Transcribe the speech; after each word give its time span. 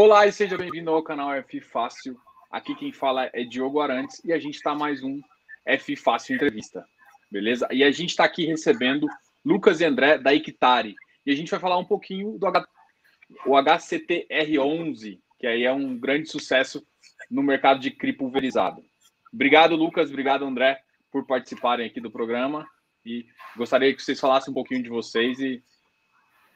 Olá 0.00 0.28
e 0.28 0.32
seja 0.32 0.56
bem-vindo 0.56 0.92
ao 0.92 1.02
canal 1.02 1.34
F 1.34 1.60
Fácil. 1.60 2.16
Aqui 2.52 2.72
quem 2.76 2.92
fala 2.92 3.28
é 3.32 3.42
Diogo 3.42 3.80
Arantes 3.80 4.24
e 4.24 4.32
a 4.32 4.38
gente 4.38 4.54
está 4.54 4.72
mais 4.72 5.02
um 5.02 5.20
F 5.66 5.96
Fácil 5.96 6.36
Entrevista, 6.36 6.86
beleza? 7.28 7.66
E 7.72 7.82
a 7.82 7.90
gente 7.90 8.10
está 8.10 8.22
aqui 8.22 8.46
recebendo 8.46 9.08
Lucas 9.44 9.80
e 9.80 9.84
André 9.84 10.16
da 10.16 10.32
Ictari 10.32 10.94
e 11.26 11.32
a 11.32 11.34
gente 11.34 11.50
vai 11.50 11.58
falar 11.58 11.78
um 11.78 11.84
pouquinho 11.84 12.38
do 12.38 12.46
H... 12.46 12.64
o 13.44 13.50
HCTR11, 13.54 15.18
que 15.36 15.48
aí 15.48 15.64
é 15.64 15.72
um 15.72 15.98
grande 15.98 16.30
sucesso 16.30 16.86
no 17.28 17.42
mercado 17.42 17.80
de 17.80 17.90
CRI 17.90 18.12
pulverizado. 18.12 18.80
Obrigado, 19.34 19.74
Lucas, 19.74 20.10
obrigado, 20.10 20.44
André, 20.44 20.80
por 21.10 21.26
participarem 21.26 21.84
aqui 21.84 22.00
do 22.00 22.08
programa 22.08 22.64
e 23.04 23.26
gostaria 23.56 23.92
que 23.92 24.00
vocês 24.00 24.20
falassem 24.20 24.52
um 24.52 24.54
pouquinho 24.54 24.80
de 24.80 24.90
vocês 24.90 25.40
e 25.40 25.60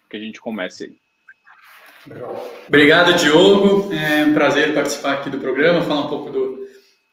que 0.08 0.16
a 0.16 0.20
gente 0.20 0.40
comece 0.40 0.84
aí. 0.84 1.01
Obrigado, 2.66 3.14
Diogo. 3.14 3.92
É 3.92 4.24
um 4.24 4.34
prazer 4.34 4.74
participar 4.74 5.14
aqui 5.14 5.30
do 5.30 5.38
programa, 5.38 5.82
falar 5.82 6.06
um 6.06 6.08
pouco 6.08 6.30
do, 6.30 6.66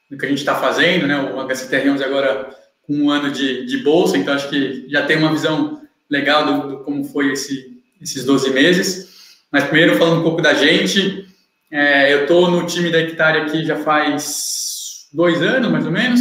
do 0.10 0.18
que 0.18 0.26
a 0.26 0.30
gente 0.30 0.40
está 0.40 0.56
fazendo, 0.56 1.06
né? 1.06 1.20
O 1.20 1.38
HCTR11 1.48 2.02
agora 2.04 2.50
com 2.82 2.94
um 2.96 3.12
ano 3.12 3.30
de, 3.30 3.66
de 3.68 3.78
bolsa, 3.78 4.18
então 4.18 4.34
acho 4.34 4.50
que 4.50 4.86
já 4.90 5.06
tem 5.06 5.18
uma 5.18 5.32
visão 5.32 5.80
legal 6.10 6.46
do, 6.46 6.70
do 6.70 6.84
como 6.84 7.04
foi 7.04 7.34
esse, 7.34 7.84
esses 8.02 8.26
12 8.26 8.50
meses. 8.50 9.38
Mas 9.52 9.66
primeiro, 9.66 9.96
falando 9.96 10.22
um 10.22 10.24
pouco 10.24 10.42
da 10.42 10.56
gente, 10.56 11.28
é, 11.72 12.12
eu 12.12 12.22
estou 12.22 12.50
no 12.50 12.66
time 12.66 12.92
da 12.92 13.00
Hectare 13.00 13.42
aqui 13.42 13.64
já 13.64 13.76
faz 13.76 15.08
dois 15.14 15.40
anos, 15.44 15.72
mais 15.72 15.86
ou 15.86 15.92
menos, 15.92 16.20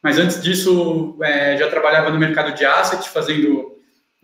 mas 0.00 0.18
antes 0.18 0.40
disso 0.40 1.16
é, 1.20 1.56
já 1.56 1.68
trabalhava 1.68 2.10
no 2.10 2.18
mercado 2.18 2.54
de 2.54 2.64
asset, 2.64 3.08
fazendo 3.08 3.76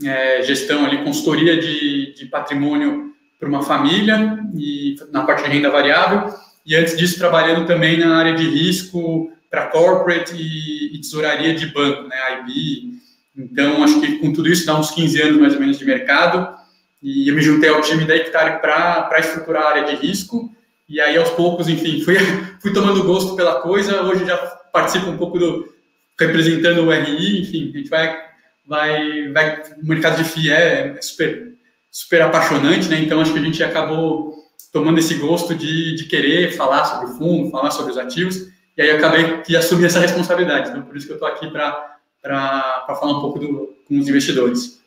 é, 0.04 0.42
gestão 0.42 0.84
ali, 0.84 1.02
consultoria 1.02 1.60
de, 1.60 2.14
de 2.14 2.26
patrimônio 2.26 3.13
para 3.44 3.48
uma 3.50 3.62
família 3.62 4.38
e 4.56 4.96
na 5.12 5.24
parte 5.24 5.44
de 5.44 5.50
renda 5.50 5.70
variável. 5.70 6.32
E 6.64 6.74
antes 6.74 6.96
disso, 6.96 7.18
trabalhando 7.18 7.66
também 7.66 7.98
na 7.98 8.16
área 8.16 8.34
de 8.34 8.48
risco 8.48 9.30
para 9.50 9.66
corporate 9.66 10.34
e, 10.34 10.96
e, 10.96 10.98
tesouraria 10.98 11.54
de 11.54 11.66
banco, 11.66 12.08
né, 12.08 12.16
IB. 12.40 12.94
Então, 13.36 13.84
acho 13.84 14.00
que 14.00 14.18
com 14.18 14.32
tudo 14.32 14.48
isso 14.48 14.64
dá 14.64 14.78
uns 14.78 14.90
15 14.90 15.20
anos 15.20 15.40
mais 15.40 15.54
ou 15.54 15.60
menos 15.60 15.78
de 15.78 15.84
mercado. 15.84 16.56
E 17.02 17.28
eu 17.28 17.34
me 17.34 17.42
juntei 17.42 17.68
ao 17.68 17.82
time 17.82 18.06
da 18.06 18.16
Hectare 18.16 18.60
para 18.60 19.18
estruturar 19.18 19.62
a 19.64 19.68
área 19.70 19.84
de 19.84 20.06
risco. 20.06 20.50
E 20.88 21.00
aí, 21.00 21.16
aos 21.16 21.30
poucos, 21.30 21.68
enfim, 21.68 22.00
fui, 22.00 22.16
fui 22.60 22.72
tomando 22.72 23.04
gosto 23.04 23.36
pela 23.36 23.60
coisa. 23.60 24.02
Hoje 24.02 24.24
já 24.24 24.38
participo 24.72 25.10
um 25.10 25.18
pouco 25.18 25.38
do 25.38 25.68
representando 26.18 26.82
o 26.82 26.90
RI. 26.90 27.42
Enfim, 27.42 27.70
a 27.74 27.78
gente 27.78 27.90
vai, 27.90 28.16
vai, 28.66 29.28
vai 29.32 29.62
o 29.82 29.86
mercado 29.86 30.16
de 30.16 30.24
FIE 30.24 30.50
é 30.50 30.98
super 31.02 31.54
super 31.94 32.22
apaixonante, 32.22 32.88
né? 32.88 32.98
Então 32.98 33.20
acho 33.20 33.32
que 33.32 33.38
a 33.38 33.42
gente 33.42 33.62
acabou 33.62 34.34
tomando 34.72 34.98
esse 34.98 35.14
gosto 35.14 35.54
de, 35.54 35.94
de 35.94 36.06
querer 36.06 36.50
falar 36.56 36.84
sobre 36.84 37.06
o 37.06 37.16
fundo, 37.16 37.50
falar 37.52 37.70
sobre 37.70 37.92
os 37.92 37.98
ativos, 37.98 38.48
e 38.76 38.82
aí 38.82 38.90
acabei 38.90 39.42
que 39.42 39.56
assumi 39.56 39.84
essa 39.84 40.00
responsabilidade. 40.00 40.70
Então 40.70 40.82
por 40.82 40.96
isso 40.96 41.06
que 41.06 41.12
eu 41.12 41.16
estou 41.16 41.28
aqui 41.28 41.48
para 41.48 42.84
falar 42.88 43.16
um 43.16 43.20
pouco 43.20 43.38
do, 43.38 43.76
com 43.86 43.96
os 43.96 44.08
investidores. 44.08 44.82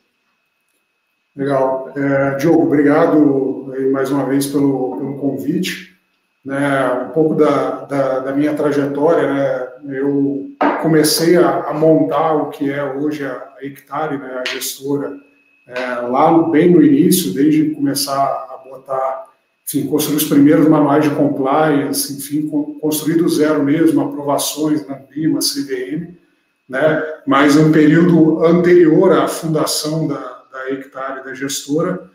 Legal. 1.34 1.94
É, 1.96 2.36
Diogo, 2.36 2.64
obrigado 2.64 3.74
mais 3.94 4.12
uma 4.12 4.26
vez 4.26 4.48
pelo, 4.48 4.98
pelo 4.98 5.18
convite. 5.18 5.96
Né, 6.44 6.92
um 7.08 7.10
pouco 7.10 7.36
da, 7.36 7.86
da, 7.86 8.20
da, 8.20 8.32
minha 8.34 8.54
trajetória, 8.54 9.34
né, 9.34 9.98
eu 9.98 10.50
comecei 10.82 11.36
a, 11.36 11.66
a, 11.66 11.74
montar 11.74 12.36
o 12.36 12.50
que 12.50 12.72
é 12.72 12.82
hoje 12.82 13.26
a 13.26 13.54
Hectare, 13.62 14.18
né, 14.18 14.42
a 14.46 14.50
gestora 14.50 15.27
é, 15.68 15.96
lá 16.02 16.50
bem 16.50 16.72
no 16.72 16.82
início, 16.82 17.34
desde 17.34 17.72
começar 17.72 18.16
a 18.16 18.64
botar, 18.70 19.26
enfim, 19.68 19.86
construir 19.88 20.18
os 20.18 20.24
primeiros 20.24 20.68
manuais 20.68 21.04
de 21.04 21.10
compliance, 21.12 22.14
enfim, 22.14 22.48
construir 22.80 23.16
do 23.16 23.28
zero 23.28 23.64
mesmo, 23.64 24.02
aprovações 24.02 24.88
na 24.88 24.96
BIMA, 24.96 25.40
CVM, 25.40 26.16
né? 26.70 27.04
Mas 27.26 27.58
um 27.58 27.72
período 27.72 28.46
anterior 28.46 29.12
à 29.12 29.28
fundação 29.28 30.08
da, 30.08 30.44
da 30.52 30.70
Hectare, 30.72 31.26
da 31.26 31.34
gestora, 31.34 32.10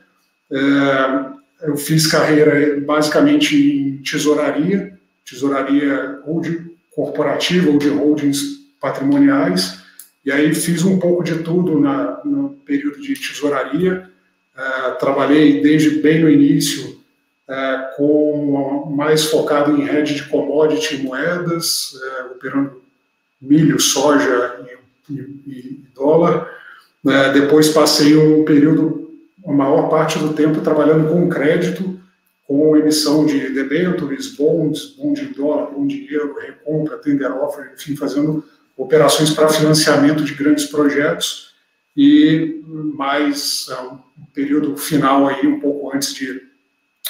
é, 0.50 1.68
eu 1.68 1.76
fiz 1.76 2.06
carreira 2.06 2.80
basicamente 2.80 3.56
em 3.56 4.02
tesouraria, 4.02 4.98
tesouraria 5.24 6.20
ou 6.26 6.40
de 6.40 6.72
corporativa 6.90 7.70
ou 7.70 7.78
de 7.78 7.88
holdings 7.88 8.42
patrimoniais, 8.80 9.81
e 10.24 10.30
aí 10.30 10.54
fiz 10.54 10.84
um 10.84 10.98
pouco 10.98 11.24
de 11.24 11.42
tudo 11.42 11.80
na, 11.80 12.20
no 12.24 12.50
período 12.64 13.00
de 13.00 13.14
tesouraria. 13.14 14.08
Uh, 14.56 14.98
trabalhei 14.98 15.60
desde 15.60 15.90
bem 16.00 16.20
no 16.20 16.30
início 16.30 16.90
uh, 17.48 17.96
com 17.96 18.94
mais 18.94 19.24
focado 19.24 19.76
em 19.76 19.84
rede 19.84 20.14
de 20.14 20.28
commodity 20.28 20.96
e 20.96 21.02
moedas, 21.02 21.94
uh, 21.94 22.32
operando 22.32 22.80
milho, 23.40 23.80
soja 23.80 24.60
e, 25.08 25.12
e, 25.12 25.20
e 25.46 25.84
dólar. 25.94 26.48
depois 27.32 27.70
passei 27.70 28.16
um 28.16 28.44
período, 28.44 29.10
a 29.44 29.52
maior 29.52 29.88
parte 29.88 30.18
do 30.20 30.32
tempo, 30.34 30.60
trabalhando 30.60 31.08
com 31.08 31.28
crédito, 31.28 31.98
com 32.46 32.76
emissão 32.76 33.26
de 33.26 33.48
debentures, 33.48 34.36
bonds, 34.36 34.94
bond 34.96 35.20
em 35.20 35.32
dólar, 35.32 35.72
bond 35.72 35.92
em 35.92 36.14
euro, 36.14 36.38
recompra, 36.38 36.98
tender 36.98 37.32
offer, 37.32 37.72
enfim, 37.74 37.96
fazendo 37.96 38.44
operações 38.76 39.30
para 39.30 39.48
financiamento 39.48 40.24
de 40.24 40.34
grandes 40.34 40.66
projetos 40.66 41.52
e 41.96 42.60
mais 42.94 43.66
é, 43.70 43.80
um 43.82 43.98
período 44.34 44.76
final 44.76 45.28
aí, 45.28 45.46
um 45.46 45.60
pouco 45.60 45.94
antes 45.94 46.14
de, 46.14 46.42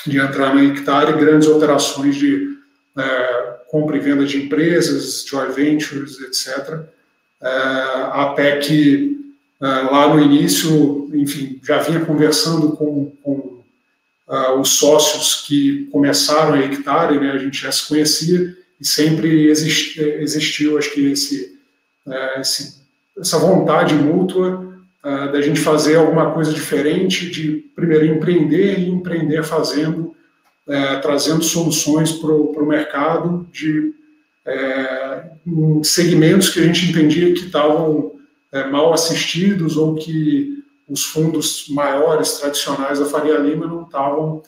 de 0.07 0.19
entrar 0.19 0.55
na 0.55 0.65
hectare, 0.65 1.13
grandes 1.19 1.49
operações 1.49 2.17
de 2.17 2.57
é, 2.99 3.61
compra 3.69 3.97
e 3.97 4.01
venda 4.01 4.25
de 4.25 4.45
empresas, 4.45 5.25
joint 5.25 5.55
ventures, 5.55 6.21
etc. 6.21 6.81
É, 7.41 7.49
até 8.13 8.57
que 8.59 9.35
é, 9.61 9.67
lá 9.67 10.13
no 10.13 10.21
início, 10.21 11.09
enfim, 11.15 11.61
já 11.63 11.79
vinha 11.79 12.05
conversando 12.05 12.73
com, 12.73 13.13
com 13.23 13.63
uh, 14.33 14.59
os 14.59 14.71
sócios 14.71 15.47
que 15.47 15.87
começram 15.93 16.55
a 16.55 16.59
hectare, 16.59 17.21
né, 17.21 17.31
a 17.33 17.39
gente 17.39 17.63
já 17.63 17.71
se 17.71 17.87
conhecia, 17.87 18.57
e 18.83 18.87
sempre 18.87 19.49
existiu, 19.49 20.77
acho 20.77 20.93
que, 20.93 21.13
esse, 21.13 21.57
é, 22.05 22.41
esse 22.41 22.83
essa 23.17 23.39
vontade 23.39 23.95
mútua 23.95 24.83
uh, 25.05 25.33
da 25.33 25.41
gente 25.41 25.61
fazer 25.61 25.97
alguma 25.97 26.33
coisa 26.33 26.53
diferente, 26.53 27.31
de 27.31 27.71
primeiro 27.77 28.07
empreender 28.07 28.81
e 28.81 28.89
empreender 28.89 29.45
fazendo, 29.45 30.17
uh, 30.67 31.01
trazendo 31.01 31.45
soluções 31.45 32.11
para 32.11 32.33
o 32.33 32.67
mercado 32.67 33.47
de 33.53 33.95
segmentos 35.85 36.51
que 36.51 36.59
a 36.59 36.65
gente 36.65 36.91
entendia 36.91 37.33
que 37.33 37.47
estavam 37.47 38.17
é, 38.51 38.67
mal 38.67 38.93
assistidos 38.93 39.77
ou 39.77 39.95
que 39.95 40.65
os 40.89 41.05
fundos 41.05 41.67
maiores, 41.69 42.39
tradicionais 42.39 42.99
da 42.99 43.07
Faria 43.07 43.39
Lima 43.39 43.69
não 43.69 43.85
estavam 43.85 44.43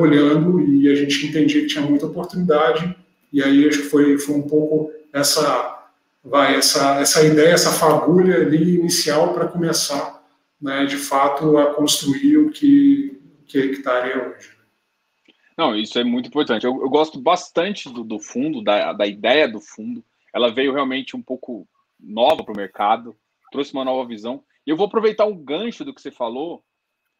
olhando 0.00 0.60
e 0.60 0.88
a 0.88 0.94
gente 0.96 1.24
entendia 1.24 1.60
que 1.60 1.68
tinha 1.68 1.84
muita 1.84 2.06
oportunidade 2.06 2.96
e 3.32 3.42
aí 3.42 3.68
acho 3.68 3.82
que 3.82 3.88
foi, 3.88 4.18
foi 4.18 4.34
um 4.34 4.46
pouco 4.46 4.92
essa, 5.12 5.90
vai, 6.22 6.56
essa, 6.56 7.00
essa 7.00 7.24
ideia, 7.24 7.52
essa 7.52 7.72
fagulha 7.72 8.36
ali 8.36 8.76
inicial 8.76 9.32
para 9.32 9.48
começar, 9.48 10.22
né, 10.60 10.84
de 10.84 10.96
fato, 10.96 11.56
a 11.58 11.74
construir 11.74 12.36
o 12.38 12.50
que, 12.50 13.20
que 13.46 13.58
a 13.58 13.64
Hectare 13.64 14.10
é 14.10 14.28
hoje. 14.28 14.50
Não, 15.56 15.76
isso 15.76 15.98
é 15.98 16.04
muito 16.04 16.28
importante. 16.28 16.64
Eu, 16.64 16.80
eu 16.82 16.88
gosto 16.88 17.20
bastante 17.20 17.92
do, 17.92 18.02
do, 18.02 18.18
fundo, 18.18 18.62
da, 18.62 18.92
da 18.92 19.06
ideia 19.06 19.48
do 19.48 19.60
fundo. 19.60 20.04
Ela 20.34 20.52
veio 20.52 20.72
realmente 20.72 21.16
um 21.16 21.22
pouco 21.22 21.68
nova 22.00 22.42
para 22.42 22.54
o 22.54 22.56
mercado, 22.56 23.14
trouxe 23.50 23.72
uma 23.72 23.84
nova 23.84 24.06
visão. 24.08 24.42
E 24.66 24.70
eu 24.70 24.76
vou 24.76 24.86
aproveitar 24.86 25.26
um 25.26 25.36
gancho 25.36 25.84
do 25.84 25.94
que 25.94 26.00
você 26.00 26.10
falou, 26.10 26.64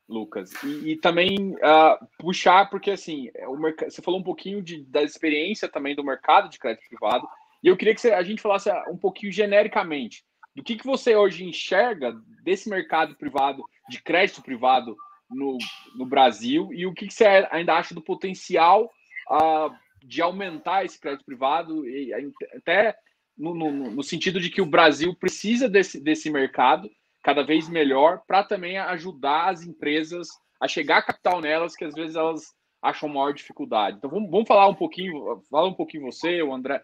Lucas, 0.09 0.53
e, 0.65 0.93
e 0.93 0.97
também 0.97 1.55
uh, 1.55 2.07
puxar, 2.19 2.69
porque 2.69 2.91
assim, 2.91 3.31
o 3.47 3.57
mercado, 3.57 3.91
você 3.91 4.03
falou 4.03 4.21
um 4.21 4.25
pouquinho 4.25 4.63
de, 4.63 4.85
da 4.85 5.03
experiência 5.03 5.69
também 5.69 5.95
do 5.95 6.05
mercado 6.05 6.49
de 6.49 6.59
crédito 6.59 6.89
privado, 6.89 7.27
e 7.63 7.69
eu 7.69 7.77
queria 7.77 7.95
que 7.95 8.01
você, 8.01 8.13
a 8.13 8.23
gente 8.23 8.43
falasse 8.43 8.71
um 8.91 8.97
pouquinho 8.97 9.33
genericamente 9.33 10.25
do 10.55 10.63
que, 10.63 10.77
que 10.77 10.85
você 10.85 11.17
hoje 11.17 11.45
enxerga 11.45 12.15
desse 12.43 12.69
mercado 12.69 13.15
privado, 13.17 13.63
de 13.89 14.03
crédito 14.03 14.43
privado 14.43 14.97
no, 15.31 15.57
no 15.97 16.05
Brasil, 16.05 16.71
e 16.73 16.87
o 16.87 16.93
que, 16.93 17.07
que 17.07 17.15
você 17.15 17.47
ainda 17.51 17.75
acha 17.75 17.95
do 17.95 18.03
potencial 18.03 18.91
uh, 19.31 19.75
de 20.05 20.21
aumentar 20.21 20.85
esse 20.85 21.01
crédito 21.01 21.25
privado, 21.25 21.89
e 21.89 22.13
até 22.57 22.95
no, 23.37 23.55
no, 23.55 23.91
no 23.91 24.03
sentido 24.03 24.41
de 24.41 24.51
que 24.51 24.61
o 24.61 24.67
Brasil 24.67 25.15
precisa 25.15 25.69
desse, 25.69 25.99
desse 25.99 26.31
mercado 26.31 26.91
cada 27.23 27.43
vez 27.43 27.69
melhor 27.69 28.23
para 28.27 28.43
também 28.43 28.79
ajudar 28.79 29.51
as 29.51 29.63
empresas 29.63 30.29
a 30.61 30.69
chegar 30.69 30.99
a 30.99 31.03
capital 31.03 31.41
nelas, 31.41 31.75
que 31.75 31.85
às 31.85 31.95
vezes 31.95 32.17
elas 32.17 32.53
acham 32.83 33.09
maior 33.09 33.33
dificuldade. 33.33 33.97
Então 33.97 34.11
vamos, 34.11 34.31
vamos 34.31 34.49
falar 34.49 34.69
um 34.69 34.75
pouquinho, 34.75 35.43
fala 35.51 35.69
um 35.69 35.75
pouquinho 35.75 36.05
você, 36.05 36.43
o 36.43 36.53
André, 36.53 36.83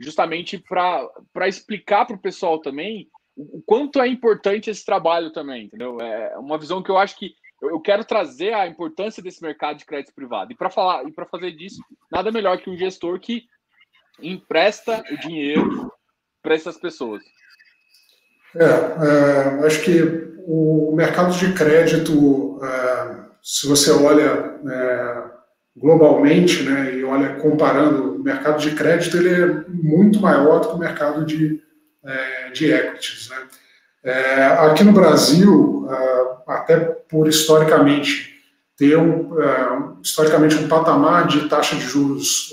justamente 0.00 0.58
para 0.58 1.48
explicar 1.48 2.06
para 2.06 2.16
o 2.16 2.20
pessoal 2.20 2.60
também 2.60 3.08
o, 3.36 3.58
o, 3.58 3.62
quanto 3.62 4.00
é 4.00 4.06
importante 4.06 4.70
esse 4.70 4.84
trabalho 4.84 5.32
também, 5.32 5.64
entendeu? 5.64 5.98
É 6.00 6.38
uma 6.38 6.58
visão 6.58 6.82
que 6.82 6.90
eu 6.90 6.98
acho 6.98 7.16
que 7.16 7.34
eu, 7.60 7.70
eu 7.70 7.80
quero 7.80 8.04
trazer 8.04 8.52
a 8.52 8.66
importância 8.66 9.22
desse 9.22 9.42
mercado 9.42 9.78
de 9.78 9.86
crédito 9.86 10.14
privado. 10.14 10.52
E 10.52 10.56
para 10.56 10.70
falar 10.70 11.04
e 11.08 11.12
para 11.12 11.26
fazer 11.26 11.52
disso, 11.52 11.82
nada 12.10 12.30
melhor 12.30 12.58
que 12.58 12.70
um 12.70 12.76
gestor 12.76 13.18
que 13.18 13.44
empresta 14.20 15.02
o 15.10 15.16
dinheiro 15.16 15.92
para 16.42 16.54
essas 16.54 16.76
pessoas. 16.76 17.22
É, 18.54 18.64
é, 18.64 19.66
acho 19.66 19.82
que 19.82 20.30
o 20.46 20.92
mercado 20.94 21.32
de 21.34 21.52
crédito, 21.52 22.60
é, 22.62 23.14
se 23.42 23.66
você 23.66 23.90
olha 23.90 24.58
é, 24.68 25.22
globalmente, 25.76 26.62
né, 26.62 26.94
e 26.94 27.04
olha 27.04 27.36
comparando 27.36 28.16
o 28.16 28.18
mercado 28.18 28.60
de 28.60 28.72
crédito, 28.72 29.16
ele 29.16 29.30
é 29.30 29.46
muito 29.68 30.20
maior 30.20 30.60
do 30.60 30.68
que 30.68 30.74
o 30.74 30.78
mercado 30.78 31.24
de, 31.24 31.60
é, 32.04 32.50
de 32.50 32.70
equities. 32.70 33.30
Né? 33.30 33.36
É, 34.04 34.44
aqui 34.46 34.84
no 34.84 34.92
Brasil, 34.92 35.86
até 36.46 36.76
por 36.76 37.28
historicamente 37.28 38.32
ter 38.76 38.96
um, 38.98 40.00
historicamente 40.02 40.56
um 40.56 40.66
patamar 40.66 41.28
de 41.28 41.48
taxa 41.48 41.76
de 41.76 41.82
juros 41.82 42.52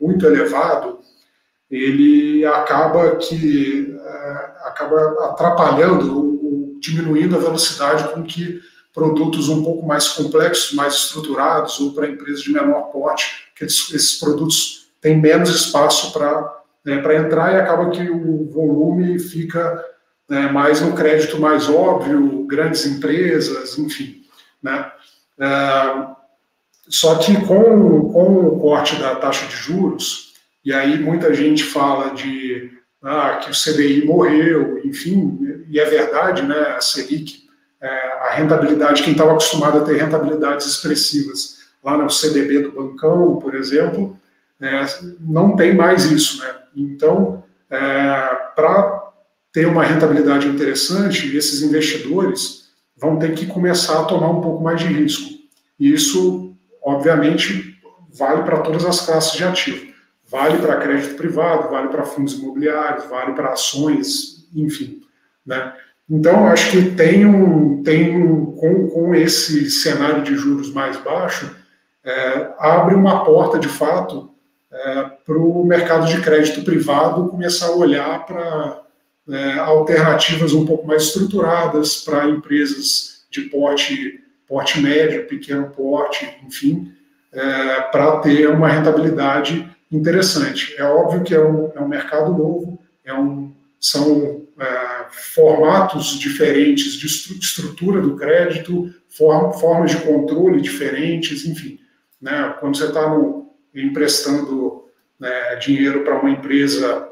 muito 0.00 0.24
elevado, 0.24 1.00
ele 1.70 2.44
acaba 2.44 3.16
que 3.16 3.94
acaba 4.64 5.28
atrapalhando, 5.30 6.78
diminuindo 6.80 7.36
a 7.36 7.40
velocidade 7.40 8.12
com 8.12 8.22
que 8.22 8.60
produtos 8.92 9.48
um 9.48 9.62
pouco 9.62 9.86
mais 9.86 10.08
complexos, 10.08 10.72
mais 10.72 10.94
estruturados, 10.94 11.80
ou 11.80 11.92
para 11.92 12.08
empresas 12.08 12.42
de 12.42 12.52
menor 12.52 12.92
porte, 12.92 13.52
que 13.56 13.64
esses 13.64 14.18
produtos 14.18 14.88
têm 15.00 15.20
menos 15.20 15.50
espaço 15.50 16.12
para 16.12 16.62
né, 16.84 16.96
entrar 17.16 17.52
e 17.52 17.56
acaba 17.56 17.90
que 17.90 18.08
o 18.08 18.48
volume 18.50 19.18
fica 19.18 19.84
né, 20.28 20.48
mais 20.50 20.80
no 20.80 20.94
crédito 20.94 21.40
mais 21.40 21.68
óbvio, 21.68 22.46
grandes 22.46 22.86
empresas, 22.86 23.76
enfim. 23.78 24.22
Né? 24.62 24.90
É, 25.38 26.06
só 26.88 27.16
que 27.16 27.34
com, 27.46 28.12
com 28.12 28.46
o 28.46 28.60
corte 28.60 28.96
da 28.96 29.16
taxa 29.16 29.46
de 29.46 29.56
juros, 29.56 30.33
e 30.64 30.72
aí 30.72 30.98
muita 30.98 31.34
gente 31.34 31.64
fala 31.64 32.14
de 32.14 32.70
ah, 33.02 33.40
que 33.42 33.50
o 33.50 33.54
CDI 33.54 34.04
morreu, 34.04 34.80
enfim, 34.84 35.64
e 35.68 35.78
é 35.78 35.84
verdade, 35.84 36.42
né? 36.42 36.74
A 36.76 36.80
Selic 36.80 37.44
é, 37.84 37.88
a 38.30 38.34
rentabilidade, 38.34 39.02
quem 39.02 39.12
estava 39.12 39.32
acostumado 39.32 39.76
a 39.76 39.82
ter 39.82 39.98
rentabilidades 39.98 40.66
expressivas 40.66 41.58
lá 41.84 41.98
no 41.98 42.08
CDB 42.08 42.60
do 42.60 42.72
bancão, 42.72 43.36
por 43.36 43.54
exemplo, 43.54 44.18
é, 44.58 44.86
não 45.20 45.54
tem 45.54 45.74
mais 45.74 46.10
isso. 46.10 46.40
Né? 46.40 46.54
Então, 46.74 47.44
é, 47.70 47.76
para 48.56 49.12
ter 49.52 49.66
uma 49.66 49.84
rentabilidade 49.84 50.48
interessante, 50.48 51.36
esses 51.36 51.60
investidores 51.60 52.70
vão 52.96 53.18
ter 53.18 53.34
que 53.34 53.44
começar 53.46 54.00
a 54.00 54.04
tomar 54.04 54.30
um 54.30 54.40
pouco 54.40 54.64
mais 54.64 54.80
de 54.80 54.86
risco. 54.86 55.30
E 55.78 55.92
isso, 55.92 56.56
obviamente, 56.82 57.78
vale 58.16 58.44
para 58.44 58.60
todas 58.60 58.86
as 58.86 59.04
classes 59.04 59.32
de 59.32 59.44
ativo. 59.44 59.92
Vale 60.26 60.58
para 60.58 60.76
crédito 60.76 61.16
privado, 61.16 61.70
vale 61.70 61.88
para 61.88 62.04
fundos 62.04 62.34
imobiliários, 62.34 63.04
vale 63.04 63.32
para 63.34 63.50
ações, 63.50 64.48
enfim. 64.54 65.02
Né? 65.44 65.72
Então, 66.08 66.46
acho 66.46 66.70
que 66.70 66.90
tem 66.90 67.26
um, 67.26 67.82
tem 67.82 68.16
um, 68.16 68.46
com, 68.56 68.88
com 68.88 69.14
esse 69.14 69.70
cenário 69.70 70.22
de 70.22 70.34
juros 70.34 70.72
mais 70.72 70.96
baixo, 70.98 71.54
é, 72.04 72.52
abre 72.58 72.94
uma 72.94 73.24
porta, 73.24 73.58
de 73.58 73.68
fato, 73.68 74.30
é, 74.70 75.04
para 75.24 75.38
o 75.38 75.64
mercado 75.64 76.06
de 76.06 76.20
crédito 76.20 76.62
privado 76.62 77.28
começar 77.28 77.68
a 77.68 77.76
olhar 77.76 78.26
para 78.26 78.82
é, 79.30 79.58
alternativas 79.58 80.52
um 80.52 80.66
pouco 80.66 80.86
mais 80.86 81.04
estruturadas 81.04 82.02
para 82.02 82.28
empresas 82.28 83.24
de 83.30 83.42
porte, 83.42 84.20
porte 84.46 84.80
médio, 84.80 85.26
pequeno 85.26 85.70
porte, 85.70 86.28
enfim, 86.46 86.92
é, 87.32 87.80
para 87.82 88.18
ter 88.18 88.48
uma 88.50 88.68
rentabilidade 88.68 89.73
interessante. 89.90 90.74
É 90.76 90.84
óbvio 90.84 91.22
que 91.22 91.34
é 91.34 91.40
um, 91.40 91.70
é 91.74 91.80
um 91.80 91.88
mercado 91.88 92.32
novo, 92.32 92.80
é 93.04 93.14
um, 93.14 93.52
são 93.80 94.42
é, 94.58 95.06
formatos 95.34 96.18
diferentes 96.18 96.94
de 96.94 97.06
estrutura 97.06 98.00
do 98.00 98.16
crédito, 98.16 98.92
formas 99.08 99.90
de 99.90 99.98
controle 99.98 100.60
diferentes, 100.60 101.46
enfim. 101.46 101.78
Né? 102.20 102.54
Quando 102.60 102.76
você 102.76 102.86
está 102.86 103.14
emprestando 103.74 104.84
né, 105.18 105.56
dinheiro 105.56 106.02
para 106.02 106.18
uma 106.18 106.30
empresa 106.30 107.08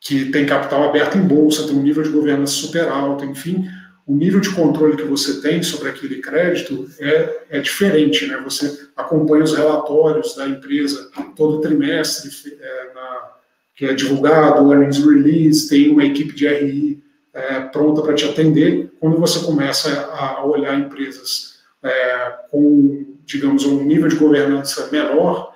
que 0.00 0.26
tem 0.26 0.46
capital 0.46 0.88
aberto 0.88 1.16
em 1.16 1.26
bolsa, 1.26 1.66
tem 1.66 1.76
um 1.76 1.82
nível 1.82 2.02
de 2.02 2.10
governança 2.10 2.52
super 2.52 2.88
alto, 2.88 3.24
enfim, 3.24 3.68
o 4.06 4.14
nível 4.14 4.38
de 4.38 4.54
controle 4.54 4.96
que 4.96 5.02
você 5.02 5.40
tem 5.40 5.62
sobre 5.62 5.88
aquele 5.88 6.20
crédito 6.20 6.88
é, 7.00 7.46
é 7.50 7.60
diferente, 7.60 8.24
né? 8.26 8.40
Você 8.44 8.88
acompanha 8.96 9.42
os 9.42 9.56
relatórios 9.56 10.36
da 10.36 10.48
empresa 10.48 11.10
todo 11.34 11.60
trimestre, 11.60 12.30
é, 12.60 12.94
na, 12.94 13.32
que 13.74 13.84
é 13.84 13.94
divulgado, 13.94 14.62
o 14.62 14.72
earnings 14.72 15.04
release, 15.04 15.68
tem 15.68 15.90
uma 15.90 16.04
equipe 16.04 16.34
de 16.34 16.46
RI 16.46 17.02
é, 17.34 17.60
pronta 17.60 18.00
para 18.00 18.14
te 18.14 18.24
atender. 18.24 18.92
Quando 19.00 19.18
você 19.18 19.44
começa 19.44 20.06
a 20.12 20.44
olhar 20.44 20.78
empresas 20.78 21.56
é, 21.82 22.34
com, 22.50 23.16
digamos, 23.24 23.64
um 23.64 23.82
nível 23.82 24.08
de 24.08 24.16
governança 24.16 24.88
menor, 24.92 25.52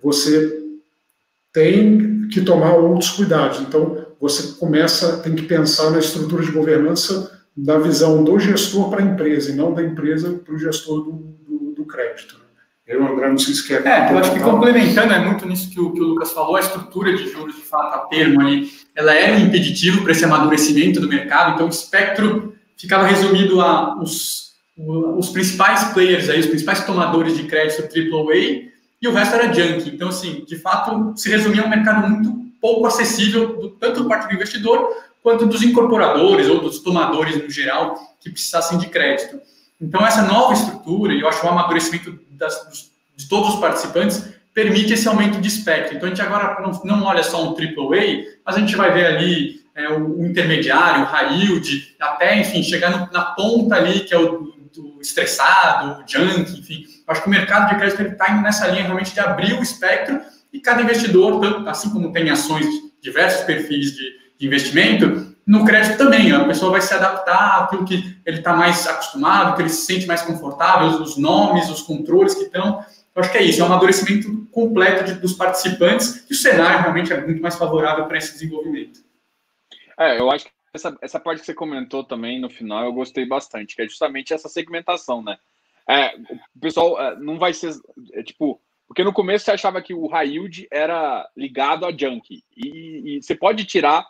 você 0.00 0.62
tem 1.54 2.28
que 2.28 2.42
tomar 2.42 2.74
outros 2.74 3.10
cuidados. 3.10 3.60
Então, 3.60 4.06
você 4.20 4.58
começa, 4.58 5.18
tem 5.18 5.34
que 5.34 5.44
pensar 5.44 5.90
na 5.90 5.98
estrutura 5.98 6.44
de 6.44 6.52
governança 6.52 7.43
da 7.56 7.78
visão 7.78 8.24
do 8.24 8.38
gestor 8.38 8.90
para 8.90 9.00
a 9.00 9.04
empresa 9.06 9.50
e 9.50 9.54
não 9.54 9.72
da 9.72 9.82
empresa 9.82 10.32
para 10.44 10.54
o 10.54 10.58
gestor 10.58 11.04
do, 11.04 11.12
do, 11.46 11.74
do 11.76 11.84
crédito. 11.84 12.42
Eu, 12.86 13.06
André, 13.06 13.30
não 13.30 13.38
sei 13.38 13.54
se 13.54 13.66
quer. 13.66 13.86
É, 13.86 14.12
eu 14.12 14.18
acho 14.18 14.34
que 14.34 14.40
complementando 14.40 15.12
é 15.12 15.18
muito 15.18 15.46
nisso 15.46 15.70
que 15.70 15.80
o, 15.80 15.92
que 15.92 16.00
o 16.00 16.04
Lucas 16.04 16.32
falou, 16.32 16.56
a 16.56 16.60
estrutura 16.60 17.16
de 17.16 17.30
juros, 17.30 17.56
de 17.56 17.62
fato, 17.62 17.94
a 17.94 17.98
termo 18.06 18.40
ali, 18.40 18.70
ela 18.94 19.14
é 19.14 19.32
um 19.32 19.38
impeditivo 19.38 20.02
para 20.02 20.12
esse 20.12 20.24
amadurecimento 20.24 21.00
do 21.00 21.08
mercado, 21.08 21.54
então 21.54 21.66
o 21.66 21.70
espectro 21.70 22.54
ficava 22.76 23.06
resumido 23.06 23.62
a 23.62 23.98
os, 24.02 24.52
os 24.76 25.30
principais 25.30 25.84
players 25.94 26.28
aí, 26.28 26.40
os 26.40 26.46
principais 26.46 26.84
tomadores 26.84 27.36
de 27.36 27.44
crédito 27.44 27.82
AAA, 27.82 28.74
e 29.00 29.08
o 29.08 29.12
resto 29.12 29.34
era 29.34 29.52
junk. 29.52 29.88
Então, 29.88 30.08
assim, 30.08 30.44
de 30.46 30.56
fato, 30.56 31.14
se 31.16 31.30
resumia 31.30 31.62
a 31.62 31.66
um 31.66 31.70
mercado 31.70 32.08
muito 32.08 32.44
pouco 32.60 32.86
acessível, 32.86 33.76
tanto 33.80 34.02
do 34.02 34.08
parte 34.08 34.28
do 34.28 34.34
investidor, 34.34 34.88
quanto 35.24 35.46
dos 35.46 35.62
incorporadores 35.62 36.50
ou 36.50 36.60
dos 36.60 36.80
tomadores 36.80 37.42
no 37.42 37.48
geral 37.48 37.98
que 38.20 38.28
precisassem 38.28 38.76
de 38.76 38.88
crédito. 38.88 39.40
Então, 39.80 40.06
essa 40.06 40.20
nova 40.20 40.52
estrutura, 40.52 41.14
e 41.14 41.20
eu 41.20 41.28
acho 41.28 41.44
o 41.44 41.48
amadurecimento 41.48 42.18
das, 42.32 42.90
de 43.16 43.26
todos 43.26 43.54
os 43.54 43.60
participantes, 43.60 44.34
permite 44.52 44.92
esse 44.92 45.08
aumento 45.08 45.40
de 45.40 45.48
espectro. 45.48 45.96
Então, 45.96 46.06
a 46.06 46.10
gente 46.10 46.20
agora 46.20 46.60
não, 46.60 46.72
não 46.84 47.04
olha 47.04 47.22
só 47.22 47.42
um 47.42 47.56
AAA, 47.56 48.34
mas 48.44 48.56
a 48.56 48.60
gente 48.60 48.76
vai 48.76 48.92
ver 48.92 49.06
ali 49.06 49.62
é, 49.74 49.88
o, 49.88 50.20
o, 50.20 50.26
intermediário, 50.26 51.04
o 51.04 51.06
high 51.06 51.40
yield, 51.40 51.96
até, 51.98 52.38
enfim, 52.38 52.62
chegar 52.62 52.90
no, 52.90 53.10
na 53.10 53.22
ponta 53.22 53.76
ali, 53.76 54.00
que 54.00 54.12
é 54.12 54.18
o 54.18 54.52
do 54.74 55.00
estressado, 55.00 56.02
o 56.02 56.04
junk, 56.06 56.52
enfim. 56.58 56.84
Eu 57.06 57.12
acho 57.12 57.22
que 57.22 57.28
o 57.28 57.30
mercado 57.30 57.70
de 57.70 57.76
crédito 57.76 58.02
está 58.02 58.30
indo 58.30 58.42
nessa 58.42 58.66
linha 58.66 58.82
realmente 58.82 59.14
de 59.14 59.20
abrir 59.20 59.54
o 59.54 59.62
espectro 59.62 60.20
e 60.52 60.60
cada 60.60 60.82
investidor, 60.82 61.40
tanto, 61.40 61.66
assim 61.68 61.88
como 61.90 62.12
tem 62.12 62.28
ações, 62.28 62.66
diversos 63.00 63.44
perfis 63.44 63.92
de, 63.96 64.23
investimento, 64.46 65.34
no 65.46 65.64
crédito 65.64 65.98
também, 65.98 66.32
a 66.32 66.44
pessoa 66.44 66.72
vai 66.72 66.80
se 66.80 66.94
adaptar 66.94 67.64
àquilo 67.64 67.84
que 67.84 68.16
ele 68.24 68.38
está 68.38 68.54
mais 68.54 68.86
acostumado, 68.86 69.54
que 69.54 69.62
ele 69.62 69.68
se 69.68 69.84
sente 69.84 70.06
mais 70.06 70.22
confortável, 70.22 70.88
os 71.02 71.18
nomes, 71.18 71.68
os 71.68 71.82
controles 71.82 72.34
que 72.34 72.44
estão. 72.44 72.84
Eu 73.14 73.22
acho 73.22 73.30
que 73.30 73.38
é 73.38 73.42
isso, 73.42 73.60
é 73.60 73.64
um 73.64 73.66
amadurecimento 73.66 74.46
completo 74.50 75.04
de, 75.04 75.14
dos 75.20 75.34
participantes 75.34 76.28
e 76.28 76.32
o 76.32 76.36
cenário 76.36 76.80
realmente 76.80 77.12
é 77.12 77.20
muito 77.20 77.42
mais 77.42 77.56
favorável 77.56 78.06
para 78.06 78.16
esse 78.16 78.32
desenvolvimento. 78.32 79.00
É, 79.98 80.18
eu 80.18 80.30
acho 80.30 80.46
que 80.46 80.50
essa, 80.72 80.96
essa 81.00 81.20
parte 81.20 81.40
que 81.40 81.46
você 81.46 81.54
comentou 81.54 82.02
também 82.02 82.40
no 82.40 82.50
final 82.50 82.84
eu 82.84 82.92
gostei 82.92 83.26
bastante, 83.26 83.76
que 83.76 83.82
é 83.82 83.88
justamente 83.88 84.32
essa 84.32 84.48
segmentação, 84.48 85.22
né? 85.22 85.36
É, 85.88 86.16
o 86.56 86.60
pessoal 86.60 87.00
é, 87.00 87.16
não 87.20 87.38
vai 87.38 87.52
ser, 87.52 87.74
é, 88.14 88.22
tipo, 88.22 88.60
porque 88.88 89.04
no 89.04 89.12
começo 89.12 89.44
você 89.44 89.52
achava 89.52 89.82
que 89.82 89.92
o 89.92 90.06
high 90.06 90.30
yield 90.30 90.66
era 90.70 91.28
ligado 91.36 91.84
a 91.84 91.90
junk, 91.92 92.42
e, 92.56 93.16
e 93.16 93.22
você 93.22 93.34
pode 93.34 93.64
tirar 93.64 94.04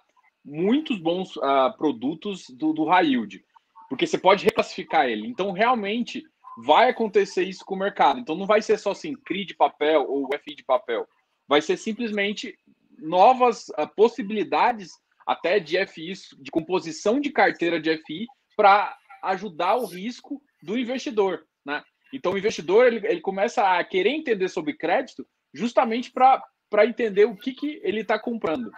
muitos 0.44 0.98
bons 0.98 1.36
uh, 1.36 1.74
produtos 1.78 2.50
do, 2.50 2.72
do 2.72 2.84
high 2.84 3.06
yield, 3.06 3.42
porque 3.88 4.06
você 4.06 4.18
pode 4.18 4.44
reclassificar 4.44 5.06
ele. 5.06 5.26
Então, 5.26 5.52
realmente, 5.52 6.22
vai 6.58 6.90
acontecer 6.90 7.44
isso 7.44 7.64
com 7.64 7.74
o 7.74 7.78
mercado. 7.78 8.20
Então, 8.20 8.36
não 8.36 8.46
vai 8.46 8.60
ser 8.60 8.78
só 8.78 8.90
assim, 8.90 9.14
CRI 9.14 9.44
de 9.44 9.54
papel 9.54 10.06
ou 10.08 10.28
FI 10.42 10.54
de 10.54 10.64
papel. 10.64 11.06
Vai 11.48 11.62
ser 11.62 11.76
simplesmente 11.76 12.58
novas 12.98 13.68
uh, 13.70 13.88
possibilidades 13.96 14.92
até 15.26 15.58
de 15.58 15.84
FI, 15.86 16.12
de 16.38 16.50
composição 16.50 17.18
de 17.18 17.30
carteira 17.30 17.80
de 17.80 17.96
FI, 17.98 18.26
para 18.56 18.96
ajudar 19.22 19.76
o 19.76 19.86
risco 19.86 20.42
do 20.62 20.78
investidor. 20.78 21.46
Né? 21.64 21.82
Então, 22.12 22.32
o 22.32 22.38
investidor 22.38 22.86
ele, 22.86 23.06
ele 23.06 23.20
começa 23.20 23.78
a 23.78 23.82
querer 23.82 24.10
entender 24.10 24.48
sobre 24.48 24.74
crédito 24.74 25.26
justamente 25.52 26.12
para 26.12 26.86
entender 26.86 27.24
o 27.24 27.36
que, 27.36 27.52
que 27.52 27.80
ele 27.82 28.00
está 28.00 28.18
comprando. 28.18 28.70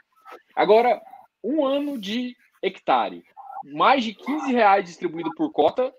Agora, 0.54 1.00
um 1.46 1.64
ano 1.64 1.98
de 1.98 2.36
hectare, 2.62 3.22
mais 3.64 4.02
de 4.04 4.14
15 4.14 4.52
reais 4.52 4.84
distribuído 4.84 5.32
por 5.34 5.52
cota, 5.52 5.92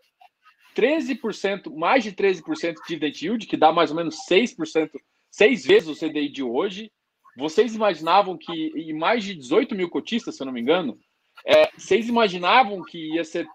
13%, 0.75 1.73
mais 1.75 2.03
de 2.03 2.11
13% 2.11 2.73
de 2.73 2.81
dividend 2.87 3.25
yield, 3.25 3.47
que 3.47 3.57
dá 3.57 3.71
mais 3.71 3.89
ou 3.89 3.97
menos 3.97 4.17
6%, 4.29 4.89
seis 5.31 5.65
vezes 5.65 5.89
o 5.89 5.95
CDI 5.95 6.29
de 6.29 6.43
hoje. 6.43 6.91
Vocês 7.37 7.75
imaginavam 7.75 8.37
que, 8.37 8.71
e 8.75 8.93
mais 8.93 9.23
de 9.23 9.33
18 9.33 9.73
mil 9.75 9.89
cotistas, 9.89 10.35
se 10.35 10.41
eu 10.41 10.45
não 10.45 10.53
me 10.53 10.61
engano, 10.61 10.97
é, 11.45 11.69
vocês 11.77 12.09
imaginavam 12.09 12.83
que 12.83 13.15
ia 13.15 13.23
ser 13.23 13.47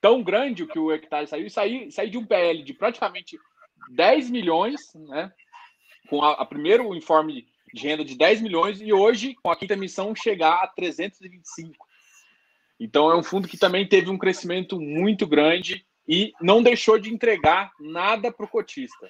tão 0.00 0.22
grande 0.22 0.62
o 0.62 0.68
que 0.68 0.78
o 0.78 0.92
hectare 0.92 1.26
saiu 1.26 1.46
e 1.46 1.50
sair, 1.50 1.90
sair 1.92 2.10
de 2.10 2.18
um 2.18 2.26
PL 2.26 2.62
de 2.62 2.72
praticamente 2.72 3.38
10 3.90 4.30
milhões, 4.30 4.80
né? 4.94 5.32
Com 6.08 6.22
a, 6.22 6.32
a 6.32 6.46
primeiro 6.46 6.94
informe 6.94 7.46
de 7.72 7.86
renda 7.86 8.04
de 8.04 8.16
10 8.16 8.42
milhões 8.42 8.80
e 8.80 8.92
hoje, 8.92 9.34
com 9.42 9.50
a 9.50 9.56
quinta 9.56 9.74
emissão, 9.74 10.14
chegar 10.14 10.62
a 10.62 10.66
325. 10.68 11.74
Então 12.80 13.10
é 13.10 13.16
um 13.16 13.22
fundo 13.22 13.48
que 13.48 13.58
também 13.58 13.86
teve 13.86 14.10
um 14.10 14.18
crescimento 14.18 14.80
muito 14.80 15.26
grande 15.26 15.84
e 16.06 16.32
não 16.40 16.62
deixou 16.62 16.98
de 16.98 17.12
entregar 17.12 17.72
nada 17.80 18.32
para 18.32 18.46
o 18.46 18.48
cotista. 18.48 19.08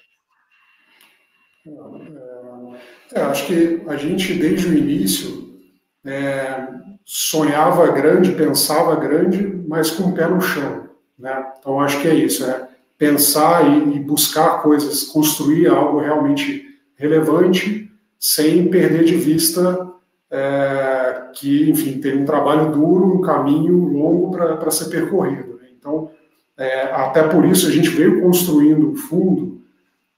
É, 3.13 3.21
acho 3.21 3.47
que 3.47 3.81
a 3.87 3.95
gente, 3.95 4.33
desde 4.33 4.67
o 4.67 4.77
início, 4.77 5.59
é, 6.05 6.67
sonhava 7.05 7.91
grande, 7.91 8.33
pensava 8.33 8.95
grande, 8.95 9.45
mas 9.67 9.91
com 9.91 10.09
o 10.09 10.13
pé 10.13 10.27
no 10.27 10.41
chão. 10.41 10.89
Né? 11.17 11.53
Então, 11.59 11.79
acho 11.79 12.01
que 12.01 12.07
é 12.07 12.13
isso, 12.13 12.45
é 12.45 12.67
pensar 12.97 13.65
e, 13.65 13.95
e 13.95 13.99
buscar 13.99 14.61
coisas, 14.61 15.03
construir 15.03 15.67
algo 15.67 15.99
realmente 15.99 16.65
relevante, 16.95 17.89
sem 18.19 18.67
perder 18.67 19.05
de 19.05 19.15
vista 19.15 19.89
é, 20.29 21.29
que, 21.33 21.69
enfim, 21.69 21.99
tem 21.99 22.17
um 22.17 22.25
trabalho 22.25 22.71
duro, 22.71 23.15
um 23.15 23.21
caminho 23.21 23.85
longo 23.85 24.31
para 24.31 24.69
ser 24.69 24.89
percorrido. 24.89 25.59
Né? 25.61 25.69
Então, 25.77 26.11
é, 26.57 26.83
até 26.93 27.23
por 27.23 27.45
isso 27.45 27.67
a 27.67 27.71
gente 27.71 27.89
veio 27.89 28.21
construindo 28.21 28.91
o 28.91 28.95
fundo, 28.95 29.61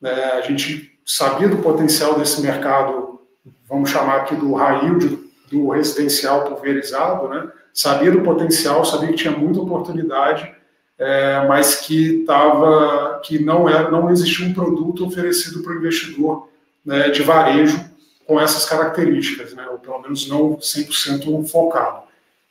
é, 0.04 0.40
a 0.40 0.42
gente 0.42 0.92
sabia 1.06 1.48
do 1.48 1.58
potencial 1.58 2.18
desse 2.18 2.42
mercado, 2.42 3.22
vamos 3.70 3.90
chamar 3.90 4.18
aqui 4.18 4.36
do 4.36 4.58
yield, 4.58 5.20
do 5.52 5.70
residencial 5.70 6.46
pulverizado, 6.46 7.28
né? 7.30 7.50
sabia 7.74 8.12
do 8.12 8.22
potencial, 8.22 8.84
sabia 8.84 9.10
que 9.10 9.16
tinha 9.16 9.38
muita 9.38 9.60
oportunidade, 9.60 10.52
é, 10.98 11.46
mas 11.48 11.76
que 11.76 12.24
tava, 12.26 13.22
que 13.24 13.44
não 13.44 13.68
era, 13.70 13.90
não 13.90 14.10
existia 14.10 14.48
um 14.48 14.54
produto 14.54 15.06
oferecido 15.06 15.62
para 15.62 15.74
o 15.74 15.78
investidor 15.78 16.48
né, 16.86 17.10
de 17.10 17.24
varejo 17.24 17.91
com 18.32 18.40
essas 18.40 18.64
características, 18.64 19.54
né, 19.54 19.68
ou 19.70 19.78
pelo 19.78 20.02
menos 20.02 20.26
não 20.30 20.56
100% 20.56 21.50
focado. 21.50 22.04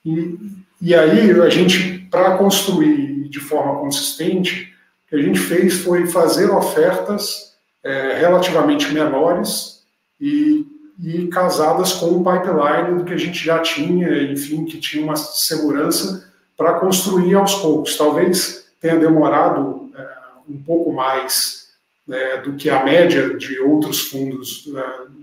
E, 0.05 0.39
e 0.79 0.95
aí 0.95 1.31
a 1.41 1.49
gente, 1.49 2.01
para 2.11 2.37
construir 2.37 3.31
de 3.31 3.41
forma 3.41 3.81
consistente, 3.81 4.75
o 5.07 5.09
que 5.09 5.17
a 5.17 5.23
gente 5.23 5.39
fez 5.39 5.81
foi 5.81 6.07
fazer 6.07 6.51
ofertas 6.51 7.55
é, 7.83 8.19
relativamente 8.19 8.93
menores 8.93 9.83
e, 10.21 10.67
e 11.03 11.29
casadas 11.29 11.95
com 11.95 12.09
o 12.09 12.23
pipeline 12.23 12.99
do 12.99 13.05
que 13.07 13.15
a 13.15 13.19
gente 13.19 13.43
já 13.43 13.61
tinha, 13.61 14.23
enfim, 14.25 14.67
que 14.67 14.77
tinha 14.77 15.03
uma 15.03 15.17
segurança 15.17 16.31
para 16.59 16.75
construir 16.75 17.35
aos 17.37 17.55
poucos. 17.55 17.97
Talvez 17.97 18.67
tenha 18.83 18.99
demorado 18.99 19.91
é, 19.97 20.09
um 20.47 20.63
pouco 20.63 20.93
mais 20.93 21.71
é, 22.07 22.43
do 22.43 22.53
que 22.53 22.69
a 22.69 22.85
média 22.85 23.35
de 23.35 23.59
outros 23.61 24.09
fundos 24.09 24.71
é, 24.77 25.21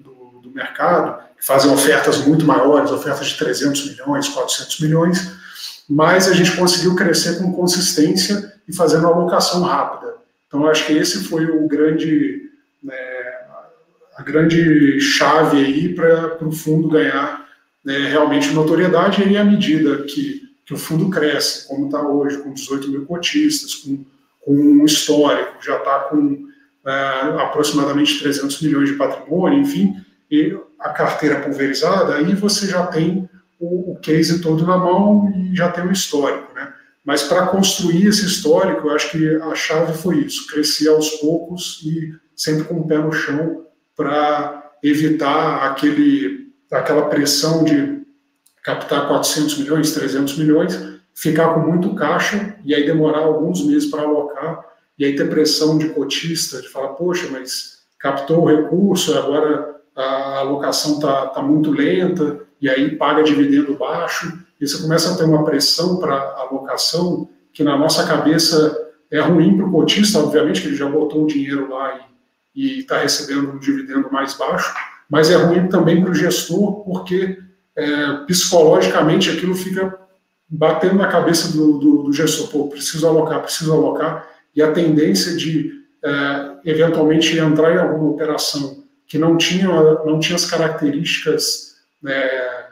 do, 0.48 0.50
do, 0.50 0.56
mercado, 0.56 1.22
que 1.38 1.46
fazem 1.46 1.72
ofertas 1.72 2.18
muito 2.26 2.46
maiores, 2.46 2.92
ofertas 2.92 3.28
de 3.28 3.38
300 3.38 3.92
milhões, 3.92 4.30
400 4.30 4.80
milhões, 4.80 5.32
mas 5.90 6.28
a 6.28 6.34
gente 6.34 6.56
conseguiu 6.56 6.96
crescer 6.96 7.38
com 7.38 7.54
consistência 7.54 8.54
e 8.68 8.76
fazendo 8.76 9.08
uma 9.08 9.14
alocação 9.14 9.62
rápida. 9.62 10.16
Então, 10.48 10.68
acho 10.68 10.86
que 10.86 10.94
esse 10.94 11.24
foi 11.26 11.46
o 11.46 11.68
grande, 11.68 12.50
né, 12.84 12.96
a 14.18 14.24
grande 14.24 15.00
chave 15.00 15.58
aí 15.58 15.94
para 15.94 16.46
o 16.46 16.52
fundo 16.52 16.90
ganhar 16.90 17.46
né, 17.84 18.10
realmente 18.10 18.52
notoriedade 18.52 19.24
e 19.24 19.38
à 19.38 19.44
medida 19.44 20.04
que 20.04 20.48
que 20.68 20.74
o 20.74 20.78
fundo 20.78 21.10
cresce, 21.10 21.66
como 21.66 21.86
está 21.86 22.02
hoje, 22.06 22.40
com 22.40 22.54
18 22.54 22.92
mil 22.92 23.06
cotistas, 23.06 23.74
com, 23.76 24.04
com 24.42 24.52
um 24.54 24.84
histórico, 24.84 25.64
já 25.64 25.78
está 25.78 26.00
com 26.00 26.46
é, 26.86 26.92
aproximadamente 27.42 28.20
300 28.20 28.62
milhões 28.62 28.90
de 28.90 28.96
patrimônio, 28.96 29.62
enfim, 29.62 29.96
e 30.30 30.58
a 30.80 30.90
carteira 30.90 31.42
pulverizada, 31.42 32.16
aí 32.16 32.34
você 32.36 32.68
já 32.68 32.86
tem 32.88 33.30
o, 33.60 33.94
o 33.94 33.96
case 34.00 34.42
todo 34.42 34.66
na 34.66 34.78
mão 34.78 35.32
e 35.36 35.56
já 35.56 35.72
tem 35.72 35.86
o 35.86 35.92
histórico, 35.92 36.54
né? 36.54 36.74
Mas 37.04 37.24
para 37.24 37.48
construir 37.48 38.08
esse 38.08 38.26
histórico, 38.26 38.88
eu 38.88 38.96
acho 38.96 39.12
que 39.12 39.36
a 39.36 39.56
chave 39.56 39.98
foi 39.98 40.18
isso, 40.18 40.46
crescer 40.48 40.90
aos 40.90 41.10
poucos 41.12 41.82
e 41.86 42.14
sempre 42.36 42.66
com 42.66 42.82
o 42.82 42.88
pé 42.88 42.98
no 42.98 43.14
chão 43.14 43.66
para 43.96 44.72
evitar 44.84 45.72
aquele, 45.72 46.52
aquela 46.70 47.08
pressão 47.08 47.64
de 47.64 48.06
captar 48.62 49.08
400 49.08 49.58
milhões, 49.60 49.94
300 49.94 50.38
milhões, 50.38 51.00
ficar 51.14 51.54
com 51.54 51.62
muito 51.62 51.96
caixa 51.96 52.58
e 52.66 52.76
aí 52.76 52.86
demorar 52.86 53.20
alguns 53.20 53.66
meses 53.66 53.90
para 53.90 54.02
alocar 54.02 54.66
e 55.00 55.06
aí 55.06 55.16
ter 55.16 55.30
pressão 55.30 55.78
de 55.78 55.90
cotista, 55.90 56.62
de 56.62 56.68
falar, 56.68 56.90
poxa, 56.90 57.28
mas 57.32 57.78
captou 57.98 58.42
o 58.42 58.48
recurso, 58.48 59.18
agora 59.18 59.77
a 59.98 60.40
alocação 60.40 60.96
está 60.96 61.26
tá 61.28 61.42
muito 61.42 61.72
lenta 61.72 62.40
e 62.62 62.70
aí 62.70 62.96
paga 62.96 63.24
dividendo 63.24 63.76
baixo 63.76 64.32
e 64.62 64.68
você 64.68 64.82
começa 64.82 65.12
a 65.12 65.18
ter 65.18 65.24
uma 65.24 65.44
pressão 65.44 65.98
para 65.98 66.16
alocação 66.38 67.28
que 67.52 67.64
na 67.64 67.76
nossa 67.76 68.06
cabeça 68.06 68.78
é 69.10 69.20
ruim 69.20 69.58
para 69.58 69.66
o 69.66 69.72
cotista, 69.72 70.20
obviamente 70.20 70.62
que 70.62 70.68
ele 70.68 70.76
já 70.76 70.88
botou 70.88 71.24
o 71.24 71.28
dinheiro 71.28 71.70
lá 71.70 72.00
e 72.56 72.80
está 72.80 73.00
recebendo 73.00 73.52
um 73.52 73.60
dividendo 73.60 74.12
mais 74.12 74.36
baixo, 74.36 74.74
mas 75.10 75.32
é 75.32 75.36
ruim 75.36 75.68
também 75.68 76.02
para 76.02 76.12
o 76.12 76.16
gestor 76.16 76.84
porque 76.84 77.40
é, 77.76 78.14
psicologicamente 78.28 79.32
aquilo 79.32 79.56
fica 79.56 79.98
batendo 80.48 80.96
na 80.96 81.08
cabeça 81.08 81.52
do, 81.52 81.78
do, 81.78 82.04
do, 82.04 82.14
gestor, 82.14 82.48
pô, 82.50 82.68
preciso 82.68 83.08
alocar, 83.08 83.42
preciso 83.42 83.74
alocar, 83.74 84.28
e 84.56 84.62
a 84.62 84.72
tendência 84.72 85.36
de 85.36 85.72
é, 86.04 86.52
eventualmente 86.66 87.38
entrar 87.38 87.74
em 87.74 87.78
alguma 87.78 88.12
operação 88.12 88.87
que 89.08 89.18
não 89.18 89.38
tinha, 89.38 89.68
não 90.06 90.20
tinha 90.20 90.36
as 90.36 90.46
características, 90.46 91.78
é, 92.06 92.66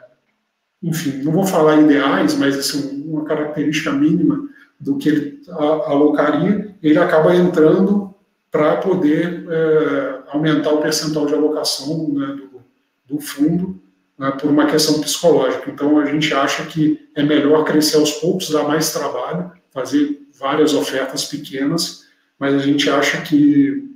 enfim, 0.82 1.22
não 1.22 1.32
vou 1.32 1.46
falar 1.46 1.80
ideais, 1.80 2.34
mas 2.34 2.58
assim, 2.58 3.04
uma 3.06 3.24
característica 3.24 3.90
mínima 3.90 4.48
do 4.78 4.98
que 4.98 5.08
ele 5.08 5.42
alocaria, 5.48 6.76
ele 6.82 6.98
acaba 6.98 7.34
entrando 7.34 8.14
para 8.50 8.76
poder 8.76 9.46
é, 9.48 10.22
aumentar 10.28 10.72
o 10.72 10.82
percentual 10.82 11.26
de 11.26 11.34
alocação 11.34 12.08
né, 12.10 12.26
do, 12.26 13.14
do 13.14 13.20
fundo 13.20 13.80
né, 14.18 14.30
por 14.32 14.50
uma 14.50 14.66
questão 14.66 15.00
psicológica. 15.00 15.70
Então, 15.70 15.98
a 15.98 16.06
gente 16.06 16.32
acha 16.32 16.64
que 16.66 17.08
é 17.14 17.22
melhor 17.22 17.64
crescer 17.64 17.96
aos 17.96 18.12
poucos, 18.12 18.50
dar 18.50 18.64
mais 18.64 18.92
trabalho, 18.92 19.52
fazer 19.72 20.26
várias 20.38 20.74
ofertas 20.74 21.24
pequenas, 21.24 22.04
mas 22.38 22.54
a 22.54 22.58
gente 22.58 22.88
acha 22.88 23.22
que 23.22 23.95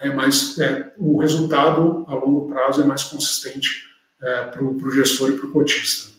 é 0.00 0.10
mais 0.10 0.58
é, 0.58 0.92
o 0.96 1.18
resultado 1.18 2.04
a 2.08 2.14
longo 2.14 2.48
prazo 2.48 2.82
é 2.82 2.84
mais 2.84 3.04
consistente 3.04 3.84
é, 4.22 4.44
para 4.44 4.64
o 4.64 4.90
gestor 4.90 5.30
e 5.30 5.36
para 5.36 5.46
o 5.46 5.52
cotista. 5.52 6.10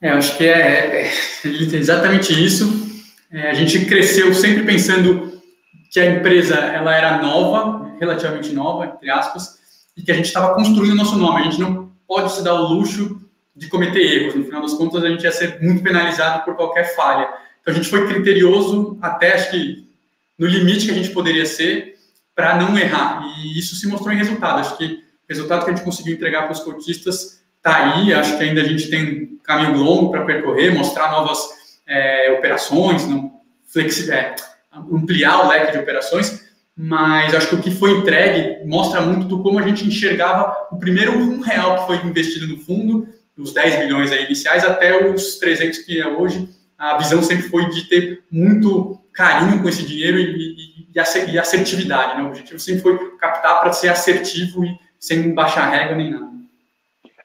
É, 0.00 0.10
acho 0.10 0.36
que 0.36 0.44
é, 0.44 1.02
é, 1.02 1.06
é 1.06 1.48
exatamente 1.76 2.32
isso. 2.32 2.84
É, 3.30 3.50
a 3.50 3.54
gente 3.54 3.86
cresceu 3.86 4.32
sempre 4.34 4.64
pensando 4.64 5.40
que 5.90 5.98
a 5.98 6.06
empresa 6.06 6.56
ela 6.56 6.94
era 6.94 7.22
nova, 7.22 7.94
relativamente 7.98 8.52
nova, 8.52 8.86
entre 8.86 9.10
aspas, 9.10 9.58
e 9.96 10.02
que 10.02 10.12
a 10.12 10.14
gente 10.14 10.26
estava 10.26 10.54
construindo 10.54 10.92
o 10.92 10.96
nosso 10.96 11.16
nome. 11.16 11.40
A 11.40 11.44
gente 11.44 11.60
não 11.60 11.90
pode 12.06 12.32
se 12.32 12.42
dar 12.42 12.54
o 12.54 12.68
luxo 12.68 13.20
de 13.56 13.68
cometer 13.68 14.00
erros. 14.00 14.34
No 14.34 14.44
final 14.44 14.62
das 14.62 14.74
contas, 14.74 15.02
a 15.02 15.08
gente 15.08 15.22
ia 15.22 15.32
ser 15.32 15.60
muito 15.62 15.82
penalizado 15.82 16.44
por 16.44 16.56
qualquer 16.56 16.94
falha. 16.94 17.28
Então, 17.60 17.72
a 17.72 17.76
gente 17.76 17.88
foi 17.88 18.06
criterioso 18.06 18.98
até, 19.00 19.34
acho 19.34 19.50
que, 19.50 19.88
no 20.38 20.46
limite 20.46 20.86
que 20.86 20.90
a 20.90 20.94
gente 20.94 21.10
poderia 21.10 21.46
ser 21.46 21.93
para 22.34 22.56
não 22.56 22.76
errar. 22.78 23.22
E 23.38 23.58
isso 23.58 23.76
se 23.76 23.86
mostrou 23.86 24.12
em 24.12 24.18
resultado. 24.18 24.60
Acho 24.60 24.76
que 24.76 24.84
o 24.84 24.98
resultado 25.28 25.64
que 25.64 25.70
a 25.70 25.74
gente 25.74 25.84
conseguiu 25.84 26.14
entregar 26.14 26.42
para 26.42 26.52
os 26.52 26.60
cotistas 26.60 27.42
está 27.56 27.94
aí. 27.94 28.12
Acho 28.12 28.36
que 28.36 28.44
ainda 28.44 28.60
a 28.60 28.64
gente 28.64 28.88
tem 28.88 29.24
um 29.24 29.38
caminho 29.42 29.82
longo 29.82 30.10
para 30.10 30.24
percorrer, 30.24 30.74
mostrar 30.74 31.10
novas 31.10 31.38
é, 31.86 32.32
operações, 32.32 33.06
não, 33.06 33.40
flexi 33.66 34.10
é, 34.10 34.34
ampliar 34.90 35.44
o 35.44 35.48
leque 35.48 35.72
de 35.72 35.78
operações 35.78 36.44
mas 36.76 37.32
acho 37.34 37.48
que 37.48 37.54
o 37.54 37.62
que 37.62 37.70
foi 37.70 37.92
entregue 37.92 38.66
mostra 38.66 39.00
muito 39.00 39.26
do 39.26 39.42
como 39.42 39.58
a 39.58 39.62
gente 39.62 39.86
enxergava 39.86 40.68
o 40.72 40.76
primeiro 40.76 41.16
um 41.16 41.40
real 41.40 41.80
que 41.80 41.86
foi 41.86 42.08
investido 42.08 42.48
no 42.48 42.58
fundo, 42.58 43.06
os 43.36 43.52
10 43.52 43.80
milhões 43.80 44.10
iniciais, 44.10 44.64
até 44.64 45.08
os 45.08 45.36
300 45.36 45.78
que 45.78 46.00
é 46.00 46.08
hoje. 46.08 46.48
A 46.76 46.98
visão 46.98 47.22
sempre 47.22 47.48
foi 47.48 47.68
de 47.70 47.88
ter 47.88 48.24
muito 48.30 49.00
carinho 49.12 49.62
com 49.62 49.68
esse 49.68 49.84
dinheiro 49.84 50.18
e, 50.18 50.53
e, 50.94 51.38
assertividade. 51.38 52.16
Né? 52.16 52.22
O 52.22 52.28
objetivo 52.28 52.58
sempre 52.58 52.82
foi 52.82 53.16
captar 53.16 53.60
para 53.60 53.72
ser 53.72 53.88
assertivo 53.88 54.64
e 54.64 54.78
sem 54.98 55.34
baixar 55.34 55.68
regra 55.70 55.96
nem 55.96 56.10
nada. 56.10 56.32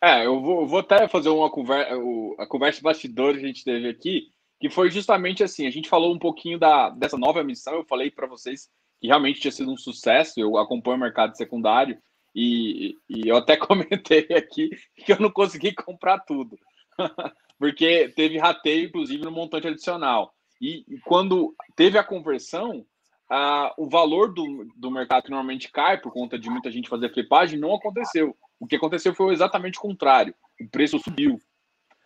É, 0.02 0.26
eu 0.26 0.42
vou, 0.42 0.66
vou 0.66 0.80
até 0.80 1.08
fazer 1.08 1.30
uma 1.30 1.50
conversa, 1.50 1.94
a 2.38 2.48
conversa 2.48 2.82
bastidor 2.82 3.34
que 3.34 3.44
a 3.44 3.48
gente 3.48 3.66
teve 3.66 3.90
aqui, 3.90 4.28
que 4.60 4.70
foi 4.70 4.90
justamente 4.90 5.44
assim, 5.44 5.68
a 5.68 5.72
gente 5.72 5.90
falou 5.90 6.14
um 6.14 6.20
pouquinho 6.20 6.58
da, 6.58 6.90
dessa 6.90 7.18
nova 7.18 7.44
missão, 7.44 7.74
eu 7.74 7.86
falei 7.86 8.10
para 8.10 8.26
vocês 8.26 8.70
que 9.00 9.08
realmente 9.08 9.42
tinha 9.42 9.52
sido 9.52 9.72
um 9.72 9.78
sucesso, 9.78 10.40
eu 10.40 10.58
acompanho 10.58 10.98
o 10.98 11.00
mercado 11.00 11.36
secundário, 11.36 11.98
e, 12.34 12.96
e 13.10 13.28
eu 13.28 13.36
até 13.36 13.56
comentei 13.58 14.28
aqui 14.36 14.70
que 14.96 15.12
eu 15.12 15.20
não 15.20 15.32
consegui 15.32 15.74
comprar 15.74 16.20
tudo, 16.20 16.58
porque 17.58 18.10
teve 18.16 18.38
rateio, 18.38 18.88
inclusive, 18.88 19.24
no 19.24 19.32
montante 19.32 19.68
adicional. 19.68 20.34
E, 20.62 20.84
e 20.88 21.00
quando 21.00 21.56
teve 21.76 21.98
a 21.98 22.04
conversão, 22.04 22.86
ah, 23.30 23.74
o 23.78 23.88
valor 23.88 24.34
do, 24.34 24.68
do 24.76 24.90
mercado 24.90 25.24
que 25.24 25.30
normalmente 25.30 25.72
cai 25.72 26.00
por 26.00 26.12
conta 26.12 26.38
de 26.38 26.50
muita 26.50 26.72
gente 26.72 26.90
fazer 26.90 27.14
flipagem 27.14 27.60
não 27.60 27.76
aconteceu. 27.76 28.36
O 28.60 28.66
que 28.66 28.76
aconteceu 28.76 29.14
foi 29.14 29.34
exatamente 29.34 29.78
o 29.78 29.82
contrário. 29.82 30.34
O 30.60 30.68
preço 30.68 31.00
subiu, 31.00 31.40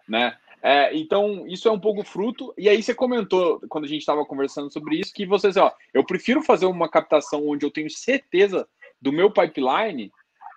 né? 0.07 0.37
É, 0.61 0.95
então, 0.95 1.45
isso 1.47 1.67
é 1.67 1.71
um 1.71 1.79
pouco 1.79 2.03
fruto. 2.03 2.53
E 2.57 2.69
aí 2.69 2.81
você 2.81 2.93
comentou, 2.93 3.61
quando 3.69 3.85
a 3.85 3.87
gente 3.87 3.99
estava 3.99 4.25
conversando 4.25 4.71
sobre 4.71 4.97
isso, 4.97 5.13
que 5.13 5.25
vocês, 5.25 5.57
ó, 5.57 5.73
eu 5.93 6.05
prefiro 6.05 6.41
fazer 6.41 6.65
uma 6.65 6.87
captação 6.87 7.47
onde 7.47 7.65
eu 7.65 7.71
tenho 7.71 7.89
certeza 7.89 8.67
do 9.01 9.11
meu 9.11 9.29
pipeline 9.29 10.11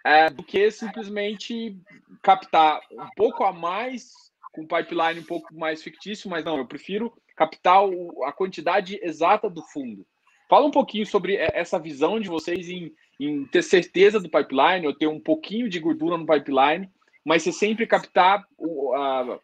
é, 0.04 0.30
do 0.30 0.44
que 0.44 0.70
simplesmente 0.70 1.76
captar 2.22 2.80
um 2.92 3.08
pouco 3.16 3.42
a 3.42 3.52
mais 3.52 4.12
com 4.52 4.66
pipeline 4.66 5.20
um 5.20 5.24
pouco 5.24 5.52
mais 5.54 5.82
fictício, 5.82 6.30
mas 6.30 6.44
não, 6.44 6.56
eu 6.56 6.66
prefiro 6.66 7.12
captar 7.34 7.84
o, 7.84 8.24
a 8.24 8.32
quantidade 8.32 8.98
exata 9.02 9.50
do 9.50 9.62
fundo. 9.62 10.06
Fala 10.48 10.66
um 10.66 10.70
pouquinho 10.70 11.06
sobre 11.06 11.36
essa 11.36 11.78
visão 11.78 12.20
de 12.20 12.28
vocês 12.28 12.68
em, 12.68 12.92
em 13.18 13.44
ter 13.46 13.62
certeza 13.62 14.20
do 14.20 14.30
pipeline, 14.30 14.86
ou 14.86 14.94
ter 14.94 15.06
um 15.06 15.20
pouquinho 15.20 15.68
de 15.68 15.80
gordura 15.80 16.16
no 16.16 16.26
pipeline, 16.26 16.88
mas 17.24 17.42
você 17.42 17.52
sempre 17.52 17.86
captar 17.86 18.46
a, 18.94 19.38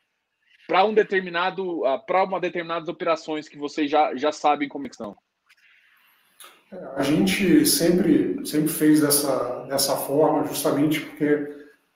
para 0.69 0.85
um 0.85 0.95
determinado, 0.95 1.83
para 2.07 2.25
uma 2.25 2.41
determinadas 2.41 2.89
operações 2.89 3.49
que 3.49 3.59
vocês 3.59 3.91
já, 3.91 4.15
já 4.15 4.31
sabem 4.31 4.69
como 4.69 4.87
é 4.87 4.91
que 4.91 4.97
são? 4.97 5.17
A 6.97 7.03
gente 7.03 7.67
sempre, 7.67 8.47
sempre 8.47 8.69
fez 8.69 9.01
dessa, 9.01 9.67
dessa 9.69 9.97
forma, 9.97 10.47
justamente 10.47 11.01
porque 11.01 11.47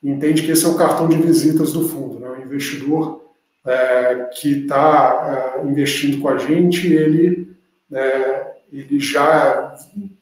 entende 0.02 0.42
que 0.42 0.50
esse 0.50 0.66
é 0.66 0.68
o 0.68 0.76
cartão 0.76 1.08
de 1.08 1.16
visitas 1.16 1.72
do 1.72 1.88
fundo. 1.88 2.20
Né? 2.20 2.28
O 2.28 2.42
investidor 2.42 3.32
é, 3.64 4.28
que 4.34 4.64
está 4.64 5.56
é, 5.58 5.66
investindo 5.66 6.20
com 6.20 6.28
a 6.28 6.36
gente, 6.36 6.92
ele, 6.92 7.56
é, 7.90 8.55
ele 8.80 9.00
já, 9.00 9.74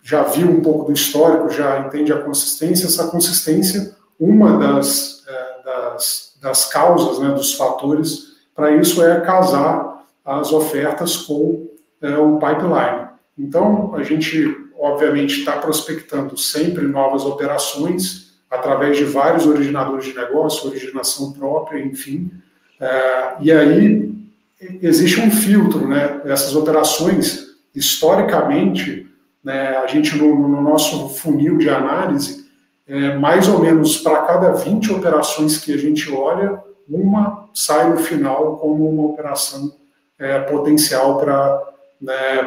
já 0.02 0.22
viu 0.22 0.48
um 0.50 0.60
pouco 0.60 0.84
do 0.84 0.92
histórico, 0.92 1.50
já 1.50 1.80
entende 1.80 2.12
a 2.12 2.20
consistência. 2.20 2.86
Essa 2.86 3.08
consistência, 3.08 3.96
uma 4.18 4.58
das, 4.58 5.24
é, 5.26 5.64
das, 5.64 6.36
das 6.40 6.64
causas, 6.66 7.18
né, 7.18 7.30
dos 7.30 7.54
fatores 7.54 8.34
para 8.54 8.76
isso 8.76 9.02
é 9.02 9.20
casar 9.20 10.04
as 10.24 10.52
ofertas 10.52 11.16
com 11.16 11.68
é, 12.00 12.16
o 12.16 12.38
pipeline. 12.38 13.08
Então, 13.36 13.94
a 13.94 14.02
gente, 14.02 14.56
obviamente, 14.78 15.40
está 15.40 15.56
prospectando 15.56 16.36
sempre 16.38 16.86
novas 16.86 17.24
operações 17.24 18.32
através 18.48 18.96
de 18.96 19.04
vários 19.04 19.46
originadores 19.46 20.04
de 20.04 20.14
negócio, 20.14 20.68
originação 20.68 21.32
própria, 21.32 21.80
enfim. 21.80 22.30
É, 22.80 23.34
e 23.40 23.50
aí 23.50 24.14
existe 24.80 25.20
um 25.20 25.30
filtro, 25.30 25.88
né? 25.88 26.20
Essas 26.24 26.54
operações, 26.54 27.43
historicamente, 27.74 29.06
né, 29.42 29.76
a 29.76 29.86
gente 29.86 30.16
no, 30.16 30.48
no 30.48 30.60
nosso 30.60 31.08
funil 31.10 31.58
de 31.58 31.68
análise, 31.68 32.44
é, 32.86 33.16
mais 33.16 33.48
ou 33.48 33.58
menos 33.60 33.98
para 33.98 34.22
cada 34.22 34.52
20 34.52 34.92
operações 34.92 35.58
que 35.58 35.72
a 35.72 35.76
gente 35.76 36.10
olha, 36.12 36.62
uma 36.88 37.48
sai 37.54 37.90
no 37.90 37.96
final 37.96 38.56
como 38.58 38.88
uma 38.88 39.06
operação 39.08 39.74
é, 40.18 40.38
potencial 40.40 41.18
para 41.18 41.62
né, 42.00 42.40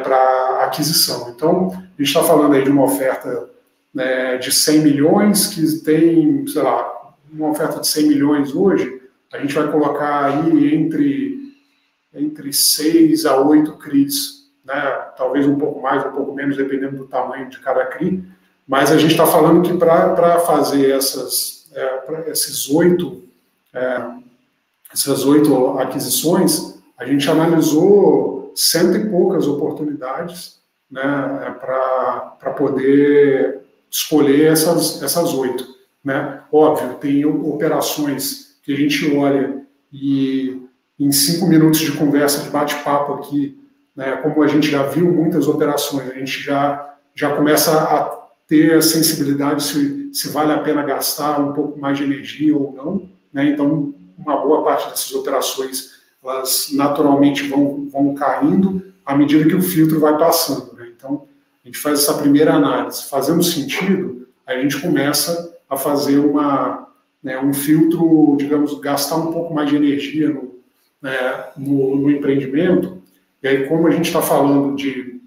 aquisição. 0.60 1.30
Então, 1.30 1.68
a 1.72 2.02
gente 2.02 2.08
está 2.08 2.22
falando 2.22 2.54
aí 2.54 2.62
de 2.62 2.70
uma 2.70 2.84
oferta 2.84 3.50
né, 3.92 4.36
de 4.38 4.52
100 4.52 4.80
milhões, 4.80 5.48
que 5.48 5.80
tem, 5.80 6.46
sei 6.46 6.62
lá, 6.62 7.14
uma 7.32 7.50
oferta 7.50 7.80
de 7.80 7.88
100 7.88 8.06
milhões 8.06 8.54
hoje, 8.54 9.00
a 9.32 9.38
gente 9.38 9.54
vai 9.54 9.70
colocar 9.70 10.26
aí 10.26 10.74
entre, 10.74 11.38
entre 12.14 12.52
6 12.52 13.26
a 13.26 13.36
8 13.40 13.72
CRIs, 13.76 14.37
né, 14.68 15.06
talvez 15.16 15.46
um 15.46 15.56
pouco 15.56 15.80
mais, 15.80 16.04
um 16.04 16.12
pouco 16.12 16.34
menos, 16.34 16.56
dependendo 16.56 16.98
do 16.98 17.06
tamanho 17.06 17.48
de 17.48 17.58
cada 17.58 17.86
CRI, 17.86 18.22
mas 18.66 18.92
a 18.92 18.98
gente 18.98 19.12
está 19.12 19.26
falando 19.26 19.62
que 19.62 19.74
para 19.74 20.38
fazer 20.40 20.90
essas, 20.90 21.70
é, 21.74 22.30
esses 22.30 22.68
oito 22.68 23.24
é, 23.72 24.18
essas 24.92 25.24
oito 25.24 25.78
aquisições, 25.78 26.78
a 26.98 27.04
gente 27.04 27.28
analisou 27.30 28.52
cento 28.54 28.96
e 28.96 29.08
poucas 29.08 29.46
oportunidades 29.46 30.58
né, 30.90 31.56
para 31.60 32.50
poder 32.56 33.60
escolher 33.90 34.52
essas, 34.52 35.02
essas 35.02 35.32
oito. 35.34 35.66
Né? 36.04 36.40
Óbvio, 36.52 36.94
tem 36.94 37.24
operações 37.24 38.58
que 38.62 38.72
a 38.72 38.76
gente 38.76 39.16
olha 39.16 39.62
e 39.92 40.62
em 40.98 41.12
cinco 41.12 41.46
minutos 41.46 41.80
de 41.80 41.92
conversa, 41.92 42.42
de 42.42 42.50
bate-papo 42.50 43.14
aqui, 43.14 43.56
né, 43.98 44.12
como 44.22 44.44
a 44.44 44.46
gente 44.46 44.70
já 44.70 44.84
viu 44.84 45.12
muitas 45.12 45.48
operações, 45.48 46.08
a 46.08 46.14
gente 46.14 46.40
já, 46.40 46.94
já 47.16 47.34
começa 47.34 47.76
a 47.76 48.28
ter 48.46 48.74
a 48.74 48.80
sensibilidade 48.80 49.60
se, 49.64 50.14
se 50.14 50.28
vale 50.28 50.52
a 50.52 50.58
pena 50.58 50.84
gastar 50.84 51.40
um 51.40 51.52
pouco 51.52 51.80
mais 51.80 51.98
de 51.98 52.04
energia 52.04 52.56
ou 52.56 52.72
não. 52.72 53.08
Né? 53.32 53.46
Então, 53.50 53.92
uma 54.16 54.36
boa 54.36 54.62
parte 54.62 54.88
dessas 54.88 55.12
operações 55.12 55.98
elas 56.22 56.68
naturalmente 56.72 57.48
vão, 57.48 57.88
vão 57.90 58.14
caindo 58.14 58.84
à 59.04 59.16
medida 59.16 59.48
que 59.48 59.56
o 59.56 59.62
filtro 59.62 59.98
vai 59.98 60.16
passando. 60.16 60.76
Né? 60.76 60.92
Então, 60.96 61.26
a 61.64 61.66
gente 61.66 61.78
faz 61.78 61.98
essa 61.98 62.14
primeira 62.14 62.54
análise. 62.54 63.02
Fazendo 63.08 63.42
sentido, 63.42 64.28
a 64.46 64.54
gente 64.54 64.80
começa 64.80 65.56
a 65.68 65.76
fazer 65.76 66.18
uma, 66.18 66.86
né, 67.20 67.40
um 67.40 67.52
filtro, 67.52 68.36
digamos, 68.38 68.78
gastar 68.78 69.16
um 69.16 69.32
pouco 69.32 69.52
mais 69.52 69.68
de 69.68 69.74
energia 69.74 70.28
no, 70.28 70.54
né, 71.02 71.46
no, 71.56 71.96
no 71.96 72.10
empreendimento. 72.10 72.97
E 73.42 73.48
aí, 73.48 73.66
como 73.66 73.86
a 73.86 73.90
gente 73.90 74.06
está 74.06 74.20
falando 74.20 74.76
de, 74.76 75.20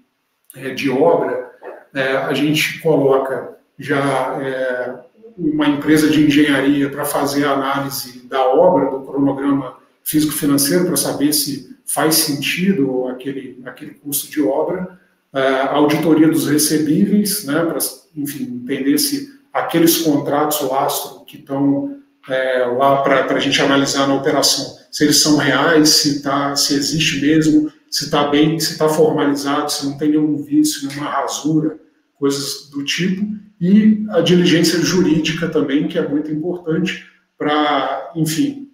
é, 0.56 0.70
de 0.70 0.90
obra, 0.90 1.52
é, 1.94 2.16
a 2.16 2.34
gente 2.34 2.80
coloca 2.80 3.56
já 3.78 4.38
é, 4.40 4.94
uma 5.36 5.66
empresa 5.66 6.08
de 6.08 6.24
engenharia 6.26 6.90
para 6.90 7.04
fazer 7.04 7.44
a 7.44 7.52
análise 7.52 8.26
da 8.26 8.46
obra, 8.48 8.90
do 8.90 9.00
cronograma 9.00 9.76
físico-financeiro, 10.04 10.86
para 10.86 10.96
saber 10.96 11.32
se 11.32 11.76
faz 11.86 12.16
sentido 12.16 13.08
aquele, 13.08 13.60
aquele 13.64 13.92
custo 13.94 14.30
de 14.30 14.42
obra, 14.42 14.98
a 15.32 15.74
auditoria 15.74 16.28
dos 16.28 16.46
recebíveis, 16.46 17.44
né, 17.44 17.64
para, 17.64 17.78
entender 18.14 18.98
se 18.98 19.32
aqueles 19.52 19.98
contratos 19.98 20.60
lastro 20.68 21.24
que 21.24 21.38
estão 21.38 21.98
é, 22.28 22.64
lá 22.66 23.02
para 23.02 23.34
a 23.34 23.40
gente 23.40 23.60
analisar 23.60 24.06
na 24.06 24.14
operação, 24.14 24.78
se 24.90 25.04
eles 25.04 25.20
são 25.20 25.36
reais, 25.36 25.88
se, 25.88 26.22
tá, 26.22 26.54
se 26.54 26.74
existe 26.74 27.20
mesmo, 27.20 27.72
se 27.92 28.06
está 28.06 28.26
bem, 28.28 28.58
se 28.58 28.72
está 28.72 28.88
formalizado, 28.88 29.70
se 29.70 29.84
não 29.84 29.98
tem 29.98 30.08
nenhum 30.08 30.38
vício, 30.38 30.88
nenhuma 30.88 31.10
rasura, 31.10 31.78
coisas 32.14 32.70
do 32.70 32.82
tipo, 32.82 33.22
e 33.60 34.06
a 34.08 34.22
diligência 34.22 34.80
jurídica 34.80 35.46
também, 35.48 35.86
que 35.86 35.98
é 35.98 36.08
muito 36.08 36.32
importante 36.32 37.06
para, 37.36 38.10
enfim, 38.16 38.70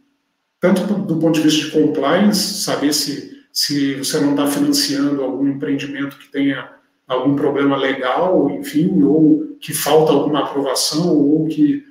tanto 0.61 0.83
do 0.83 1.17
ponto 1.17 1.35
de 1.35 1.41
vista 1.41 1.67
de 1.67 1.73
compliance, 1.73 2.63
saber 2.63 2.95
se, 2.95 3.43
se 3.53 3.97
você 3.97 4.21
não 4.21 4.31
está 4.31 4.47
financiando 4.47 5.21
algum 5.23 5.49
empreendimento 5.49 6.17
que 6.17 6.31
tenha 6.31 6.71
algum 7.09 7.35
problema 7.35 7.77
legal, 7.77 8.49
enfim, 8.51 9.03
ou 9.03 9.57
que 9.61 9.75
falta 9.75 10.13
alguma 10.13 10.45
aprovação, 10.45 11.17
ou 11.17 11.49
que 11.49 11.83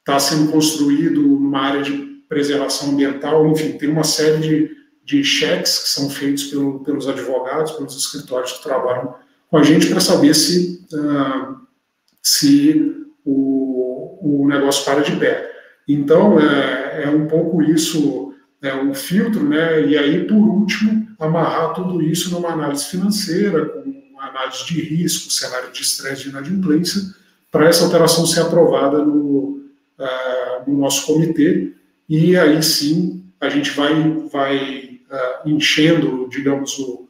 está 0.00 0.18
sendo 0.18 0.52
construído 0.52 1.22
numa 1.22 1.60
área 1.60 1.82
de 1.82 1.92
preservação 2.28 2.90
ambiental, 2.90 3.48
enfim, 3.50 3.72
tem 3.72 3.88
uma 3.88 4.04
série 4.04 4.38
de, 4.40 4.75
de 5.06 5.22
cheques 5.22 5.78
que 5.78 5.88
são 5.88 6.10
feitos 6.10 6.44
pelo, 6.44 6.80
pelos 6.80 7.08
advogados, 7.08 7.70
pelos 7.72 7.96
escritórios 7.96 8.52
que 8.54 8.62
trabalham 8.64 9.14
com 9.48 9.56
a 9.56 9.62
gente 9.62 9.88
para 9.88 10.00
saber 10.00 10.34
se, 10.34 10.84
uh, 10.92 11.56
se 12.20 13.06
o, 13.24 14.18
o 14.20 14.48
negócio 14.48 14.84
para 14.84 15.02
de 15.02 15.14
pé. 15.14 15.48
Então, 15.88 16.40
é, 16.40 17.04
é 17.04 17.08
um 17.08 17.28
pouco 17.28 17.62
isso, 17.62 18.34
é 18.60 18.74
um 18.74 18.92
filtro, 18.92 19.48
né? 19.48 19.86
E 19.86 19.96
aí, 19.96 20.24
por 20.24 20.34
último, 20.34 21.06
amarrar 21.20 21.72
tudo 21.74 22.02
isso 22.02 22.32
numa 22.32 22.50
análise 22.50 22.86
financeira, 22.86 23.64
com 23.64 24.20
análise 24.20 24.66
de 24.66 24.80
risco, 24.80 25.32
cenário 25.32 25.70
de 25.70 25.82
estresse 25.82 26.24
de 26.24 26.30
inadimplência, 26.30 27.00
para 27.52 27.68
essa 27.68 27.86
operação 27.86 28.26
ser 28.26 28.40
aprovada 28.40 29.04
no, 29.04 29.60
uh, 30.00 30.68
no 30.68 30.76
nosso 30.76 31.06
comitê. 31.06 31.72
E 32.08 32.36
aí 32.36 32.60
sim, 32.60 33.22
a 33.40 33.48
gente 33.48 33.70
vai, 33.70 33.94
vai 34.32 34.85
uh, 35.10 35.48
enchendo, 35.48 36.28
digamos, 36.30 36.78
o, 36.78 37.08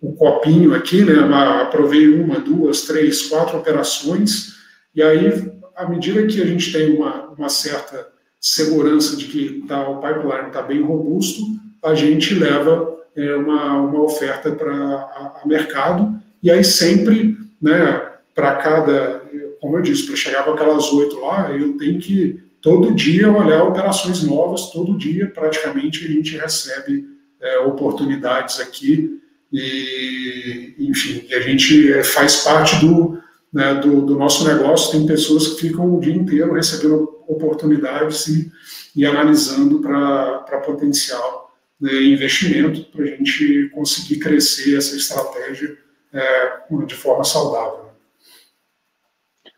o 0.00 0.12
copinho 0.14 0.74
aqui, 0.74 1.04
né? 1.04 1.14
Aprovei 1.62 2.08
uma, 2.08 2.40
duas, 2.40 2.82
três, 2.82 3.22
quatro 3.28 3.58
operações, 3.58 4.54
e 4.94 5.02
aí, 5.02 5.52
à 5.76 5.88
medida 5.88 6.26
que 6.26 6.40
a 6.42 6.46
gente 6.46 6.72
tem 6.72 6.96
uma, 6.96 7.26
uma 7.30 7.48
certa 7.48 8.08
segurança 8.40 9.16
de 9.16 9.26
que 9.26 9.64
tá, 9.68 9.88
o 9.88 10.00
pipeline 10.00 10.48
está 10.48 10.62
bem 10.62 10.82
robusto, 10.82 11.42
a 11.82 11.94
gente 11.94 12.34
leva 12.34 12.98
é, 13.14 13.34
uma, 13.36 13.76
uma 13.76 14.02
oferta 14.02 14.50
para 14.50 15.42
mercado, 15.44 16.20
e 16.42 16.50
aí 16.50 16.64
sempre, 16.64 17.36
né, 17.60 18.10
para 18.34 18.56
cada, 18.56 19.22
como 19.60 19.76
eu 19.76 19.82
disse, 19.82 20.06
para 20.06 20.16
chegar 20.16 20.44
com 20.44 20.52
aquelas 20.52 20.90
oito 20.92 21.20
lá, 21.20 21.50
eu 21.52 21.76
tenho 21.76 21.98
que 21.98 22.42
todo 22.60 22.94
dia 22.94 23.30
olhar 23.30 23.64
operações 23.64 24.22
novas, 24.22 24.70
todo 24.70 24.96
dia 24.96 25.28
praticamente 25.28 26.04
a 26.04 26.08
gente 26.08 26.36
recebe 26.36 27.06
é, 27.40 27.58
oportunidades 27.60 28.60
aqui 28.60 29.20
e, 29.52 30.74
enfim, 30.78 31.26
a 31.32 31.40
gente 31.40 32.02
faz 32.04 32.44
parte 32.44 32.76
do, 32.84 33.20
né, 33.52 33.74
do, 33.74 34.02
do, 34.02 34.16
nosso 34.16 34.46
negócio. 34.46 34.92
Tem 34.92 35.06
pessoas 35.06 35.48
que 35.48 35.68
ficam 35.68 35.96
o 35.96 36.00
dia 36.00 36.14
inteiro 36.14 36.52
recebendo 36.52 37.24
oportunidades 37.26 38.28
e, 38.28 38.52
e 38.94 39.04
analisando 39.04 39.80
para 39.80 40.60
potencial 40.64 41.52
né, 41.80 41.92
investimento 42.02 42.84
para 42.90 43.04
a 43.04 43.08
gente 43.08 43.70
conseguir 43.70 44.20
crescer 44.20 44.76
essa 44.76 44.94
estratégia 44.94 45.76
é, 46.12 46.60
de 46.86 46.94
forma 46.94 47.24
saudável. 47.24 47.90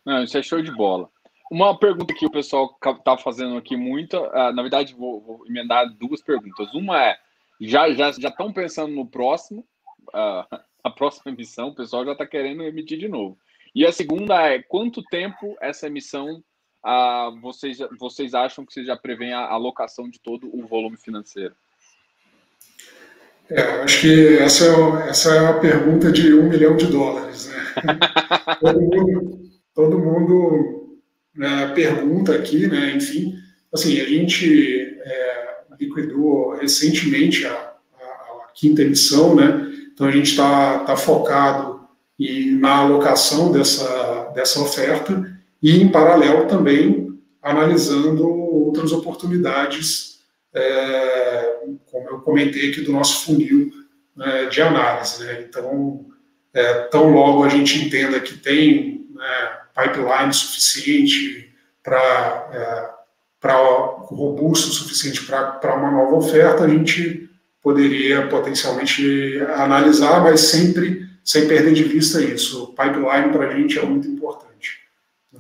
Não, 0.05 0.23
isso 0.23 0.39
é 0.39 0.43
show 0.43 0.63
de 0.63 0.73
bola. 0.73 1.12
Uma 1.53 1.79
pergunta 1.79 2.15
que 2.15 2.25
o 2.25 2.31
pessoal 2.31 2.75
está 2.83 3.19
fazendo 3.19 3.59
aqui 3.59 3.77
muito, 3.77 4.17
uh, 4.17 4.55
na 4.55 4.63
verdade, 4.63 4.95
vou, 4.95 5.21
vou, 5.21 5.47
emendar 5.47 5.87
duas 6.01 6.23
perguntas. 6.23 6.73
Uma 6.73 7.05
é: 7.05 7.19
já 7.61 7.93
já 7.93 8.11
já 8.11 8.31
estão 8.31 8.51
pensando 8.51 8.95
no 8.95 9.07
próximo, 9.07 9.61
uh, 10.15 10.49
a 10.83 10.91
próxima 10.91 11.31
emissão, 11.31 11.69
o 11.69 11.75
pessoal 11.75 12.07
já 12.07 12.13
está 12.13 12.27
querendo 12.27 12.63
emitir 12.63 12.99
de 12.99 13.07
novo. 13.07 13.37
E 13.75 13.85
a 13.85 13.93
segunda 13.93 14.41
é: 14.49 14.63
quanto 14.63 15.03
tempo 15.03 15.55
essa 15.61 15.89
emissão 15.89 16.43
uh, 16.87 17.39
vocês, 17.43 17.81
vocês 18.01 18.33
acham 18.33 18.65
que 18.65 18.73
vocês 18.73 18.87
já 18.87 18.97
prevêem 18.97 19.35
a 19.35 19.47
alocação 19.47 20.09
de 20.09 20.19
todo 20.19 20.49
o 20.57 20.67
volume 20.67 20.97
financeiro? 20.97 21.55
É, 23.51 23.61
acho 23.83 24.01
que 24.01 24.39
essa 24.39 24.65
é, 24.65 25.11
essa 25.11 25.35
é 25.35 25.47
a 25.49 25.61
pergunta 25.61 26.11
de 26.11 26.33
um 26.33 26.49
milhão 26.49 26.77
de 26.79 26.87
dólares. 26.87 27.51
Né? 27.51 27.75
todo 28.59 28.81
mundo, 28.81 29.41
todo 29.75 29.99
mundo 29.99 30.82
né, 31.35 31.73
pergunta 31.75 32.35
aqui, 32.35 32.67
né, 32.67 32.95
enfim, 32.97 33.35
assim, 33.73 34.01
a 34.01 34.05
gente 34.05 34.99
é, 35.01 35.55
liquidou 35.81 36.55
recentemente 36.57 37.47
a, 37.47 37.53
a, 37.53 38.05
a, 38.05 38.47
quinta 38.55 38.83
emissão, 38.83 39.35
né, 39.35 39.73
então 39.93 40.07
a 40.07 40.11
gente 40.11 40.31
está 40.31 40.81
tá 40.81 40.97
focado 40.97 41.81
em, 42.19 42.53
na 42.59 42.77
alocação 42.77 43.51
dessa, 43.51 44.31
dessa 44.35 44.61
oferta 44.61 45.31
e, 45.63 45.81
em 45.81 45.89
paralelo, 45.89 46.47
também 46.47 47.19
analisando 47.41 48.29
outras 48.29 48.93
oportunidades, 48.93 50.21
é, 50.55 51.61
como 51.91 52.09
eu 52.09 52.21
comentei 52.21 52.71
aqui, 52.71 52.81
do 52.81 52.93
nosso 52.93 53.25
funil 53.25 53.71
né, 54.17 54.47
de 54.47 54.61
análise. 54.63 55.25
Né? 55.25 55.45
Então, 55.49 56.07
é, 56.55 56.75
tão 56.85 57.11
logo 57.11 57.45
a 57.45 57.49
gente 57.49 57.85
entenda 57.85 58.21
que 58.21 58.37
tem 58.37 59.07
né, 59.15 59.59
pipeline 59.75 60.33
suficiente 60.33 61.53
para 61.83 62.49
é, 62.53 63.03
robusto 64.15 64.69
o 64.69 64.73
suficiente 64.73 65.25
para 65.25 65.75
uma 65.75 65.91
nova 65.91 66.17
oferta, 66.17 66.65
a 66.65 66.69
gente 66.69 67.29
poderia 67.63 68.29
potencialmente 68.29 69.41
analisar, 69.57 70.23
mas 70.23 70.41
sempre 70.41 71.09
sem 71.25 71.47
perder 71.47 71.75
de 71.75 71.85
vista 71.85 72.21
isso. 72.21 72.65
O 72.65 72.67
pipeline 72.69 73.33
para 73.33 73.49
a 73.49 73.57
gente 73.57 73.79
é 73.79 73.85
muito 73.85 74.09
importante. 74.09 74.81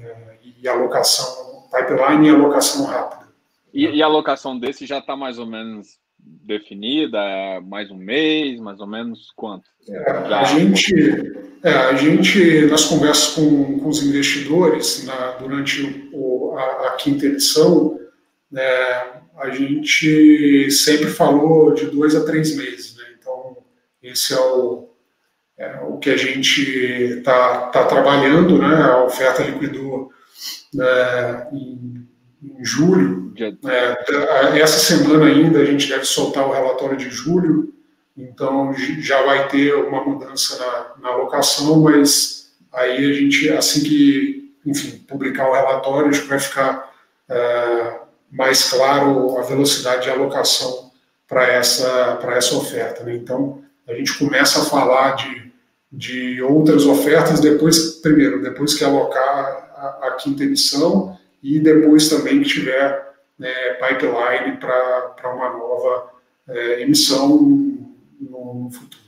É, 0.00 0.36
e 0.60 0.68
alocação, 0.68 1.64
pipeline 1.70 2.28
e 2.28 2.30
alocação 2.30 2.86
rápida. 2.86 3.28
E, 3.72 3.86
e 3.86 4.02
a 4.02 4.06
alocação 4.06 4.58
desse 4.58 4.86
já 4.86 4.98
está 4.98 5.16
mais 5.16 5.38
ou 5.38 5.46
menos 5.46 6.01
definida? 6.22 7.18
É 7.18 7.61
mais 7.61 7.90
um 7.90 7.96
mês, 7.96 8.61
mais 8.61 8.80
ou 8.80 8.87
menos 8.87 9.32
quanto? 9.37 9.64
É, 9.88 10.11
a, 10.11 10.44
gente, 10.44 10.94
é, 11.62 11.70
a 11.70 11.94
gente, 11.94 12.66
nas 12.66 12.85
conversas 12.85 13.35
com, 13.35 13.78
com 13.80 13.88
os 13.88 14.02
investidores, 14.02 15.04
na, 15.04 15.32
durante 15.32 16.08
o, 16.12 16.54
a, 16.56 16.88
a, 16.88 16.96
quinta 16.96 17.26
edição, 17.26 17.98
né, 18.50 18.62
a 19.38 19.50
gente 19.50 20.70
sempre 20.70 21.06
falou 21.06 21.74
de 21.74 21.87
dois 21.87 22.14
a 22.14 22.24
três 22.24 22.56
meses. 22.56 22.96
Né? 22.96 23.04
Então, 23.18 23.56
esse 24.02 24.32
é 24.35 24.40
o, 24.40 24.88
é, 25.58 25.80
o 25.80 25.98
que 25.98 26.11
a 26.11 26.16
gente 26.16 26.61
está 26.61 27.68
tá 27.68 27.85
trabalhando, 27.85 28.58
né? 28.58 28.74
a 28.74 29.04
oferta 29.04 29.42
liquidou 29.42 30.11
né, 30.72 31.48
em, 31.52 32.01
em 32.42 32.64
julho, 32.64 33.33
é, 33.38 34.59
essa 34.59 34.78
semana 34.78 35.26
ainda 35.26 35.61
a 35.61 35.64
gente 35.64 35.88
deve 35.88 36.05
soltar 36.05 36.46
o 36.46 36.52
relatório 36.52 36.96
de 36.96 37.09
julho, 37.09 37.72
então 38.16 38.74
já 38.74 39.22
vai 39.22 39.48
ter 39.48 39.74
uma 39.74 40.05
mudança 40.05 40.59
na, 40.59 41.02
na 41.02 41.14
alocação, 41.14 41.81
mas 41.81 42.52
aí 42.72 43.11
a 43.11 43.12
gente, 43.12 43.48
assim 43.50 43.83
que, 43.85 44.55
enfim, 44.66 44.98
publicar 45.09 45.48
o 45.48 45.55
relatório, 45.55 46.11
acho 46.11 46.22
que 46.22 46.28
vai 46.28 46.40
ficar 46.40 46.92
é, 47.28 48.00
mais 48.31 48.70
claro 48.70 49.38
a 49.38 49.42
velocidade 49.42 50.02
de 50.02 50.11
alocação 50.11 50.90
para 51.28 51.46
essa, 51.46 52.18
essa 52.33 52.57
oferta. 52.57 53.05
Né? 53.05 53.14
Então, 53.14 53.62
a 53.88 53.94
gente 53.94 54.18
começa 54.18 54.62
a 54.62 54.64
falar 54.64 55.12
de, 55.12 55.52
de 55.90 56.42
outras 56.42 56.85
ofertas 56.87 57.40
depois, 57.40 58.00
primeiro, 58.00 58.42
depois 58.42 58.74
que 58.74 58.85
alocar 58.85 59.70
a, 59.76 60.09
a 60.09 60.11
quinta 60.12 60.42
emissão 60.42 61.16
e 61.42 61.59
depois 61.59 62.09
também 62.09 62.42
que 62.42 62.48
tiver 62.48 63.12
né, 63.38 63.52
pipeline 63.74 64.57
para 64.59 65.35
uma 65.35 65.50
nova 65.50 66.12
é, 66.48 66.83
emissão 66.83 67.40
no, 67.40 68.64
no, 68.64 68.70
futuro. 68.70 69.02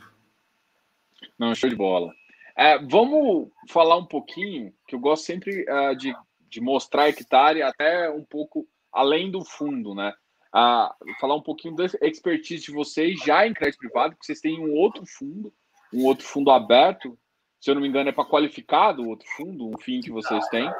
Não, 1.39 1.55
show 1.55 1.71
de 1.71 1.77
bola. 1.77 2.13
É, 2.57 2.79
vamos 2.79 3.51
falar 3.69 3.97
um 3.97 4.07
pouquinho, 4.07 4.73
que 4.87 4.95
eu 4.95 5.01
gosto 5.01 5.25
sempre 5.25 5.65
uh, 5.69 5.97
de, 5.97 6.15
de 6.49 6.61
mostrar 6.61 7.09
hectare 7.09 7.63
até 7.63 8.11
um 8.11 8.25
pouco 8.25 8.67
além 8.93 9.31
do 9.31 9.45
fundo, 9.45 9.95
né? 9.95 10.13
Uh, 10.55 11.19
falar 11.21 11.35
um 11.35 11.43
pouquinho 11.43 11.75
da 11.75 11.85
expertise 12.01 12.67
de 12.67 12.73
vocês 12.73 13.19
já 13.21 13.45
em 13.45 13.53
crédito 13.53 13.81
privado, 13.81 14.17
que 14.17 14.25
vocês 14.25 14.41
têm 14.41 14.61
um 14.61 14.73
outro 14.73 15.05
fundo, 15.05 15.53
um 15.93 16.05
outro 16.05 16.25
fundo 16.25 16.51
aberto, 16.53 17.19
se 17.61 17.71
eu 17.71 17.75
não 17.75 17.83
me 17.83 17.89
engano, 17.89 18.11
é 18.11 18.13
para 18.13 18.25
qualificado 18.25 19.03
o 19.03 19.09
outro 19.09 19.27
fundo, 19.37 19.67
um 19.67 19.79
fim 19.79 20.01
que 20.01 20.13
vocês 20.13 20.47
têm. 20.49 20.71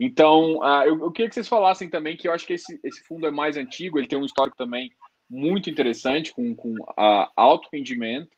Então, 0.00 0.58
uh, 0.58 0.84
eu, 0.84 1.00
eu, 1.00 1.10
queria 1.10 1.28
que 1.28 1.34
vocês 1.34 1.48
falassem 1.48 1.88
também 1.88 2.16
que 2.16 2.28
eu 2.28 2.32
acho 2.32 2.46
que 2.46 2.52
esse, 2.52 2.78
esse 2.84 3.02
fundo 3.04 3.26
é 3.26 3.30
mais 3.30 3.56
antigo, 3.56 3.98
ele 3.98 4.06
tem 4.06 4.18
um 4.18 4.24
histórico 4.24 4.56
também 4.56 4.92
muito 5.28 5.68
interessante, 5.68 6.32
com, 6.32 6.54
com 6.54 6.72
uh, 6.72 7.28
alto 7.36 7.68
rendimento. 7.72 8.30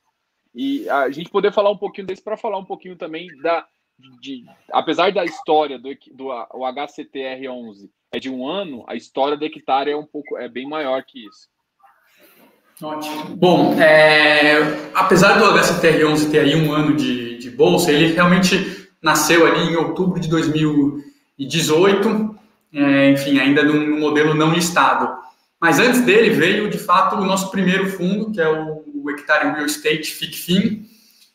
E 0.54 0.88
a 0.88 1.10
gente 1.10 1.30
poder 1.30 1.52
falar 1.52 1.70
um 1.70 1.76
pouquinho 1.76 2.06
desse 2.06 2.22
para 2.22 2.36
falar 2.36 2.58
um 2.58 2.64
pouquinho 2.64 2.96
também 2.96 3.28
da. 3.42 3.66
De, 4.22 4.46
apesar 4.72 5.12
da 5.12 5.26
história 5.26 5.78
do, 5.78 5.90
do 6.12 6.28
o 6.28 6.60
HCTR11 6.60 7.90
é 8.10 8.18
de 8.18 8.30
um 8.30 8.48
ano, 8.48 8.82
a 8.88 8.94
história 8.94 9.36
da 9.36 9.44
hectare 9.44 9.90
é 9.90 9.96
um 9.96 10.06
pouco 10.06 10.38
é 10.38 10.48
bem 10.48 10.66
maior 10.66 11.04
que 11.04 11.26
isso. 11.26 11.48
Ótimo. 12.82 13.36
Bom, 13.36 13.74
é, 13.78 14.56
apesar 14.94 15.38
do 15.38 15.44
HCTR11 15.44 16.30
ter 16.30 16.40
aí 16.40 16.56
um 16.56 16.72
ano 16.72 16.96
de, 16.96 17.36
de 17.36 17.50
bolsa, 17.50 17.92
ele 17.92 18.14
realmente 18.14 18.56
nasceu 19.02 19.46
ali 19.46 19.70
em 19.70 19.76
outubro 19.76 20.18
de 20.18 20.28
2000 20.30 21.09
2018, 21.46 22.38
é, 22.72 23.10
enfim, 23.10 23.38
ainda 23.38 23.62
num, 23.62 23.98
modelo 23.98 24.34
não 24.34 24.52
listado. 24.52 25.18
Mas 25.60 25.78
antes 25.78 26.02
dele 26.02 26.30
veio, 26.30 26.70
de 26.70 26.78
fato, 26.78 27.16
o 27.16 27.24
nosso 27.24 27.50
primeiro 27.50 27.88
fundo, 27.88 28.30
que 28.30 28.40
é 28.40 28.48
o, 28.48 28.84
o 28.94 29.10
Hectare 29.10 29.50
Real 29.52 29.66
Estate 29.66 30.10
FICFIN. 30.10 30.86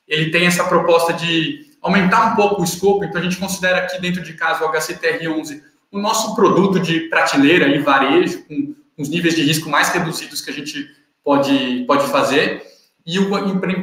Ele 0.07 0.31
tem 0.31 0.45
essa 0.45 0.63
proposta 0.63 1.13
de 1.13 1.65
aumentar 1.81 2.33
um 2.33 2.35
pouco 2.35 2.61
o 2.61 2.65
escopo, 2.65 3.03
então 3.03 3.19
a 3.19 3.23
gente 3.23 3.37
considera 3.37 3.79
aqui 3.79 3.99
dentro 3.99 4.21
de 4.23 4.33
casa 4.33 4.65
o 4.65 4.71
HCTR11 4.71 5.61
o 5.91 5.99
nosso 5.99 6.35
produto 6.35 6.79
de 6.79 7.01
prateleira 7.01 7.67
e 7.69 7.79
varejo, 7.79 8.43
com 8.43 8.75
os 8.97 9.07
níveis 9.07 9.35
de 9.35 9.43
risco 9.43 9.69
mais 9.69 9.89
reduzidos 9.89 10.41
que 10.41 10.51
a 10.51 10.53
gente 10.53 10.89
pode, 11.23 11.85
pode 11.87 12.07
fazer. 12.07 12.63
E 13.05 13.17
o, 13.17 13.29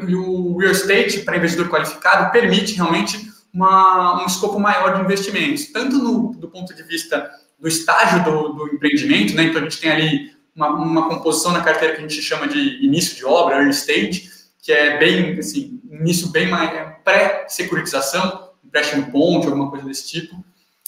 e 0.09 0.15
o 0.15 0.59
Real 0.59 0.73
Estate, 0.73 1.21
para 1.21 1.39
investidor 1.39 1.71
qualificado, 1.71 2.31
permite 2.31 2.75
realmente 2.75 3.32
uma, 3.53 4.23
um 4.23 4.27
escopo 4.27 4.59
maior 4.59 4.95
de 4.95 5.03
investimentos, 5.03 5.67
tanto 5.67 5.99
no, 5.99 6.33
do 6.33 6.49
ponto 6.49 6.75
de 6.75 6.83
vista 6.83 7.31
do 7.59 7.69
estágio 7.69 8.25
do, 8.25 8.49
do 8.55 8.75
empreendimento, 8.75 9.35
né? 9.35 9.45
Então 9.45 9.61
a 9.61 9.65
gente 9.65 9.81
tem 9.81 9.91
ali 9.91 10.33
uma, 10.55 10.69
uma, 10.71 11.09
composição 11.09 11.53
na 11.53 11.63
carteira 11.63 11.95
que 11.95 12.01
a 12.01 12.09
gente 12.09 12.21
chama 12.23 12.49
de 12.49 12.85
início 12.85 13.17
de 13.17 13.25
obra, 13.25 13.57
early 13.57 13.71
stage, 13.71 14.31
que 14.61 14.73
é 14.73 14.99
bem, 14.99 15.39
assim, 15.39 15.81
início 15.91 16.29
bem 16.29 16.49
mais 16.49 16.73
é 16.73 16.85
pré-securitização, 17.05 18.51
empréstimo 18.65 19.11
ponte, 19.11 19.47
alguma 19.47 19.71
coisa 19.71 19.87
desse 19.87 20.09
tipo. 20.09 20.43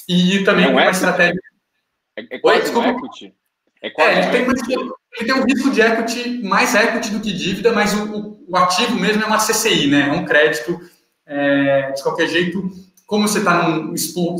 E 0.08 0.42
também 0.44 0.66
uma 0.66 0.90
estratégia. 0.90 1.40
É, 2.16 2.36
é 2.36 2.38
quase 2.38 2.74
Oi, 2.74 2.88
equity. 2.88 3.34
É, 3.82 3.90
quase 3.90 4.10
é 4.10 4.22
ele, 4.22 4.30
tem 4.30 4.40
ele 5.16 5.32
tem 5.32 5.34
um 5.34 5.44
risco 5.44 5.70
de 5.70 5.80
equity, 5.80 6.42
mais 6.42 6.74
equity 6.74 7.10
do 7.10 7.20
que 7.20 7.32
dívida, 7.32 7.72
mas 7.72 7.94
o, 7.94 8.04
o, 8.04 8.44
o 8.48 8.56
ativo 8.56 8.96
mesmo 8.96 9.22
é 9.22 9.26
uma 9.26 9.38
CCI, 9.38 9.86
né? 9.88 10.08
É 10.08 10.12
um 10.12 10.24
crédito 10.24 10.80
é, 11.26 11.92
de 11.92 12.02
qualquer 12.02 12.28
jeito, 12.28 12.70
como 13.06 13.28
você 13.28 13.38
está 13.38 13.80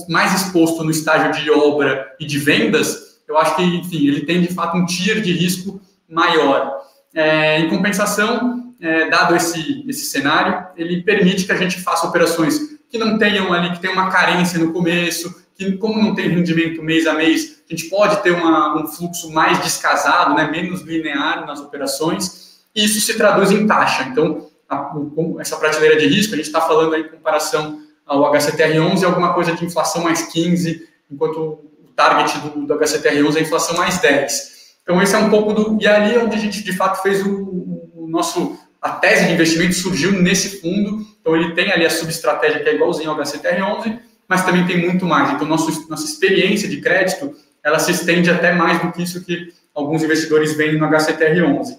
mais 0.08 0.34
exposto 0.34 0.82
no 0.82 0.90
estágio 0.90 1.42
de 1.42 1.50
obra 1.50 2.14
e 2.18 2.26
de 2.26 2.38
vendas, 2.38 3.20
eu 3.26 3.38
acho 3.38 3.56
que, 3.56 3.62
enfim, 3.62 4.06
ele 4.06 4.26
tem 4.26 4.40
de 4.40 4.52
fato 4.52 4.76
um 4.76 4.86
tier 4.86 5.20
de 5.20 5.32
risco 5.32 5.80
maior. 6.08 6.80
É, 7.14 7.60
em 7.60 7.68
compensação, 7.68 8.74
é, 8.80 9.08
dado 9.08 9.34
esse, 9.36 9.84
esse 9.88 10.06
cenário, 10.06 10.66
ele 10.76 11.02
permite 11.02 11.44
que 11.44 11.52
a 11.52 11.56
gente 11.56 11.80
faça 11.80 12.06
operações 12.06 12.74
que 12.90 12.98
não 12.98 13.18
tenham 13.18 13.52
ali, 13.52 13.72
que 13.72 13.80
tem 13.80 13.90
uma 13.90 14.10
carência 14.10 14.58
no 14.58 14.72
começo, 14.72 15.42
que 15.56 15.72
como 15.76 16.02
não 16.02 16.14
tem 16.14 16.28
rendimento 16.28 16.82
mês 16.82 17.06
a 17.06 17.14
mês, 17.14 17.62
a 17.68 17.74
gente 17.74 17.88
pode 17.88 18.22
ter 18.22 18.32
uma, 18.32 18.82
um 18.82 18.86
fluxo 18.86 19.32
mais 19.32 19.62
descasado, 19.62 20.34
né, 20.34 20.50
menos 20.50 20.82
linear 20.82 21.46
nas 21.46 21.60
operações, 21.60 22.62
e 22.74 22.84
isso 22.84 23.00
se 23.00 23.16
traduz 23.16 23.50
em 23.50 23.66
taxa. 23.66 24.04
Então, 24.04 24.48
a, 24.68 24.92
essa 25.40 25.56
prateleira 25.56 25.96
de 25.96 26.06
risco, 26.06 26.34
a 26.34 26.36
gente 26.36 26.46
está 26.46 26.60
falando 26.60 26.94
aí 26.94 27.02
em 27.02 27.08
comparação 27.08 27.80
ao 28.06 28.32
HCTR11, 28.32 29.04
alguma 29.04 29.32
coisa 29.32 29.52
de 29.52 29.64
inflação 29.64 30.02
mais 30.02 30.22
15, 30.22 30.88
enquanto 31.10 31.38
o 31.38 31.88
target 31.96 32.38
do, 32.40 32.66
do 32.66 32.74
HCTR11 32.78 33.36
é 33.36 33.40
inflação 33.42 33.76
mais 33.76 33.98
10. 33.98 34.54
Então, 34.82 35.02
esse 35.02 35.14
é 35.14 35.18
um 35.18 35.30
pouco 35.30 35.52
do. 35.52 35.78
E 35.80 35.86
ali 35.86 36.14
é 36.14 36.18
onde 36.18 36.36
a 36.36 36.38
gente, 36.38 36.62
de 36.62 36.72
fato, 36.72 37.02
fez 37.02 37.24
o, 37.24 37.90
o, 37.94 38.06
nosso. 38.08 38.58
A 38.80 38.90
tese 38.90 39.26
de 39.26 39.32
investimento 39.32 39.74
surgiu 39.74 40.12
nesse 40.12 40.60
fundo. 40.60 41.06
Então, 41.20 41.34
ele 41.34 41.54
tem 41.54 41.72
ali 41.72 41.86
a 41.86 41.90
subestratégia 41.90 42.62
que 42.62 42.68
é 42.68 42.74
igualzinho 42.74 43.10
ao 43.10 43.16
HCTR11, 43.16 43.98
mas 44.28 44.44
também 44.44 44.66
tem 44.66 44.76
muito 44.76 45.06
mais. 45.06 45.32
Então, 45.32 45.46
nosso, 45.46 45.88
nossa 45.88 46.04
experiência 46.04 46.68
de 46.68 46.82
crédito 46.82 47.34
ela 47.64 47.78
se 47.78 47.92
estende 47.92 48.30
até 48.30 48.52
mais 48.52 48.80
do 48.82 48.92
que 48.92 49.02
isso 49.02 49.24
que 49.24 49.50
alguns 49.74 50.02
investidores 50.02 50.54
veem 50.54 50.78
no 50.78 50.86
HCTR11. 50.86 51.78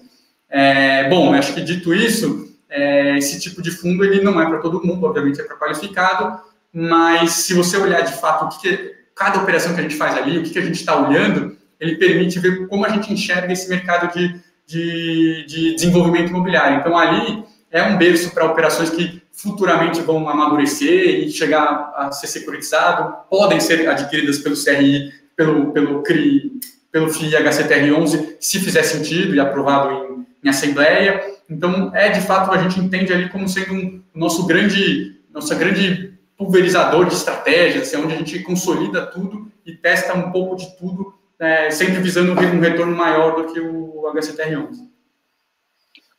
É, 0.50 1.08
bom, 1.08 1.32
acho 1.32 1.54
que 1.54 1.60
dito 1.60 1.94
isso, 1.94 2.45
é, 2.68 3.16
esse 3.16 3.40
tipo 3.40 3.62
de 3.62 3.70
fundo 3.70 4.04
ele 4.04 4.22
não 4.22 4.40
é 4.40 4.46
para 4.46 4.58
todo 4.58 4.84
mundo, 4.84 5.06
obviamente 5.06 5.40
é 5.40 5.44
para 5.44 5.56
qualificado, 5.56 6.40
mas 6.72 7.32
se 7.32 7.54
você 7.54 7.76
olhar 7.76 8.02
de 8.02 8.12
fato 8.14 8.44
o 8.44 8.48
que, 8.48 8.60
que 8.60 8.96
cada 9.14 9.40
operação 9.40 9.74
que 9.74 9.80
a 9.80 9.82
gente 9.82 9.96
faz 9.96 10.16
ali, 10.16 10.38
o 10.38 10.42
que, 10.42 10.50
que 10.50 10.58
a 10.58 10.64
gente 10.64 10.74
está 10.76 10.96
olhando, 10.96 11.56
ele 11.80 11.96
permite 11.96 12.38
ver 12.38 12.66
como 12.68 12.84
a 12.84 12.88
gente 12.88 13.12
enxerga 13.12 13.52
esse 13.52 13.68
mercado 13.68 14.12
de, 14.14 14.38
de, 14.66 15.46
de 15.46 15.74
desenvolvimento 15.74 16.28
imobiliário. 16.28 16.78
Então, 16.78 16.98
ali 16.98 17.44
é 17.70 17.82
um 17.82 17.96
berço 17.96 18.30
para 18.32 18.44
operações 18.44 18.90
que 18.90 19.22
futuramente 19.32 20.00
vão 20.00 20.28
amadurecer 20.28 21.24
e 21.24 21.30
chegar 21.30 21.92
a 21.96 22.10
ser 22.10 22.26
securitizado, 22.26 23.14
podem 23.28 23.60
ser 23.60 23.86
adquiridas 23.88 24.38
pelo 24.38 24.56
CRI, 24.56 25.12
pelo, 25.36 25.72
pelo 25.72 26.02
CRI, 26.02 26.58
pelo 26.96 27.10
FII 27.10 27.32
HCTR11, 27.32 28.38
se 28.40 28.58
fizer 28.58 28.82
sentido 28.82 29.34
e 29.34 29.38
aprovado 29.38 30.24
em, 30.42 30.46
em 30.46 30.48
assembleia. 30.48 31.22
Então, 31.48 31.94
é 31.94 32.08
de 32.08 32.22
fato, 32.22 32.50
a 32.50 32.56
gente 32.62 32.80
entende 32.80 33.12
ali 33.12 33.28
como 33.28 33.46
sendo 33.46 33.74
um 33.74 34.02
nosso 34.14 34.46
grande, 34.46 35.20
nossa 35.30 35.54
grande 35.54 36.14
pulverizador 36.38 37.04
de 37.04 37.12
estratégias, 37.12 37.82
assim, 37.82 38.02
onde 38.02 38.14
a 38.14 38.16
gente 38.16 38.42
consolida 38.44 39.04
tudo 39.04 39.52
e 39.66 39.74
testa 39.76 40.14
um 40.14 40.32
pouco 40.32 40.56
de 40.56 40.74
tudo 40.78 41.14
é, 41.38 41.68
sempre 41.68 42.00
visando 42.00 42.32
um 42.32 42.60
retorno 42.60 42.96
maior 42.96 43.36
do 43.36 43.52
que 43.52 43.60
o 43.60 44.10
HCTR11. 44.14 44.88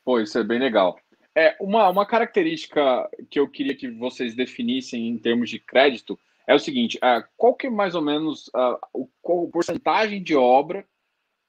Pô, 0.05 0.19
isso 0.19 0.37
é 0.37 0.43
bem 0.43 0.59
legal. 0.59 0.99
É, 1.35 1.55
uma, 1.59 1.89
uma 1.89 2.05
característica 2.05 3.09
que 3.31 3.39
eu 3.39 3.47
queria 3.47 3.75
que 3.75 3.89
vocês 3.89 4.35
definissem 4.35 5.07
em 5.07 5.17
termos 5.17 5.49
de 5.49 5.57
crédito 5.57 6.19
é 6.47 6.55
o 6.55 6.59
seguinte: 6.59 6.97
é, 7.03 7.23
qual 7.35 7.53
que 7.53 7.67
é 7.67 7.69
mais 7.69 7.93
ou 7.95 8.01
menos 8.01 8.47
uh, 8.47 8.79
o, 8.93 9.09
qual 9.21 9.45
a 9.45 9.51
porcentagem 9.51 10.23
de 10.23 10.35
obra, 10.35 10.87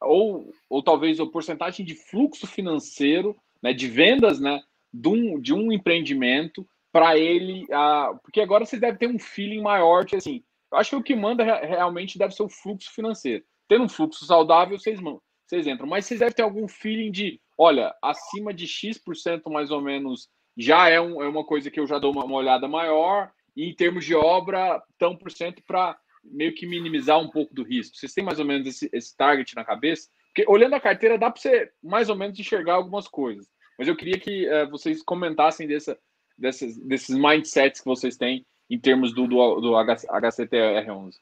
ou, 0.00 0.52
ou 0.68 0.82
talvez 0.82 1.18
a 1.20 1.26
porcentagem 1.26 1.86
de 1.86 1.94
fluxo 1.94 2.46
financeiro, 2.46 3.36
né, 3.62 3.72
de 3.72 3.88
vendas 3.88 4.40
né, 4.40 4.60
de, 4.92 5.08
um, 5.08 5.40
de 5.40 5.54
um 5.54 5.72
empreendimento 5.72 6.68
para 6.92 7.16
ele. 7.16 7.64
Uh, 7.64 8.18
porque 8.22 8.40
agora 8.40 8.66
você 8.66 8.78
deve 8.78 8.98
ter 8.98 9.08
um 9.08 9.18
feeling 9.18 9.62
maior 9.62 10.04
que 10.04 10.16
assim. 10.16 10.42
Eu 10.70 10.76
acho 10.76 10.90
que 10.90 10.96
o 10.96 11.02
que 11.02 11.16
manda 11.16 11.44
realmente 11.44 12.18
deve 12.18 12.34
ser 12.34 12.42
o 12.42 12.48
fluxo 12.48 12.92
financeiro 12.92 13.42
tendo 13.68 13.84
um 13.84 13.88
fluxo 13.88 14.24
saudável, 14.24 14.78
vocês, 14.78 14.98
vocês 15.46 15.66
entram. 15.66 15.86
Mas 15.86 16.06
vocês 16.06 16.18
devem 16.18 16.34
ter 16.34 16.42
algum 16.42 16.66
feeling 16.66 17.12
de, 17.12 17.40
olha, 17.56 17.94
acima 18.02 18.52
de 18.52 18.66
X% 18.66 19.50
mais 19.50 19.70
ou 19.70 19.80
menos 19.80 20.28
já 20.56 20.88
é, 20.88 21.00
um, 21.00 21.22
é 21.22 21.28
uma 21.28 21.44
coisa 21.44 21.70
que 21.70 21.78
eu 21.78 21.86
já 21.86 21.98
dou 21.98 22.10
uma, 22.10 22.24
uma 22.24 22.36
olhada 22.36 22.66
maior. 22.66 23.30
E 23.58 23.68
em 23.68 23.74
termos 23.74 24.04
de 24.04 24.14
obra, 24.14 24.80
tão 24.96 25.16
por 25.16 25.32
cento 25.32 25.60
para 25.66 25.98
meio 26.22 26.54
que 26.54 26.64
minimizar 26.64 27.18
um 27.18 27.28
pouco 27.28 27.52
do 27.52 27.64
risco. 27.64 27.96
Vocês 27.96 28.14
têm 28.14 28.22
mais 28.22 28.38
ou 28.38 28.44
menos 28.44 28.68
esse, 28.68 28.88
esse 28.92 29.16
target 29.16 29.56
na 29.56 29.64
cabeça? 29.64 30.08
Porque 30.28 30.48
olhando 30.48 30.74
a 30.74 30.80
carteira, 30.80 31.18
dá 31.18 31.28
para 31.28 31.40
você 31.40 31.68
mais 31.82 32.08
ou 32.08 32.14
menos 32.14 32.38
enxergar 32.38 32.74
algumas 32.74 33.08
coisas. 33.08 33.48
Mas 33.76 33.88
eu 33.88 33.96
queria 33.96 34.16
que 34.16 34.48
uh, 34.48 34.70
vocês 34.70 35.02
comentassem 35.02 35.66
dessa, 35.66 35.98
dessas, 36.38 36.78
desses 36.78 37.16
mindsets 37.16 37.80
que 37.80 37.88
vocês 37.88 38.16
têm 38.16 38.46
em 38.70 38.78
termos 38.78 39.12
do, 39.12 39.26
do, 39.26 39.60
do 39.60 39.72
HCTR11. 39.72 41.14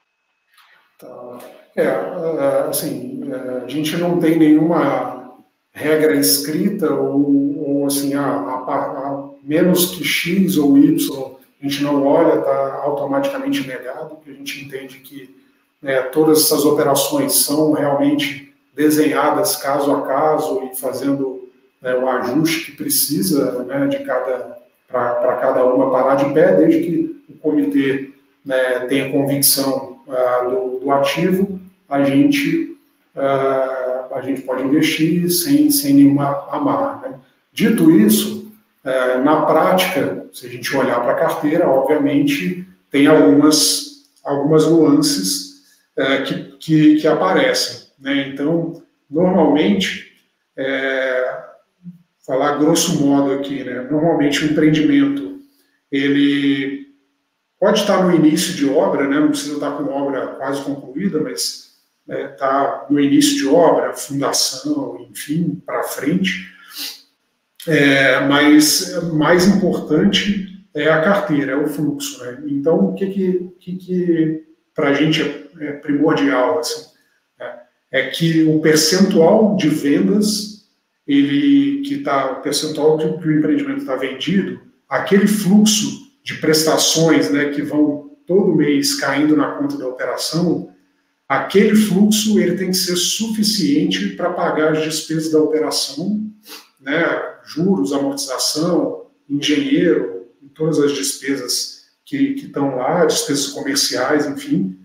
Tá. 0.98 1.38
É, 1.74 1.84
é, 1.84 2.68
assim, 2.68 3.32
é, 3.32 3.64
a 3.64 3.68
gente 3.68 3.96
não 3.96 4.18
tem 4.18 4.38
nenhuma 4.38 5.40
regra 5.72 6.14
escrita 6.16 6.92
ou, 6.92 7.80
ou 7.80 7.86
assim, 7.86 8.12
a, 8.12 8.22
a, 8.22 8.54
a, 8.56 9.30
menos 9.42 9.94
que 9.94 10.04
X 10.04 10.58
ou 10.58 10.76
Y, 10.76 11.35
a 11.60 11.66
gente 11.66 11.82
não 11.82 12.04
olha, 12.04 12.38
está 12.38 12.80
automaticamente 12.82 13.66
negado, 13.66 14.16
porque 14.16 14.30
a 14.30 14.34
gente 14.34 14.64
entende 14.64 14.98
que 14.98 15.34
né, 15.80 16.02
todas 16.02 16.44
essas 16.44 16.64
operações 16.64 17.44
são 17.44 17.72
realmente 17.72 18.54
desenhadas 18.74 19.56
caso 19.56 19.90
a 19.92 20.02
caso 20.02 20.62
e 20.70 20.76
fazendo 20.76 21.48
né, 21.80 21.94
o 21.94 22.08
ajuste 22.08 22.70
que 22.70 22.76
precisa 22.76 23.64
né, 23.64 23.86
de 23.86 24.00
cada 24.00 24.56
para 24.88 25.36
cada 25.36 25.64
uma 25.64 25.90
parar 25.90 26.14
de 26.14 26.32
pé, 26.32 26.54
desde 26.54 26.80
que 26.80 27.22
o 27.28 27.34
comitê 27.38 28.10
né, 28.44 28.80
tenha 28.88 29.10
convicção 29.10 29.98
uh, 30.06 30.50
do, 30.50 30.78
do, 30.78 30.90
ativo, 30.92 31.60
a 31.88 32.04
gente, 32.04 32.76
uh, 33.14 34.14
a 34.14 34.20
gente 34.22 34.42
pode 34.42 34.62
investir 34.62 35.28
sem, 35.30 35.70
sem 35.70 35.94
nenhuma 35.94 36.48
amarra. 36.50 37.08
Né? 37.08 37.14
Dito 37.52 37.90
isso, 37.90 38.52
uh, 38.84 39.24
na 39.24 39.42
prática, 39.42 40.25
se 40.36 40.46
a 40.46 40.50
gente 40.50 40.76
olhar 40.76 41.00
para 41.00 41.12
a 41.12 41.18
carteira, 41.18 41.68
obviamente 41.68 42.66
tem 42.90 43.06
algumas, 43.06 44.08
algumas 44.24 44.66
nuances 44.66 45.62
que, 46.26 46.34
que, 46.58 46.96
que, 46.96 47.08
aparecem. 47.08 47.88
Né? 47.98 48.28
Então, 48.28 48.82
normalmente, 49.10 50.12
é, 50.56 51.38
falar 52.26 52.58
grosso 52.58 53.00
modo 53.00 53.32
aqui, 53.32 53.64
né? 53.64 53.86
normalmente 53.90 54.44
o 54.44 54.50
empreendimento 54.50 55.40
ele 55.90 56.86
Pode 57.58 57.80
estar 57.80 58.04
no 58.04 58.14
início 58.14 58.54
de 58.54 58.68
obra, 58.68 59.08
né? 59.08 59.18
não 59.18 59.30
precisa 59.30 59.54
estar 59.54 59.72
com 59.72 59.84
obra 59.84 60.26
quase 60.36 60.62
concluída, 60.62 61.20
mas 61.20 61.74
está 62.06 62.80
né, 62.82 62.86
no 62.90 63.00
início 63.00 63.36
de 63.38 63.48
obra, 63.48 63.94
fundação, 63.94 65.06
enfim, 65.10 65.60
para 65.64 65.82
frente. 65.84 66.54
É, 67.66 68.20
mas 68.26 69.02
mais 69.12 69.46
importante 69.46 70.46
é 70.74 70.90
a 70.90 71.00
carteira, 71.00 71.52
é 71.52 71.56
o 71.56 71.66
fluxo. 71.66 72.22
Né? 72.22 72.44
Então, 72.48 72.90
o 72.90 72.94
que, 72.94 73.06
que, 73.06 73.50
que, 73.58 73.76
que 73.76 74.44
para 74.74 74.90
a 74.90 74.92
gente 74.92 75.22
é, 75.22 75.48
é 75.60 75.72
primordial 75.72 76.58
assim, 76.58 76.84
né? 77.38 77.52
é 77.90 78.10
que 78.10 78.44
o 78.44 78.60
percentual 78.60 79.56
de 79.56 79.68
vendas, 79.68 80.66
ele 81.06 81.80
que 81.80 81.94
está, 81.94 82.32
o 82.32 82.42
percentual 82.42 82.98
que, 82.98 83.08
que 83.18 83.28
o 83.28 83.38
empreendimento 83.38 83.80
está 83.80 83.96
vendido, 83.96 84.60
aquele 84.88 85.26
fluxo 85.26 86.06
de 86.22 86.34
prestações 86.34 87.30
né, 87.30 87.50
que 87.50 87.62
vão 87.62 88.10
todo 88.26 88.54
mês 88.54 88.94
caindo 88.94 89.36
na 89.36 89.52
conta 89.52 89.78
da 89.78 89.86
operação, 89.86 90.70
aquele 91.28 91.74
fluxo 91.74 92.38
ele 92.38 92.56
tem 92.56 92.70
que 92.70 92.76
ser 92.76 92.96
suficiente 92.96 94.10
para 94.10 94.30
pagar 94.30 94.72
as 94.72 94.82
despesas 94.82 95.30
da 95.30 95.40
operação, 95.40 96.20
né, 96.80 97.35
juros, 97.46 97.92
amortização, 97.92 99.06
engenheiro, 99.30 100.26
todas 100.54 100.78
as 100.78 100.92
despesas 100.92 101.86
que, 102.04 102.34
que 102.34 102.46
estão 102.46 102.76
lá, 102.76 103.04
despesas 103.04 103.48
comerciais, 103.48 104.26
enfim, 104.26 104.78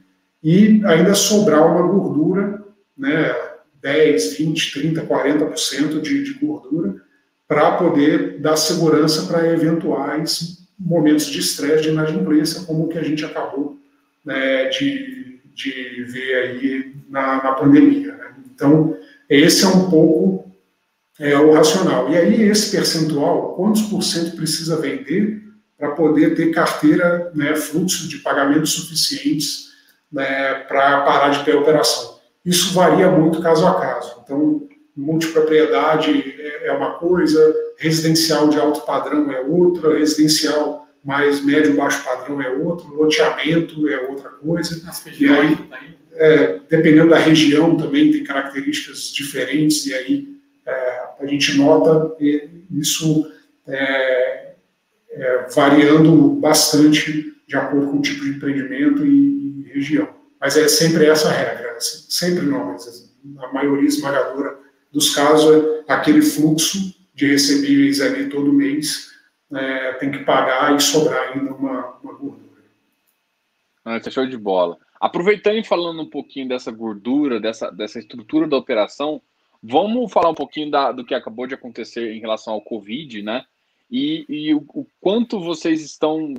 e 0.43 0.81
ainda 0.85 1.13
sobrar 1.13 1.65
uma 1.65 1.87
gordura, 1.87 2.63
né, 2.97 3.35
10, 3.81 4.37
20, 4.37 4.73
30, 4.73 5.05
40% 5.05 6.01
de, 6.01 6.23
de 6.23 6.33
gordura, 6.33 7.01
para 7.47 7.77
poder 7.77 8.39
dar 8.39 8.55
segurança 8.55 9.23
para 9.23 9.51
eventuais 9.51 10.61
momentos 10.79 11.25
de 11.25 11.39
estresse, 11.39 11.83
de 11.83 11.89
inadimplência, 11.89 12.63
como 12.63 12.85
o 12.85 12.87
que 12.87 12.97
a 12.97 13.03
gente 13.03 13.25
acabou 13.25 13.77
né, 14.25 14.69
de, 14.69 15.39
de 15.53 16.03
ver 16.05 16.35
aí 16.35 16.95
na, 17.09 17.43
na 17.43 17.51
pandemia. 17.53 18.13
Né? 18.13 18.33
Então, 18.53 18.97
esse 19.29 19.63
é 19.63 19.67
um 19.67 19.89
pouco 19.89 20.40
é, 21.21 21.37
o 21.37 21.51
racional. 21.51 22.11
E 22.11 22.17
aí, 22.17 22.41
esse 22.41 22.71
percentual, 22.71 23.53
quantos 23.55 23.83
por 23.83 24.01
cento 24.01 24.35
precisa 24.35 24.75
vender 24.75 25.39
para 25.77 25.91
poder 25.91 26.35
ter 26.35 26.49
carteira, 26.51 27.31
né, 27.35 27.55
fluxo 27.55 28.07
de 28.07 28.17
pagamentos 28.17 28.71
suficientes 28.71 29.69
né, 30.11 30.55
para 30.67 31.01
parar 31.01 31.29
de 31.29 31.45
ter 31.45 31.55
operação? 31.55 32.19
Isso 32.43 32.73
varia 32.73 33.09
muito 33.11 33.39
caso 33.39 33.67
a 33.67 33.79
caso. 33.79 34.19
Então, 34.23 34.67
multipropriedade 34.97 36.35
é, 36.39 36.67
é 36.67 36.71
uma 36.73 36.95
coisa, 36.95 37.55
residencial 37.77 38.49
de 38.49 38.59
alto 38.59 38.81
padrão 38.81 39.31
é 39.31 39.41
outra, 39.41 39.97
residencial 39.97 40.87
mais 41.05 41.43
médio 41.43 41.75
baixo 41.75 42.03
padrão 42.03 42.41
é 42.41 42.49
outro, 42.49 42.95
loteamento 42.95 43.87
é 43.87 44.07
outra 44.07 44.29
coisa. 44.29 44.81
E 45.19 45.27
aí, 45.27 45.57
é, 46.13 46.59
dependendo 46.67 47.09
da 47.11 47.17
região 47.17 47.77
também 47.77 48.11
tem 48.11 48.23
características 48.23 49.11
diferentes 49.11 49.85
e 49.85 49.93
aí 49.93 50.40
é, 50.65 51.03
a 51.19 51.25
gente 51.25 51.57
nota 51.57 52.15
isso 52.71 53.31
é, 53.67 54.53
é, 55.09 55.47
variando 55.53 56.29
bastante 56.35 57.33
de 57.47 57.55
acordo 57.55 57.91
com 57.91 57.97
o 57.97 58.01
tipo 58.01 58.23
de 58.23 58.31
empreendimento 58.31 59.05
e, 59.05 59.65
e 59.65 59.71
região. 59.73 60.09
Mas 60.39 60.57
é 60.57 60.67
sempre 60.67 61.05
essa 61.05 61.29
regra, 61.29 61.73
assim, 61.77 62.05
sempre 62.09 62.45
não, 62.45 62.65
mas 62.65 62.87
assim, 62.87 63.11
a 63.39 63.53
maioria 63.53 63.87
esmagadora 63.87 64.57
dos 64.91 65.13
casos 65.13 65.83
é 65.87 65.93
aquele 65.93 66.21
fluxo 66.21 66.93
de 67.13 67.27
recebíveis 67.27 68.01
ali 68.01 68.29
todo 68.29 68.53
mês, 68.53 69.11
é, 69.53 69.93
tem 69.93 70.11
que 70.11 70.19
pagar 70.19 70.75
e 70.75 70.79
sobrar 70.79 71.33
ainda 71.33 71.53
uma, 71.53 71.97
uma 72.01 72.13
gordura. 72.13 72.51
Ah, 73.83 73.97
é 73.97 74.09
show 74.09 74.25
de 74.25 74.37
bola. 74.37 74.77
Aproveitando 74.99 75.57
e 75.57 75.65
falando 75.65 76.01
um 76.01 76.09
pouquinho 76.09 76.47
dessa 76.47 76.71
gordura, 76.71 77.39
dessa, 77.39 77.71
dessa 77.71 77.99
estrutura 77.99 78.47
da 78.47 78.57
operação, 78.57 79.21
vamos 79.61 80.11
falar 80.11 80.29
um 80.29 80.35
pouquinho 80.35 80.71
da, 80.71 80.91
do 80.91 81.05
que 81.05 81.13
acabou 81.13 81.47
de 81.47 81.53
acontecer 81.53 82.13
em 82.13 82.19
relação 82.19 82.53
ao 82.53 82.61
Covid, 82.61 83.21
né? 83.21 83.45
E, 83.89 84.25
e 84.29 84.53
o, 84.53 84.63
o, 84.73 84.85
quanto 84.99 85.39
vocês 85.39 85.81
estão. 85.83 86.33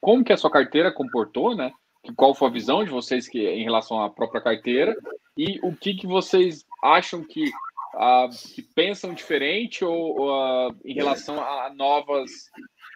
Como 0.00 0.24
que 0.24 0.32
a 0.32 0.36
sua 0.36 0.50
carteira 0.50 0.92
comportou, 0.92 1.54
né? 1.54 1.72
Qual 2.16 2.34
foi 2.34 2.48
a 2.48 2.52
visão 2.52 2.84
de 2.84 2.90
vocês 2.90 3.28
que, 3.28 3.46
em 3.46 3.62
relação 3.62 4.00
à 4.00 4.10
própria 4.10 4.40
carteira? 4.40 4.96
E 5.36 5.60
o 5.62 5.74
que, 5.74 5.94
que 5.94 6.06
vocês 6.06 6.64
acham 6.82 7.22
que 7.22 7.50
uh, 7.94 8.28
que 8.54 8.62
pensam 8.62 9.14
diferente 9.14 9.84
ou 9.84 10.28
uh, 10.28 10.74
em 10.84 10.94
relação 10.94 11.40
a 11.40 11.72
novas, 11.74 12.30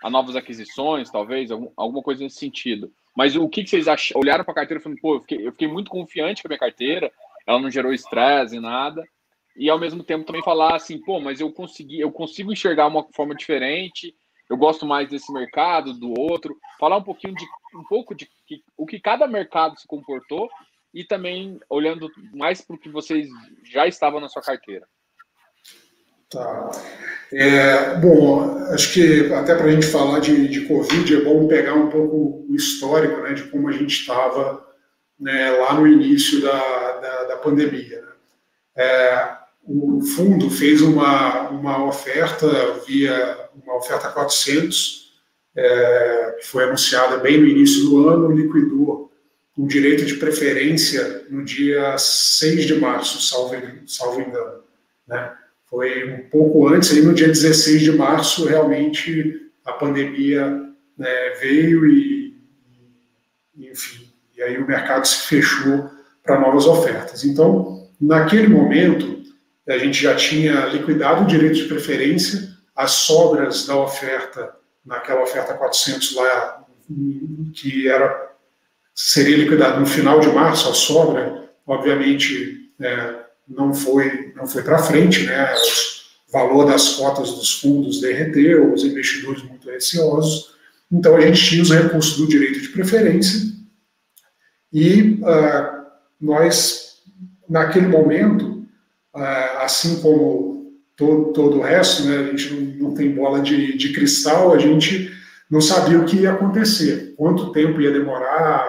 a 0.02 0.10
novas 0.10 0.36
aquisições, 0.36 1.10
talvez, 1.10 1.50
algum, 1.50 1.70
alguma 1.76 2.02
coisa 2.02 2.22
nesse 2.22 2.38
sentido. 2.38 2.92
Mas 3.16 3.36
o 3.36 3.48
que, 3.48 3.64
que 3.64 3.70
vocês 3.70 3.88
ach... 3.88 4.12
olharam 4.14 4.44
para 4.44 4.52
a 4.52 4.56
carteira 4.56 4.80
e 4.80 4.82
falaram, 4.82 5.00
pô, 5.00 5.14
eu 5.16 5.20
fiquei, 5.20 5.46
eu 5.46 5.52
fiquei 5.52 5.68
muito 5.68 5.90
confiante 5.90 6.42
com 6.42 6.48
a 6.48 6.50
minha 6.50 6.58
carteira, 6.58 7.10
ela 7.46 7.60
não 7.60 7.70
gerou 7.70 7.92
estresse 7.92 8.56
e 8.56 8.60
nada. 8.60 9.02
E 9.56 9.70
ao 9.70 9.78
mesmo 9.78 10.04
tempo 10.04 10.24
também 10.24 10.42
falar 10.42 10.76
assim, 10.76 10.98
pô, 10.98 11.20
mas 11.20 11.40
eu 11.40 11.50
consegui, 11.50 12.00
eu 12.00 12.12
consigo 12.12 12.52
enxergar 12.52 12.86
uma 12.86 13.06
forma 13.12 13.34
diferente, 13.34 14.14
eu 14.48 14.56
gosto 14.56 14.86
mais 14.86 15.08
desse 15.08 15.32
mercado, 15.32 15.92
do 15.92 16.12
outro. 16.18 16.56
Falar 16.78 16.98
um 16.98 17.02
pouquinho 17.02 17.34
de 17.34 17.44
um 17.74 17.84
pouco 17.84 18.14
de 18.14 18.28
que, 18.46 18.62
o 18.76 18.86
que 18.86 19.00
cada 19.00 19.26
mercado 19.26 19.78
se 19.78 19.86
comportou 19.86 20.48
e 20.94 21.04
também 21.04 21.58
olhando 21.68 22.08
mais 22.34 22.60
para 22.60 22.76
o 22.76 22.78
que 22.78 22.88
vocês 22.88 23.28
já 23.64 23.86
estavam 23.86 24.20
na 24.20 24.28
sua 24.28 24.42
carteira. 24.42 24.86
Tá. 26.30 26.70
É, 27.32 27.94
bom, 27.96 28.58
acho 28.72 28.92
que 28.92 29.32
até 29.32 29.54
para 29.54 29.66
a 29.66 29.70
gente 29.70 29.86
falar 29.86 30.20
de, 30.20 30.48
de 30.48 30.66
Covid 30.66 31.14
é 31.14 31.20
bom 31.20 31.46
pegar 31.46 31.74
um 31.74 31.88
pouco 31.88 32.46
o 32.48 32.54
histórico 32.54 33.20
né, 33.22 33.34
de 33.34 33.44
como 33.44 33.68
a 33.68 33.72
gente 33.72 34.00
estava 34.00 34.66
né, 35.18 35.50
lá 35.50 35.74
no 35.74 35.86
início 35.86 36.40
da, 36.40 37.00
da, 37.00 37.24
da 37.24 37.36
pandemia. 37.36 38.00
Né. 38.00 38.12
É, 38.76 39.35
o 39.66 40.00
fundo 40.00 40.48
fez 40.48 40.80
uma, 40.80 41.48
uma 41.50 41.84
oferta 41.84 42.46
via 42.86 43.48
uma 43.64 43.76
oferta 43.76 44.08
400, 44.08 45.12
é, 45.56 46.36
que 46.38 46.46
foi 46.46 46.64
anunciada 46.64 47.16
bem 47.16 47.40
no 47.40 47.46
início 47.46 47.84
do 47.84 48.08
ano, 48.08 48.30
liquidou 48.30 49.10
um 49.58 49.66
direito 49.66 50.04
de 50.04 50.16
preferência 50.16 51.24
no 51.30 51.42
dia 51.42 51.96
6 51.96 52.66
de 52.66 52.74
março, 52.74 53.22
salvo, 53.22 53.56
salvo 53.86 54.20
engano. 54.20 54.62
Né? 55.08 55.32
Foi 55.68 56.12
um 56.12 56.28
pouco 56.28 56.68
antes, 56.68 56.92
aí 56.92 57.00
no 57.00 57.14
dia 57.14 57.28
16 57.28 57.80
de 57.80 57.92
março, 57.92 58.46
realmente 58.46 59.50
a 59.64 59.72
pandemia 59.72 60.46
né, 60.96 61.30
veio 61.40 61.86
e, 61.86 62.36
enfim, 63.56 64.08
e 64.36 64.42
aí 64.42 64.58
o 64.58 64.66
mercado 64.66 65.06
se 65.06 65.26
fechou 65.26 65.90
para 66.22 66.38
novas 66.38 66.66
ofertas. 66.66 67.24
Então, 67.24 67.88
naquele 68.00 68.48
momento, 68.48 69.15
a 69.68 69.78
gente 69.78 70.02
já 70.02 70.14
tinha 70.14 70.66
liquidado 70.66 71.24
o 71.24 71.26
direito 71.26 71.56
de 71.56 71.64
preferência, 71.64 72.56
as 72.74 72.92
sobras 72.92 73.66
da 73.66 73.76
oferta, 73.76 74.54
naquela 74.84 75.22
oferta 75.22 75.54
400 75.54 76.14
lá, 76.14 76.64
que 77.54 77.88
era 77.88 78.26
seria 78.94 79.36
liquidado 79.36 79.78
no 79.78 79.86
final 79.86 80.20
de 80.20 80.28
março, 80.28 80.70
a 80.70 80.74
sobra, 80.74 81.50
obviamente, 81.66 82.70
é, 82.80 83.14
não 83.46 83.74
foi, 83.74 84.32
não 84.34 84.46
foi 84.46 84.62
para 84.62 84.78
frente, 84.78 85.24
né? 85.24 85.54
o 86.28 86.32
valor 86.32 86.66
das 86.66 86.94
cotas 86.94 87.32
dos 87.32 87.60
fundos 87.60 88.00
derreteu, 88.00 88.72
os 88.72 88.84
investidores 88.84 89.42
muito 89.42 89.68
receosos, 89.68 90.54
então 90.90 91.14
a 91.14 91.20
gente 91.20 91.44
tinha 91.44 91.62
os 91.62 91.70
recursos 91.70 92.16
do 92.16 92.26
direito 92.26 92.60
de 92.60 92.68
preferência 92.68 93.40
e 94.72 95.20
uh, 95.22 95.86
nós, 96.20 97.02
naquele 97.48 97.88
momento, 97.88 98.45
assim 99.58 100.00
como 100.00 100.72
todo, 100.96 101.32
todo 101.32 101.58
o 101.58 101.62
resto, 101.62 102.04
né, 102.04 102.18
a 102.18 102.24
gente 102.24 102.52
não, 102.52 102.88
não 102.88 102.94
tem 102.94 103.14
bola 103.14 103.40
de, 103.40 103.76
de 103.76 103.92
cristal, 103.92 104.52
a 104.52 104.58
gente 104.58 105.12
não 105.50 105.60
sabia 105.60 105.98
o 105.98 106.04
que 106.04 106.16
ia 106.16 106.32
acontecer, 106.32 107.14
quanto 107.16 107.52
tempo 107.52 107.80
ia 107.80 107.92
demorar, 107.92 108.66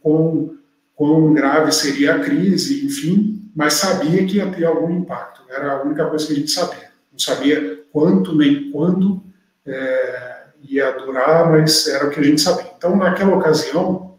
quão, 0.00 0.56
quão 0.94 1.32
grave 1.32 1.72
seria 1.72 2.16
a 2.16 2.20
crise, 2.20 2.84
enfim, 2.84 3.50
mas 3.54 3.74
sabia 3.74 4.24
que 4.26 4.36
ia 4.36 4.50
ter 4.50 4.64
algum 4.64 4.90
impacto. 4.90 5.42
Era 5.48 5.74
a 5.74 5.82
única 5.82 6.06
coisa 6.06 6.26
que 6.26 6.32
a 6.32 6.36
gente 6.36 6.50
sabia. 6.50 6.90
Não 7.10 7.18
sabia 7.18 7.84
quanto 7.92 8.34
nem 8.34 8.70
quando 8.70 9.22
é, 9.66 10.44
ia 10.62 10.90
durar, 10.92 11.50
mas 11.50 11.86
era 11.86 12.06
o 12.06 12.10
que 12.10 12.20
a 12.20 12.22
gente 12.22 12.40
sabia. 12.40 12.72
Então, 12.76 12.96
naquela 12.96 13.36
ocasião, 13.36 14.18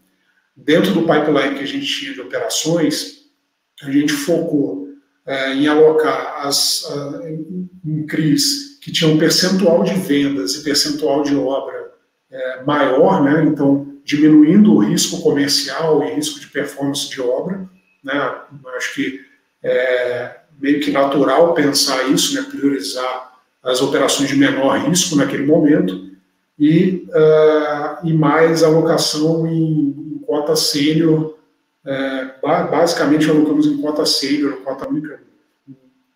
dentro 0.56 0.94
do 0.94 1.02
pipeline 1.02 1.56
que 1.56 1.64
a 1.64 1.68
gente 1.68 1.86
tinha 1.86 2.14
de 2.14 2.22
operações, 2.22 3.24
a 3.82 3.90
gente 3.90 4.14
focou 4.14 4.88
é, 5.26 5.54
em 5.54 5.68
alocar 5.68 6.46
as, 6.46 6.86
a, 6.90 7.30
em 7.86 8.06
CRIs 8.06 8.80
que 8.82 8.92
tinham 8.92 9.14
um 9.14 9.18
percentual 9.18 9.84
de 9.84 9.94
vendas 9.94 10.56
e 10.56 10.64
percentual 10.64 11.24
de 11.24 11.36
obra 11.36 11.92
é, 12.30 12.64
maior, 12.64 13.24
né? 13.24 13.44
então 13.46 13.88
diminuindo 14.04 14.74
o 14.74 14.80
risco 14.80 15.22
comercial 15.22 16.04
e 16.04 16.14
risco 16.16 16.40
de 16.40 16.48
performance 16.48 17.10
de 17.10 17.22
obra. 17.22 17.70
Né? 18.04 18.14
Acho 18.76 18.94
que 18.96 19.22
é 19.64 20.38
meio 20.60 20.82
que 20.82 20.92
natural 20.92 21.54
pensar 21.54 22.10
isso, 22.10 22.36
né? 22.36 22.46
priorizar 22.50 23.34
as 23.64 23.82
operações 23.82 24.30
de 24.30 24.36
menor 24.36 24.78
risco 24.80 25.16
naquele 25.16 25.46
momento 25.46 26.12
e, 26.60 27.08
uh, 27.10 28.06
e 28.06 28.14
mais 28.14 28.62
alocação 28.62 29.48
em, 29.48 30.16
em 30.16 30.24
cota 30.28 30.56
sênior. 30.56 31.38
É, 31.86 32.36
basicamente 32.42 33.30
alocamos 33.30 33.66
em 33.66 33.82
cota 33.82 34.06
sênior, 34.06 34.58
cota 34.64 34.88
única, 34.88 35.20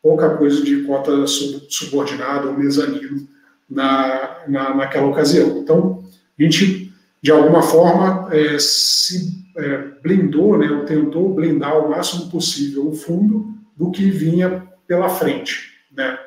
pouca 0.01 0.37
coisa 0.37 0.61
de 0.63 0.83
cota 0.83 1.25
subordinada 1.27 2.47
ou 2.47 2.57
mezanino 2.57 3.27
na, 3.69 4.43
na, 4.47 4.75
naquela 4.75 5.07
ocasião. 5.07 5.57
Então, 5.57 6.03
a 6.39 6.43
gente 6.43 6.87
de 7.21 7.31
alguma 7.31 7.61
forma, 7.61 8.29
é, 8.33 8.57
se 8.59 9.45
é, 9.57 9.77
blindou, 10.01 10.57
né, 10.57 10.69
ou 10.69 10.85
tentou 10.85 11.33
blindar 11.33 11.77
o 11.77 11.89
máximo 11.89 12.29
possível 12.29 12.87
o 12.87 12.95
fundo 12.95 13.53
do 13.75 13.91
que 13.91 14.09
vinha 14.09 14.65
pela 14.87 15.09
frente. 15.09 15.73
Né? 15.91 16.17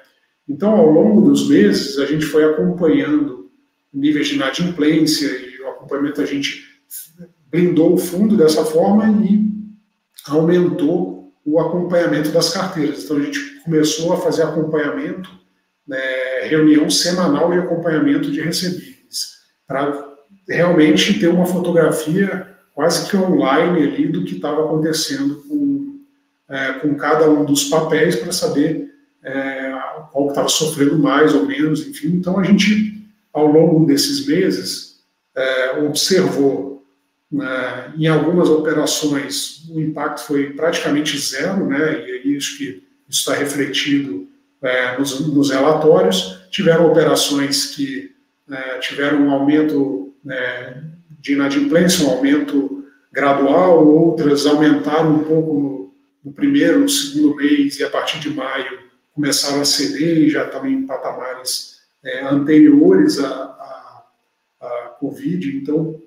Então, 0.48 0.72
ao 0.72 0.90
longo 0.90 1.22
dos 1.22 1.48
meses, 1.48 1.98
a 1.98 2.07
gente 2.07 2.26
foi 2.26 2.44
acompanhando 2.44 3.50
níveis 3.92 4.29
de 4.29 4.35
inadimplência 4.35 5.26
e 5.26 5.62
o 5.62 5.68
acompanhamento, 5.68 6.20
a 6.20 6.26
gente 6.26 6.68
blindou 7.51 7.95
o 7.95 7.99
fundo 7.99 8.37
dessa 8.37 8.65
forma 8.65 9.09
e 9.09 9.51
aumentou 10.29 11.33
o 11.45 11.59
acompanhamento 11.59 12.31
das 12.31 12.53
carteiras. 12.53 13.05
Então, 13.05 13.17
a 13.17 13.23
gente 13.23 13.61
começou 13.65 14.13
a 14.13 14.19
fazer 14.19 14.43
acompanhamento, 14.43 15.31
né, 15.87 15.99
reunião 16.45 16.89
semanal 16.89 17.51
de 17.51 17.59
acompanhamento 17.59 18.31
de 18.31 18.41
recebíveis, 18.41 19.41
para 19.67 20.09
realmente 20.49 21.19
ter 21.19 21.29
uma 21.29 21.47
fotografia 21.47 22.49
quase 22.75 23.09
que 23.09 23.17
online 23.17 23.83
ali 23.83 24.09
do 24.09 24.25
que 24.25 24.37
estava 24.37 24.65
acontecendo 24.65 25.43
com, 25.49 26.01
é, 26.49 26.73
com 26.75 26.95
cada 26.95 27.29
um 27.29 27.45
dos 27.45 27.65
papéis 27.65 28.17
para 28.17 28.33
saber 28.33 28.91
é, 29.23 29.73
qual 30.13 30.29
estava 30.29 30.49
sofrendo 30.49 30.99
mais 30.99 31.35
ou 31.35 31.47
menos, 31.47 31.87
enfim. 31.87 32.09
Então 32.09 32.38
a 32.38 32.44
gente, 32.44 33.07
ao 33.33 33.46
longo 33.46 33.85
desses 33.87 34.27
meses, 34.27 35.01
é, 35.37 35.81
observou 35.81 36.69
né, 37.31 37.92
em 37.96 38.08
algumas 38.08 38.48
operações 38.48 39.68
o 39.70 39.81
impacto 39.81 40.24
foi 40.24 40.50
praticamente 40.50 41.16
zero, 41.18 41.66
né, 41.66 42.04
e 42.06 42.10
é 42.10 42.26
isso 42.26 42.58
que 42.58 42.83
está 43.08 43.35
refletido 43.35 44.28
é, 44.62 44.98
nos, 44.98 45.20
nos 45.28 45.50
relatórios. 45.50 46.40
Tiveram 46.50 46.90
operações 46.90 47.66
que 47.66 48.14
é, 48.50 48.78
tiveram 48.78 49.26
um 49.26 49.31
aumento 49.31 50.12
né, 50.24 50.83
de 51.20 51.35
inadimplência, 51.35 52.06
um 52.06 52.10
aumento 52.10 52.85
gradual, 53.12 53.87
outras 53.87 54.46
aumentaram 54.46 55.16
um 55.16 55.24
pouco 55.24 55.54
no, 55.54 55.94
no 56.24 56.33
primeiro, 56.33 56.81
no 56.81 56.88
segundo 56.88 57.37
mês, 57.37 57.78
e 57.78 57.85
a 57.85 57.90
partir 57.90 58.18
de 58.20 58.31
maio 58.31 58.81
começaram 59.14 59.60
a 59.60 59.64
ceder 59.64 60.18
e 60.18 60.31
já 60.31 60.44
estão 60.44 60.66
em 60.66 60.87
patamares 60.87 61.81
é, 62.02 62.24
anteriores 62.24 63.18
à, 63.18 63.28
à, 63.28 64.04
à 64.60 64.96
Covid, 64.98 65.56
então 65.56 66.00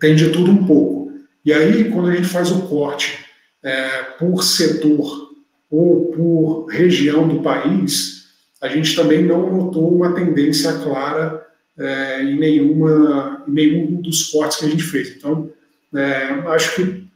tem 0.00 0.14
de 0.14 0.30
tudo 0.30 0.50
um 0.50 0.66
pouco. 0.66 1.12
E 1.44 1.52
aí, 1.52 1.90
quando 1.90 2.08
a 2.08 2.14
gente 2.14 2.28
faz 2.28 2.50
o 2.50 2.62
corte 2.62 3.24
é, 3.62 4.02
por 4.18 4.42
setor 4.42 5.28
ou 5.70 6.06
por 6.12 6.66
região 6.66 7.26
do 7.26 7.42
país, 7.42 8.26
a 8.60 8.68
gente 8.68 8.94
também 8.94 9.24
não 9.24 9.50
notou 9.50 9.94
uma 9.94 10.14
tendência 10.14 10.72
clara 10.78 11.46
é, 11.76 12.22
em, 12.22 12.38
nenhuma, 12.38 13.44
em 13.46 13.52
nenhum 13.52 14.00
dos 14.00 14.24
cortes 14.24 14.58
que 14.58 14.66
a 14.66 14.68
gente 14.68 14.82
fez. 14.82 15.16
Então, 15.16 15.50
é, 15.94 16.24
acho 16.48 16.76
que 16.76 17.08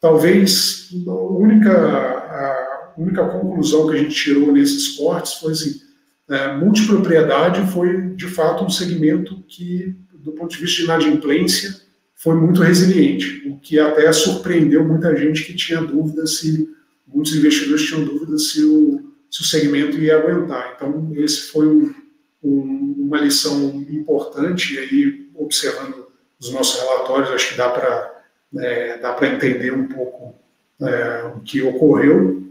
talvez 0.00 0.88
a 1.06 1.12
única, 1.12 1.72
a 1.72 2.94
única 2.96 3.26
conclusão 3.28 3.88
que 3.88 3.94
a 3.94 3.98
gente 3.98 4.14
tirou 4.14 4.52
nesses 4.52 4.96
cortes 4.96 5.34
foi 5.34 5.52
assim, 5.52 5.80
é, 6.28 6.56
multipropriedade 6.56 7.70
foi, 7.72 8.14
de 8.16 8.26
fato, 8.26 8.64
um 8.64 8.70
segmento 8.70 9.44
que, 9.46 9.94
do 10.12 10.32
ponto 10.32 10.50
de 10.50 10.60
vista 10.60 10.78
de 10.78 10.84
inadimplência, 10.84 11.85
foi 12.16 12.34
muito 12.34 12.62
resiliente, 12.62 13.46
o 13.48 13.58
que 13.58 13.78
até 13.78 14.10
surpreendeu 14.12 14.84
muita 14.84 15.14
gente 15.14 15.44
que 15.44 15.54
tinha 15.54 15.80
dúvida 15.80 16.26
se, 16.26 16.68
muitos 17.06 17.36
investidores 17.36 17.86
tinham 17.86 18.04
dúvida 18.04 18.38
se 18.38 18.64
o, 18.64 19.12
se 19.30 19.42
o 19.42 19.44
segmento 19.44 19.98
ia 19.98 20.16
aguentar. 20.16 20.74
Então, 20.74 21.12
esse 21.14 21.42
foi 21.52 21.68
um, 21.68 21.94
um, 22.42 22.94
uma 22.98 23.20
lição 23.20 23.84
importante, 23.90 24.74
e 24.74 24.78
aí, 24.78 25.28
observando 25.34 26.06
os 26.40 26.50
nossos 26.50 26.80
relatórios, 26.80 27.30
acho 27.30 27.50
que 27.50 27.56
dá 27.56 27.68
para 27.68 28.16
é, 28.58 28.98
dá 28.98 29.12
para 29.12 29.28
entender 29.28 29.72
um 29.72 29.86
pouco 29.86 30.34
é, 30.80 31.24
o 31.36 31.40
que 31.40 31.62
ocorreu, 31.62 32.42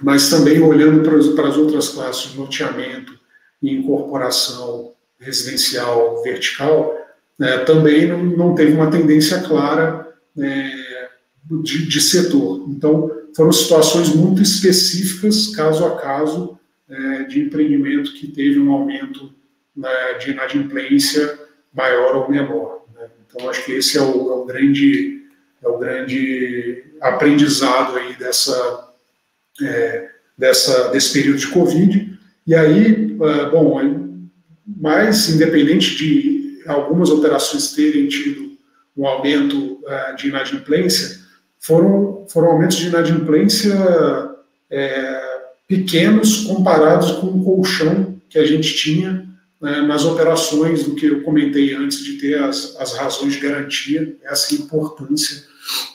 mas 0.00 0.28
também 0.30 0.60
olhando 0.60 1.02
para, 1.02 1.16
para 1.34 1.48
as 1.48 1.56
outras 1.56 1.88
classes, 1.90 2.34
loteamento 2.34 3.18
e 3.62 3.74
incorporação 3.74 4.92
residencial 5.18 6.22
vertical, 6.22 6.99
né, 7.40 7.56
também 7.64 8.06
não, 8.06 8.22
não, 8.22 8.54
teve 8.54 8.72
uma 8.72 8.90
tendência 8.90 9.40
clara 9.40 10.06
é, 10.38 11.08
de, 11.62 11.88
de, 11.88 11.98
setor. 11.98 12.66
Então, 12.68 13.10
foram 13.34 13.50
situações 13.50 14.14
muito 14.14 14.42
específicas, 14.42 15.46
caso 15.56 15.86
a 15.86 15.96
caso, 15.96 16.58
é, 16.86 17.24
de 17.24 17.40
empreendimento 17.40 18.12
que 18.12 18.26
teve 18.26 18.60
um 18.60 18.70
aumento 18.70 19.32
né, 19.74 20.18
de 20.20 20.32
inadimplência 20.32 21.38
maior 21.72 22.14
ou 22.14 22.30
menor. 22.30 22.84
Né? 22.94 23.08
Então, 23.26 23.48
acho 23.48 23.64
que 23.64 23.72
esse 23.72 23.96
é 23.96 24.02
o, 24.02 24.32
é 24.32 24.34
o, 24.34 24.44
grande, 24.44 25.22
é 25.64 25.68
o 25.68 25.78
grande 25.78 26.84
aprendizado 27.00 27.96
aí 27.96 28.16
dessa, 28.16 28.92
é, 29.62 30.10
dessa, 30.36 30.90
desse 30.90 31.14
período 31.14 31.38
de 31.38 31.48
Covid. 31.48 32.18
E 32.46 32.54
aí, 32.54 33.16
é, 33.18 33.48
bom, 33.48 33.80
mais 34.66 35.30
independente 35.30 35.96
de 35.96 36.39
algumas 36.70 37.10
operações 37.10 37.72
terem 37.72 38.08
tido 38.08 38.50
um 38.96 39.06
aumento 39.06 39.56
uh, 39.56 40.16
de 40.16 40.28
inadimplência, 40.28 41.20
foram, 41.58 42.26
foram 42.28 42.48
aumentos 42.52 42.76
de 42.76 42.88
inadimplência 42.88 43.74
é, 44.70 45.20
pequenos 45.68 46.44
comparados 46.44 47.12
com 47.12 47.26
o 47.26 47.44
colchão 47.44 48.18
que 48.28 48.38
a 48.38 48.46
gente 48.46 48.74
tinha 48.74 49.28
né, 49.60 49.82
nas 49.82 50.04
operações 50.04 50.84
do 50.84 50.94
que 50.94 51.06
eu 51.06 51.22
comentei 51.22 51.74
antes 51.74 52.02
de 52.02 52.14
ter 52.14 52.42
as, 52.42 52.76
as 52.78 52.94
razões 52.96 53.34
de 53.34 53.40
garantia, 53.40 54.16
essa 54.24 54.54
importância 54.54 55.44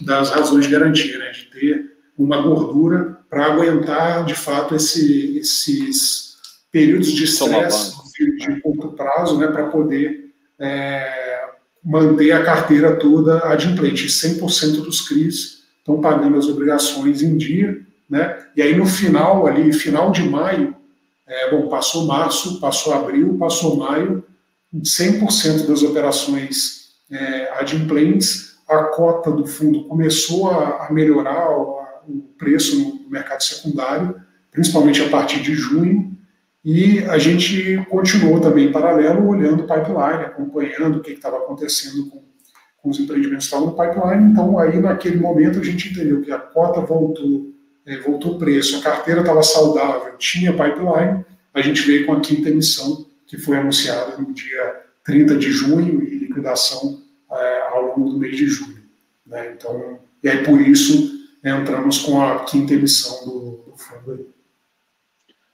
das 0.01 0.29
razões 0.29 0.65
de 0.65 0.71
garantia, 0.71 1.17
né, 1.17 1.31
de 1.31 1.45
ter 1.45 1.95
uma 2.17 2.41
gordura 2.41 3.17
para 3.29 3.45
aguentar 3.45 4.23
de 4.23 4.35
fato 4.35 4.75
esse, 4.75 5.37
esses 5.37 6.35
períodos 6.71 7.11
de 7.11 7.23
estresse 7.23 7.93
de, 8.17 8.37
de 8.37 8.61
curto 8.61 8.89
prazo, 8.89 9.37
né, 9.39 9.47
para 9.47 9.67
poder 9.67 10.24
é, 10.59 11.49
manter 11.83 12.31
a 12.31 12.43
carteira 12.43 12.95
toda 12.95 13.47
adimplente. 13.47 14.07
100% 14.07 14.83
dos 14.83 15.07
CRIs 15.07 15.63
estão 15.79 16.01
pagando 16.01 16.37
as 16.37 16.47
obrigações 16.47 17.21
em 17.21 17.37
dia, 17.37 17.79
né? 18.09 18.37
E 18.55 18.61
aí 18.61 18.75
no 18.75 18.85
final 18.85 19.45
ali, 19.45 19.71
final 19.71 20.11
de 20.11 20.27
maio, 20.27 20.75
é, 21.27 21.51
bom, 21.51 21.67
passou 21.67 22.05
março, 22.05 22.59
passou 22.59 22.93
abril, 22.93 23.37
passou 23.37 23.77
maio, 23.77 24.23
100% 24.73 25.67
das 25.67 25.83
operações 25.83 26.95
é, 27.11 27.51
adimplentes, 27.59 28.55
a 28.67 28.83
cota 28.85 29.31
do 29.31 29.45
fundo 29.45 29.85
começou 29.85 30.49
a, 30.49 30.87
a 30.87 30.93
melhorar 30.93 31.51
o, 31.51 31.79
o 32.07 32.21
preço 32.37 32.77
no 32.79 33.09
mercado 33.09 33.41
secundário, 33.41 34.15
principalmente 34.51 35.01
a 35.01 35.09
partir 35.09 35.41
de 35.41 35.53
junho, 35.53 36.14
e 36.65 37.03
a 37.03 37.19
gente 37.19 37.77
continuou 37.91 38.41
também 38.41 38.69
em 38.69 38.71
paralelo, 38.71 39.27
olhando 39.27 39.63
o 39.63 39.67
pipeline, 39.67 40.25
acompanhando 40.25 40.97
o 40.97 40.99
que 40.99 41.11
estava 41.11 41.37
acontecendo 41.37 42.09
com, 42.09 42.23
com, 42.81 42.89
os 42.89 42.99
empreendimentos 42.99 43.47
que 43.47 43.55
estavam 43.55 43.67
no 43.67 43.77
pipeline. 43.77 44.31
Então, 44.31 44.57
aí 44.57 44.79
naquele 44.79 45.17
momento, 45.17 45.59
a 45.59 45.63
gente 45.63 45.91
entendeu 45.91 46.23
que 46.23 46.31
a 46.31 46.39
cota 46.39 46.81
voltou, 46.81 47.53
é, 47.85 47.99
voltou 47.99 48.39
preço, 48.39 48.79
a 48.79 48.81
carteira 48.81 49.19
estava 49.21 49.43
saudável, 49.43 50.17
tinha 50.17 50.53
pipeline. 50.53 51.23
A 51.53 51.61
gente 51.61 51.83
veio 51.83 52.07
com 52.07 52.13
a 52.13 52.19
quinta 52.19 52.49
emissão, 52.49 53.05
que 53.27 53.37
foi 53.37 53.57
anunciada 53.57 54.17
no 54.17 54.33
dia 54.33 54.81
30 55.03 55.37
de 55.37 55.51
junho 55.51 56.01
e 56.01 56.17
liquidação 56.17 56.99
é, 57.31 57.61
ao 57.73 57.95
longo 57.95 58.09
do 58.09 58.17
mês 58.17 58.35
de 58.35 58.47
julho. 58.47 58.81
Né? 59.23 59.53
Então, 59.55 59.99
e 60.23 60.27
aí 60.27 60.43
por 60.43 60.59
isso 60.59 61.13
entramos 61.43 61.99
com 61.99 62.23
a 62.23 62.43
quinta 62.43 62.73
emissão 62.73 63.23
do, 63.23 63.71
do 63.71 63.77
fundo. 63.77 64.13
Aí. 64.13 64.25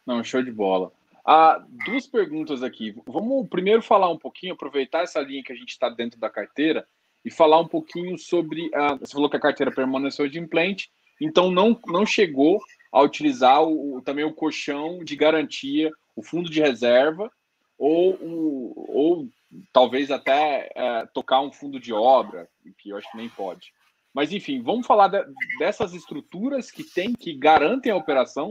Não, 0.07 0.24
show 0.24 0.41
de 0.41 0.53
bola. 0.53 0.89
Ah, 1.26 1.64
duas 1.86 2.08
perguntas 2.08 2.64
aqui. 2.64 2.96
Vamos 3.06 3.48
primeiro 3.48 3.82
falar 3.82 4.10
um 4.10 4.18
pouquinho, 4.18 4.54
aproveitar 4.54 5.04
essa 5.04 5.20
linha 5.20 5.44
que 5.44 5.52
a 5.52 5.56
gente 5.56 5.70
está 5.70 5.90
dentro 5.90 6.20
da 6.20 6.30
carteira 6.30 6.88
e 7.24 7.30
falar 7.30 7.60
um 7.60 7.68
pouquinho 7.68 8.18
sobre. 8.18 8.70
Ah, 8.74 8.96
você 8.96 9.14
falou 9.14 9.30
que 9.30 9.38
a 9.38 9.42
carteira 9.42 9.72
permaneceu 9.72 10.28
de 10.28 10.40
implante, 10.40 10.92
então 11.20 11.52
não, 11.52 11.80
não 11.88 12.06
chegou 12.06 12.60
a 12.92 13.02
utilizar 13.02 13.64
o, 13.64 14.02
também 14.02 14.26
o 14.26 14.34
colchão 14.34 15.04
de 15.04 15.16
garantia, 15.16 15.92
o 16.16 16.24
fundo 16.24 16.50
de 16.50 16.60
reserva, 16.60 17.32
ou, 17.78 18.14
o, 18.16 18.74
ou 18.90 19.28
talvez 19.72 20.12
até 20.12 20.72
é, 20.76 21.06
tocar 21.14 21.42
um 21.42 21.52
fundo 21.52 21.80
de 21.80 21.94
obra, 21.94 22.50
que 22.78 22.90
eu 22.90 22.98
acho 22.98 23.10
que 23.12 23.18
nem 23.18 23.30
pode. 23.30 23.72
Mas 24.14 24.34
enfim, 24.34 24.62
vamos 24.62 24.86
falar 24.86 25.08
de, 25.08 25.24
dessas 25.58 25.94
estruturas 25.94 26.70
que 26.70 26.84
tem, 26.84 27.14
que 27.14 27.34
garantem 27.34 27.92
a 27.92 27.96
operação 27.96 28.50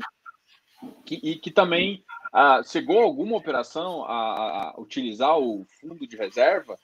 que, 1.05 1.21
e 1.23 1.37
que 1.37 1.51
também 1.51 2.03
ah, 2.33 2.63
chegou 2.65 3.01
alguma 3.01 3.37
operação 3.37 4.05
a, 4.05 4.13
a, 4.13 4.75
utilizar 4.81 5.39
o 5.39 5.67
fundo 5.81 6.07
de 6.07 6.17
reserva? 6.17 6.77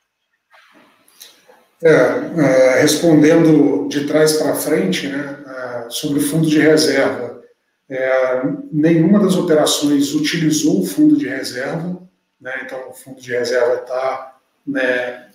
É, 1.83 1.91
é, 1.91 2.81
respondendo 2.81 3.87
de 3.89 4.07
trás 4.07 4.35
para 4.39 4.55
frente, 4.55 5.09
né, 5.09 5.87
sobre 5.91 6.21
o 6.21 6.23
fundo 6.23 6.47
de 6.47 6.59
reserva, 6.59 7.43
é, 7.89 8.43
nenhuma 8.73 9.21
das 9.21 9.37
operações 9.37 10.15
utilizou 10.15 10.81
o 10.81 10.87
fundo 10.87 11.17
de 11.17 11.29
reserva, 11.29 12.03
né, 12.41 12.63
então 12.65 12.89
o 12.89 12.95
fundo 12.95 13.21
de 13.21 13.31
reserva 13.31 13.75
está 13.83 14.39
né, 14.67 15.29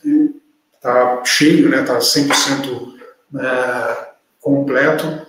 tá 0.81 1.23
cheio, 1.23 1.69
está 1.69 1.77
né, 1.79 1.87
tá 1.87 1.99
100% 1.99 2.93
né, 3.31 4.07
completo, 4.41 5.27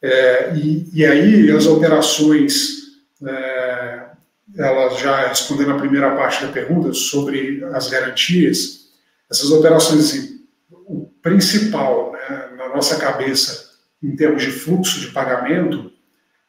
é, 0.00 0.54
e, 0.54 0.88
e, 0.92 1.06
aí 1.06 1.50
as 1.50 1.66
operações 1.66 2.82
é, 3.24 4.11
ela 4.56 4.90
já 4.96 5.28
respondendo 5.28 5.72
a 5.72 5.78
primeira 5.78 6.14
parte 6.14 6.44
da 6.44 6.52
pergunta 6.52 6.92
sobre 6.92 7.64
as 7.72 7.88
garantias, 7.88 8.90
essas 9.30 9.50
operações, 9.50 10.00
assim, 10.00 10.40
o 10.70 11.08
principal 11.22 12.12
né, 12.12 12.50
na 12.56 12.68
nossa 12.68 12.98
cabeça, 12.98 13.70
em 14.02 14.14
termos 14.14 14.42
de 14.42 14.50
fluxo 14.50 15.00
de 15.00 15.08
pagamento, 15.08 15.90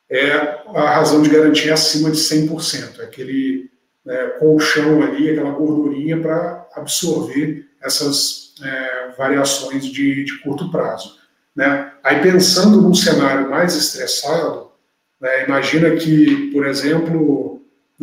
é 0.09 0.31
a 0.75 0.95
razão 0.95 1.21
de 1.21 1.29
garantia 1.29 1.73
acima 1.73 2.11
de 2.11 2.17
100%, 2.17 2.99
é 2.99 3.03
aquele 3.03 3.71
né, 4.05 4.27
colchão 4.39 5.01
ali, 5.01 5.29
aquela 5.29 5.51
gordurinha 5.51 6.19
para 6.19 6.67
absorver 6.75 7.65
essas 7.81 8.53
é, 8.61 9.13
variações 9.17 9.85
de, 9.85 10.25
de, 10.25 10.39
curto 10.41 10.69
prazo. 10.71 11.17
Né? 11.55 11.91
Aí 12.03 12.21
pensando 12.21 12.81
num 12.81 12.93
cenário 12.93 13.49
mais 13.49 13.75
estressado, 13.75 14.71
né, 15.19 15.45
imagina 15.45 15.91
que, 15.91 16.51
por 16.51 16.65
exemplo, 16.65 17.52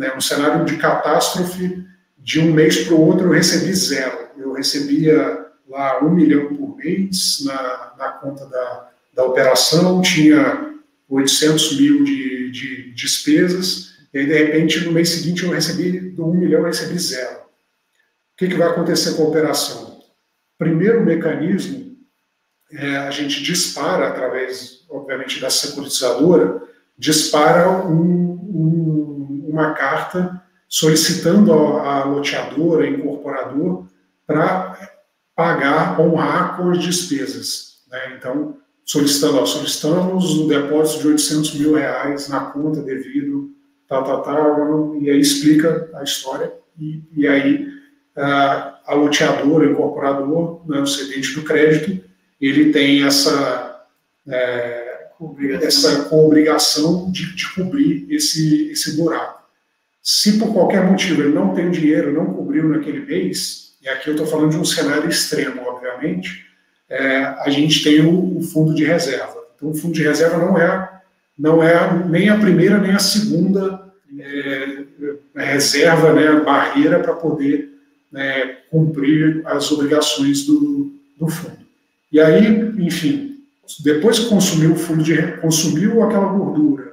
né, 0.01 0.11
um 0.15 0.19
cenário 0.19 0.65
de 0.65 0.77
catástrofe, 0.77 1.85
de 2.17 2.39
um 2.39 2.51
mês 2.51 2.83
para 2.85 2.95
o 2.95 3.05
outro 3.05 3.27
eu 3.27 3.31
recebi 3.31 3.71
zero. 3.71 4.29
Eu 4.35 4.53
recebia 4.53 5.45
lá 5.69 6.03
um 6.03 6.09
milhão 6.09 6.55
por 6.55 6.75
mês 6.75 7.43
na, 7.45 7.93
na 7.99 8.11
conta 8.13 8.47
da, 8.47 8.89
da 9.13 9.23
operação, 9.23 10.01
tinha 10.01 10.73
800 11.07 11.77
mil 11.79 12.03
de, 12.03 12.49
de 12.49 12.93
despesas, 12.93 13.91
e 14.11 14.17
aí, 14.17 14.25
de 14.25 14.33
repente, 14.33 14.79
no 14.83 14.91
mês 14.91 15.09
seguinte, 15.09 15.43
eu 15.43 15.51
recebi, 15.51 15.99
do 15.99 16.25
um 16.25 16.33
milhão, 16.33 16.61
eu 16.61 16.65
recebi 16.65 16.97
zero. 16.97 17.37
O 17.37 18.37
que, 18.37 18.47
que 18.47 18.57
vai 18.57 18.69
acontecer 18.69 19.13
com 19.13 19.23
a 19.23 19.27
operação? 19.27 20.01
Primeiro 20.57 21.05
mecanismo, 21.05 21.95
é, 22.73 22.97
a 22.97 23.11
gente 23.11 23.43
dispara, 23.43 24.07
através, 24.07 24.83
obviamente, 24.89 25.39
da 25.39 25.49
securitizadora, 25.49 26.61
dispara 26.97 27.69
um, 27.69 28.31
um 28.33 29.20
uma 29.51 29.73
carta 29.73 30.41
solicitando 30.67 31.51
a 31.53 32.05
loteadora, 32.05 32.87
incorporador, 32.87 33.85
para 34.25 34.77
pagar, 35.35 35.99
honrar 35.99 36.55
com 36.55 36.69
as 36.71 36.81
despesas. 36.81 37.79
Né? 37.91 38.15
Então, 38.17 38.57
solicitando, 38.85 39.39
ó, 39.39 39.45
solicitamos 39.45 40.39
o 40.39 40.47
depósito 40.47 41.01
de 41.01 41.07
800 41.09 41.53
mil 41.55 41.73
reais 41.75 42.29
na 42.29 42.45
conta 42.45 42.81
devido, 42.81 43.51
tá, 43.87 44.01
tá, 44.01 44.17
tá, 44.19 44.37
e 45.01 45.09
aí 45.09 45.19
explica 45.19 45.89
a 45.95 46.03
história, 46.03 46.53
e, 46.79 47.03
e 47.13 47.27
aí 47.27 47.67
a, 48.15 48.79
a 48.85 48.93
loteadora, 48.93 49.67
o 49.67 49.71
incorporador, 49.71 50.61
né, 50.65 50.79
o 50.79 50.87
cedente 50.87 51.35
do 51.35 51.43
crédito, 51.43 52.01
ele 52.39 52.71
tem 52.71 53.03
essa, 53.03 53.85
é, 54.27 55.09
obrigação. 55.19 55.67
essa 55.67 56.15
obrigação 56.15 57.11
de, 57.11 57.35
de 57.35 57.53
cobrir 57.53 58.07
esse, 58.09 58.71
esse 58.71 58.97
buraco. 58.97 59.40
Se 60.01 60.39
por 60.39 60.53
qualquer 60.53 60.83
motivo 60.83 61.21
ele 61.21 61.33
não 61.33 61.53
tem 61.53 61.69
dinheiro, 61.69 62.13
não 62.13 62.33
cobriu 62.33 62.67
naquele 62.69 63.05
mês, 63.05 63.73
e 63.81 63.89
aqui 63.89 64.09
eu 64.09 64.13
estou 64.13 64.27
falando 64.27 64.51
de 64.51 64.57
um 64.57 64.65
cenário 64.65 65.09
extremo, 65.09 65.61
obviamente, 65.63 66.45
é, 66.89 67.17
a 67.39 67.49
gente 67.49 67.83
tem 67.83 68.01
o, 68.01 68.37
o, 68.37 68.41
fundo 68.41 68.73
de 68.73 68.83
reserva. 68.83 69.37
Então, 69.55 69.69
o 69.69 69.75
fundo 69.75 69.93
de 69.93 70.03
reserva 70.03 70.37
não 70.37 70.57
é, 70.57 71.01
não 71.37 71.63
é 71.63 72.05
nem 72.07 72.29
a 72.29 72.37
primeira 72.37 72.79
nem 72.79 72.91
a 72.91 72.99
segunda 72.99 73.91
é, 74.19 74.83
reserva, 75.35 76.13
né, 76.13 76.31
barreira 76.41 76.99
para 76.99 77.13
poder 77.13 77.69
né, 78.11 78.57
cumprir 78.69 79.41
as 79.45 79.71
obrigações 79.71 80.45
do, 80.45 80.91
do 81.17 81.27
fundo. 81.27 81.61
E 82.11 82.19
aí, 82.19 82.45
enfim, 82.77 83.37
depois 83.83 84.19
que 84.19 84.29
consumiu 84.29 84.73
o 84.73 84.75
fundo 84.75 85.01
de 85.01 85.37
consumiu 85.37 86.03
aquela 86.03 86.25
gordura, 86.25 86.91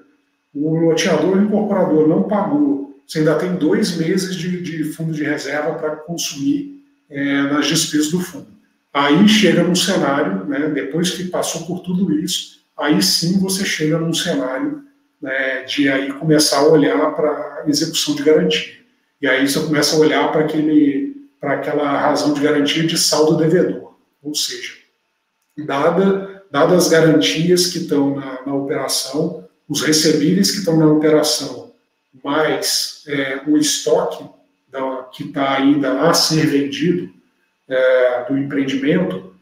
o 0.54 0.76
loteador 0.76 1.36
o 1.36 1.42
incorporador 1.42 2.06
não 2.06 2.22
pagou, 2.22 2.87
você 3.08 3.20
ainda 3.20 3.36
tem 3.36 3.56
dois 3.56 3.96
meses 3.96 4.36
de, 4.36 4.60
de 4.60 4.84
fundo 4.84 5.14
de 5.14 5.24
reserva 5.24 5.72
para 5.72 5.96
consumir 5.96 6.84
é, 7.08 7.42
nas 7.44 7.66
despesas 7.66 8.10
do 8.10 8.20
fundo. 8.20 8.48
Aí 8.92 9.26
chega 9.26 9.62
num 9.62 9.74
cenário, 9.74 10.44
né, 10.44 10.68
depois 10.68 11.12
que 11.12 11.24
passou 11.24 11.66
por 11.66 11.80
tudo 11.80 12.12
isso, 12.12 12.60
aí 12.76 13.02
sim 13.02 13.40
você 13.40 13.64
chega 13.64 13.98
num 13.98 14.12
cenário 14.12 14.82
né, 15.22 15.62
de 15.62 15.88
aí 15.88 16.12
começar 16.12 16.58
a 16.58 16.68
olhar 16.68 16.98
para 17.14 17.64
execução 17.66 18.14
de 18.14 18.22
garantia. 18.22 18.76
E 19.22 19.26
aí 19.26 19.48
você 19.48 19.58
começa 19.60 19.96
a 19.96 20.00
olhar 20.00 20.30
para 20.30 20.44
aquele 20.44 21.08
para 21.40 21.54
aquela 21.54 21.98
razão 21.98 22.34
de 22.34 22.40
garantia 22.40 22.84
de 22.84 22.98
saldo 22.98 23.36
devedor, 23.36 23.94
ou 24.20 24.34
seja, 24.34 24.72
dada, 25.56 26.42
dadas 26.50 26.86
as 26.86 26.88
garantias 26.88 27.68
que 27.68 27.78
estão 27.78 28.16
na, 28.16 28.44
na 28.44 28.54
operação, 28.56 29.48
os 29.68 29.82
recebíveis 29.82 30.50
que 30.50 30.58
estão 30.58 30.76
na 30.76 30.88
operação, 30.88 31.67
mais 32.22 33.02
é, 33.06 33.40
o 33.46 33.56
estoque 33.56 34.24
da, 34.70 35.08
que 35.12 35.24
está 35.24 35.54
ainda 35.54 36.08
a 36.08 36.14
ser 36.14 36.46
vendido 36.46 37.10
é, 37.68 38.24
do 38.28 38.38
empreendimento, 38.38 39.34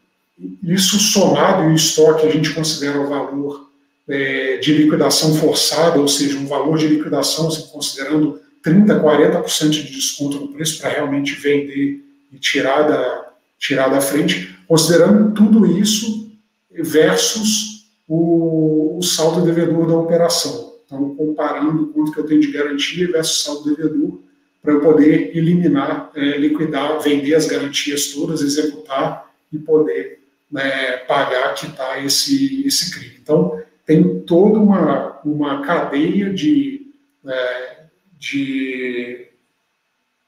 isso 0.61 0.99
somado 0.99 1.63
e 1.63 1.67
o 1.67 1.75
estoque 1.75 2.27
a 2.27 2.31
gente 2.31 2.53
considera 2.53 2.99
o 2.99 3.07
valor 3.07 3.69
é, 4.07 4.57
de 4.57 4.73
liquidação 4.73 5.35
forçada, 5.35 5.99
ou 5.99 6.07
seja, 6.07 6.37
um 6.37 6.47
valor 6.47 6.77
de 6.77 6.87
liquidação, 6.87 7.47
assim, 7.47 7.67
considerando 7.67 8.39
30%, 8.63 9.01
40% 9.01 9.69
de 9.69 9.91
desconto 9.91 10.39
no 10.39 10.49
preço 10.49 10.79
para 10.79 10.89
realmente 10.89 11.33
vender 11.33 12.03
e 12.31 12.37
tirar 12.37 12.83
da, 12.83 13.27
tirar 13.57 13.89
da 13.89 14.01
frente, 14.01 14.55
considerando 14.67 15.33
tudo 15.33 15.65
isso 15.65 16.31
versus 16.71 17.87
o, 18.07 18.97
o 18.97 19.01
saldo 19.01 19.41
devedor 19.41 19.87
da 19.87 19.95
operação. 19.95 20.66
Então, 20.87 21.13
comparando 21.15 21.87
quanto 21.87 22.13
que 22.13 22.19
eu 22.19 22.25
tenho 22.25 22.39
de 22.39 22.49
garantia 22.49 23.11
versus 23.11 23.43
saldo 23.43 23.75
devedor, 23.75 24.21
para 24.61 24.73
eu 24.73 24.79
poder 24.79 25.35
eliminar, 25.37 26.11
é, 26.15 26.37
liquidar, 26.37 26.99
vender 27.01 27.35
as 27.35 27.45
garantias 27.45 28.07
todas, 28.07 28.41
executar 28.41 29.29
e 29.51 29.59
poder 29.59 30.19
né, 30.49 30.97
pagar, 31.05 31.53
quitar 31.55 32.03
esse, 32.05 32.65
esse 32.65 32.91
crime. 32.91 33.17
Então, 33.21 33.61
tem 33.85 34.21
toda 34.21 34.59
uma, 34.59 35.19
uma 35.25 35.61
cadeia 35.61 36.33
de, 36.33 36.87
é, 37.25 37.77
de 38.17 39.27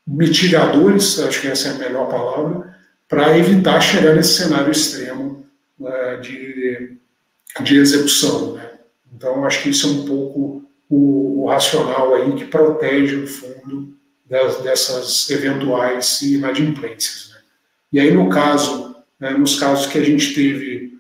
mitigadores, 0.06 1.20
acho 1.20 1.42
que 1.42 1.48
essa 1.48 1.70
é 1.70 1.72
a 1.72 1.78
melhor 1.78 2.10
palavra, 2.10 2.76
para 3.08 3.38
evitar 3.38 3.80
chegar 3.80 4.14
nesse 4.14 4.42
cenário 4.42 4.72
extremo 4.72 5.46
né, 5.80 6.18
de, 6.18 6.98
de 7.62 7.78
execução. 7.78 8.56
Né? 8.56 8.69
Então, 9.14 9.46
acho 9.46 9.64
que 9.64 9.70
isso 9.70 9.88
é 9.88 9.92
um 9.92 10.06
pouco 10.06 10.70
o, 10.90 11.44
o 11.44 11.48
racional 11.48 12.16
aí 12.16 12.34
que 12.34 12.46
protege 12.46 13.16
o 13.16 13.28
fundo 13.28 13.98
das, 14.30 14.62
dessas 14.62 15.30
eventuais 15.30 16.22
inadimplências. 16.22 17.32
Né? 17.32 17.42
E 17.94 18.00
aí, 18.00 18.14
no 18.14 18.30
caso, 18.30 18.96
né, 19.20 19.32
nos 19.32 19.60
casos 19.60 19.88
que 19.88 19.98
a 19.98 20.04
gente 20.04 20.34
teve, 20.34 20.94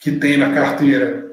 que 0.00 0.12
tem 0.12 0.36
na 0.36 0.52
carteira, 0.52 1.26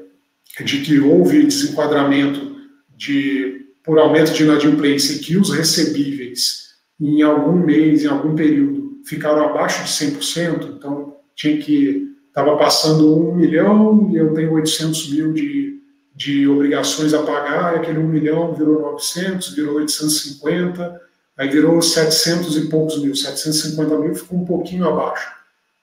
de 0.64 0.80
que 0.80 0.98
houve 0.98 1.46
desenquadramento 1.46 2.56
de, 2.96 3.66
por 3.84 3.98
aumento 3.98 4.32
de 4.32 4.42
inadimplência, 4.42 5.18
que 5.18 5.36
os 5.36 5.50
recebíveis, 5.50 6.74
em 6.98 7.22
algum 7.22 7.58
mês, 7.58 8.02
em 8.02 8.06
algum 8.06 8.34
período, 8.34 9.02
ficaram 9.04 9.48
abaixo 9.48 9.84
de 9.84 9.90
100%, 9.90 10.76
então 10.76 11.16
tinha 11.34 11.58
que, 11.58 12.05
estava 12.36 12.54
passando 12.58 13.18
um 13.18 13.34
milhão 13.34 14.10
e 14.12 14.16
eu 14.16 14.34
tenho 14.34 14.52
800 14.52 15.10
mil 15.10 15.32
de, 15.32 15.80
de 16.14 16.46
obrigações 16.46 17.14
a 17.14 17.22
pagar, 17.22 17.72
e 17.72 17.76
aquele 17.78 17.98
um 17.98 18.06
milhão 18.06 18.52
virou 18.52 18.82
900, 18.82 19.54
virou 19.54 19.76
850, 19.76 21.00
aí 21.38 21.48
virou 21.48 21.80
700 21.80 22.58
e 22.58 22.68
poucos 22.68 23.02
mil, 23.02 23.16
750 23.16 23.98
mil 23.98 24.14
ficou 24.14 24.38
um 24.38 24.44
pouquinho 24.44 24.86
abaixo. 24.86 25.34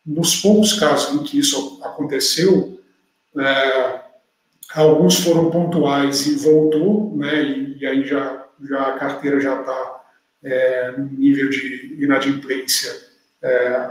Nos 0.06 0.36
poucos 0.36 0.74
casos 0.74 1.16
em 1.16 1.24
que 1.24 1.40
isso 1.40 1.80
aconteceu, 1.82 2.80
é, 3.36 4.02
alguns 4.76 5.22
foram 5.22 5.50
pontuais 5.50 6.28
e 6.28 6.36
voltou, 6.36 7.18
né, 7.18 7.42
e, 7.42 7.80
e 7.80 7.86
aí 7.88 8.06
já, 8.06 8.46
já 8.62 8.90
a 8.90 9.00
carteira 9.00 9.40
já 9.40 9.60
está 9.60 10.04
é, 10.44 10.94
nível 11.00 11.50
de 11.50 11.98
inadimplência 12.00 12.92
é, 13.42 13.90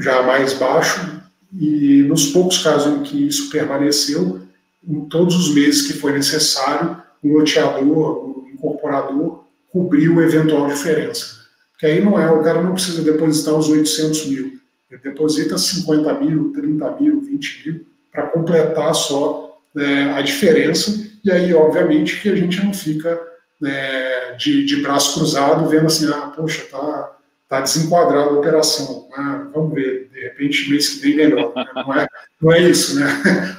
já 0.00 0.20
mais 0.24 0.54
baixo, 0.54 1.21
e 1.52 2.02
nos 2.02 2.26
poucos 2.26 2.58
casos 2.58 2.92
em 2.92 3.02
que 3.02 3.26
isso 3.26 3.50
permaneceu, 3.50 4.40
em 4.86 5.04
todos 5.06 5.36
os 5.36 5.54
meses 5.54 5.86
que 5.86 5.92
foi 5.92 6.12
necessário, 6.12 6.96
o 7.22 7.28
loteador, 7.28 8.24
o 8.24 8.48
incorporador, 8.52 9.44
cobriu 9.70 10.18
a 10.18 10.24
eventual 10.24 10.66
diferença. 10.66 11.42
Porque 11.72 11.86
aí 11.86 12.04
não 12.04 12.18
é, 12.18 12.30
o 12.30 12.42
cara 12.42 12.62
não 12.62 12.74
precisa 12.74 13.02
depositar 13.02 13.54
os 13.54 13.68
800 13.68 14.26
mil, 14.26 14.58
ele 14.90 15.00
deposita 15.02 15.56
50 15.56 16.14
mil, 16.20 16.52
30 16.52 16.96
mil, 17.00 17.20
20 17.20 17.62
mil, 17.66 17.86
para 18.10 18.26
completar 18.26 18.94
só 18.94 19.58
né, 19.74 20.12
a 20.12 20.20
diferença, 20.20 21.10
e 21.24 21.30
aí, 21.30 21.54
obviamente, 21.54 22.20
que 22.20 22.28
a 22.28 22.34
gente 22.34 22.62
não 22.64 22.74
fica 22.74 23.20
né, 23.60 24.34
de, 24.38 24.64
de 24.64 24.82
braço 24.82 25.18
cruzado 25.18 25.68
vendo 25.68 25.86
assim, 25.86 26.08
ah, 26.08 26.32
poxa, 26.36 26.66
tá, 26.70 27.16
tá 27.48 27.60
desenquadrada 27.60 28.30
a 28.30 28.38
operação, 28.38 29.08
ah, 29.14 29.48
vamos 29.54 29.74
ver, 29.74 30.10
de 30.22 30.28
repente 30.28 30.70
mês 30.70 30.88
que 30.88 31.00
vem 31.00 31.16
melhor, 31.16 31.52
não, 31.74 31.94
é, 31.94 32.06
não 32.40 32.52
é 32.52 32.62
isso, 32.62 32.98
né, 32.98 33.06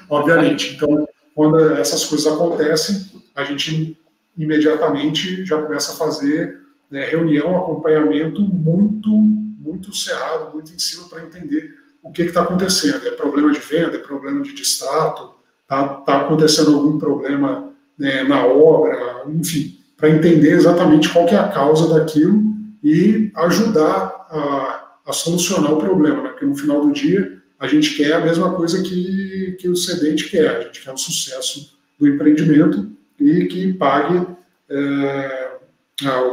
obviamente. 0.09 0.76
Então, 0.76 1.07
quando 1.36 1.59
essas 1.74 2.05
coisas 2.05 2.32
acontecem, 2.32 3.05
a 3.36 3.43
gente 3.43 3.97
imediatamente 4.38 5.45
já 5.45 5.61
começa 5.61 5.91
a 5.91 5.95
fazer 5.95 6.57
né, 6.89 7.05
reunião, 7.05 7.57
acompanhamento 7.57 8.41
muito, 8.41 9.09
muito 9.09 9.93
cerrado, 9.93 10.53
muito 10.53 10.74
em 10.74 10.80
cima 10.80 11.07
para 11.09 11.24
entender 11.24 11.74
o 12.01 12.11
que 12.11 12.22
está 12.22 12.43
acontecendo. 12.43 13.05
É 13.07 13.11
problema 13.11 13.51
de 13.51 13.59
venda, 13.59 13.97
é 13.97 13.99
problema 13.99 14.41
de 14.41 14.53
distrato, 14.53 15.36
está 15.64 15.88
tá 15.88 16.22
acontecendo 16.22 16.76
algum 16.76 16.97
problema 16.97 17.72
né, 17.97 18.24
na 18.24 18.45
obra, 18.45 19.24
enfim, 19.28 19.80
para 19.97 20.09
entender 20.09 20.51
exatamente 20.51 21.09
qual 21.09 21.26
que 21.26 21.36
é 21.36 21.39
a 21.39 21.49
causa 21.49 21.93
daquilo 21.93 22.41
e 22.84 23.32
ajudar 23.36 24.28
a, 24.30 24.83
a 25.06 25.14
solucionar 25.14 25.74
o 25.74 25.78
problema, 25.78 26.24
né? 26.24 26.30
porque 26.30 26.45
no 26.45 26.56
final 26.56 26.86
do 26.86 26.91
dia 26.91 27.41
a 27.60 27.68
gente 27.68 27.95
quer 27.95 28.14
a 28.14 28.20
mesma 28.20 28.54
coisa 28.54 28.82
que, 28.82 29.56
que 29.60 29.70
o 29.70 29.76
cedente 29.76 30.30
quer, 30.30 30.49
a 30.49 30.62
gente 30.62 30.82
quer 30.82 30.91
o 30.91 30.97
sucesso 30.97 31.78
do 31.99 32.08
empreendimento 32.08 32.91
e 33.20 33.45
que 33.45 33.74
pague 33.74 34.26
é, 34.70 35.58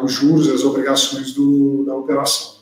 os 0.03 0.13
juros, 0.13 0.49
as 0.49 0.65
obrigações 0.65 1.33
do, 1.33 1.85
da 1.85 1.95
operação. 1.95 2.61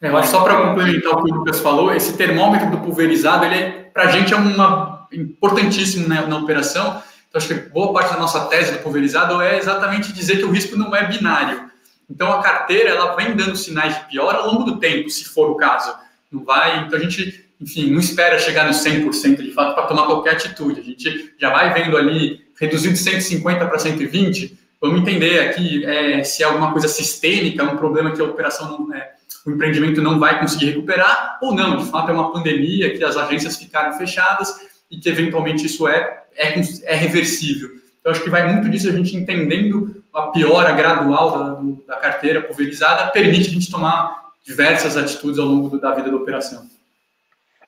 É, 0.00 0.08
acho 0.08 0.30
só 0.30 0.44
para 0.44 0.68
complementar 0.68 1.12
o 1.14 1.24
que 1.24 1.32
o 1.32 1.34
Lucas 1.34 1.58
falou, 1.58 1.92
esse 1.92 2.16
termômetro 2.16 2.70
do 2.70 2.78
pulverizado, 2.78 3.44
ele 3.44 3.54
é, 3.56 3.70
para 3.92 4.04
a 4.04 4.10
gente 4.12 4.32
é 4.32 4.36
uma, 4.36 5.08
importantíssimo 5.12 6.06
na, 6.06 6.26
na 6.26 6.38
operação. 6.38 7.02
Então, 7.28 7.40
acho 7.40 7.48
que 7.48 7.54
boa 7.54 7.92
parte 7.92 8.12
da 8.12 8.20
nossa 8.20 8.46
tese 8.46 8.72
do 8.72 8.78
pulverizado 8.78 9.40
é 9.40 9.58
exatamente 9.58 10.12
dizer 10.12 10.36
que 10.36 10.44
o 10.44 10.50
risco 10.50 10.76
não 10.76 10.94
é 10.94 11.06
binário. 11.06 11.67
Então, 12.10 12.32
a 12.32 12.42
carteira 12.42 12.90
ela 12.90 13.14
vem 13.14 13.36
dando 13.36 13.56
sinais 13.56 13.94
de 13.96 14.04
pior 14.06 14.34
ao 14.34 14.46
longo 14.52 14.64
do 14.64 14.78
tempo, 14.78 15.10
se 15.10 15.24
for 15.24 15.50
o 15.50 15.56
caso. 15.56 15.94
Não 16.32 16.44
vai. 16.44 16.84
Então, 16.84 16.98
a 16.98 17.02
gente 17.02 17.48
enfim, 17.60 17.90
não 17.90 17.98
espera 17.98 18.38
chegar 18.38 18.66
no 18.66 18.72
100% 18.72 19.42
de 19.42 19.50
fato 19.52 19.74
para 19.74 19.86
tomar 19.86 20.06
qualquer 20.06 20.34
atitude. 20.34 20.80
A 20.80 20.84
gente 20.84 21.34
já 21.38 21.50
vai 21.50 21.74
vendo 21.74 21.96
ali, 21.96 22.40
reduzindo 22.58 22.94
de 22.94 23.00
150 23.00 23.66
para 23.66 23.78
120, 23.78 24.56
vamos 24.80 25.00
entender 25.00 25.40
aqui 25.40 25.84
é, 25.84 26.22
se 26.22 26.42
é 26.42 26.46
alguma 26.46 26.70
coisa 26.70 26.86
sistêmica, 26.86 27.64
um 27.64 27.76
problema 27.76 28.12
que 28.12 28.20
a 28.20 28.24
operação, 28.24 28.78
não, 28.78 28.94
é, 28.94 29.12
o 29.44 29.50
empreendimento 29.50 30.00
não 30.00 30.20
vai 30.20 30.38
conseguir 30.38 30.66
recuperar, 30.66 31.38
ou 31.42 31.52
não, 31.52 31.78
de 31.78 31.90
fato 31.90 32.10
é 32.10 32.14
uma 32.14 32.32
pandemia 32.32 32.96
que 32.96 33.02
as 33.02 33.16
agências 33.16 33.56
ficaram 33.56 33.98
fechadas 33.98 34.68
e 34.88 34.98
que 34.98 35.08
eventualmente 35.08 35.66
isso 35.66 35.88
é, 35.88 36.22
é, 36.36 36.60
é 36.84 36.94
reversível. 36.94 37.70
Então, 38.00 38.12
acho 38.12 38.22
que 38.22 38.30
vai 38.30 38.52
muito 38.52 38.68
disso 38.68 38.88
a 38.88 38.92
gente 38.92 39.16
entendendo 39.16 39.97
a 40.18 40.30
piora 40.30 40.72
gradual 40.72 41.30
da, 41.30 41.54
do, 41.54 41.84
da 41.86 41.96
carteira 41.96 42.42
pulverizada, 42.42 43.10
permite 43.10 43.48
a 43.48 43.52
gente 43.52 43.70
tomar 43.70 44.32
diversas 44.44 44.96
atitudes 44.96 45.38
ao 45.38 45.46
longo 45.46 45.68
do, 45.68 45.80
da 45.80 45.94
vida 45.94 46.10
da 46.10 46.16
operação. 46.16 46.68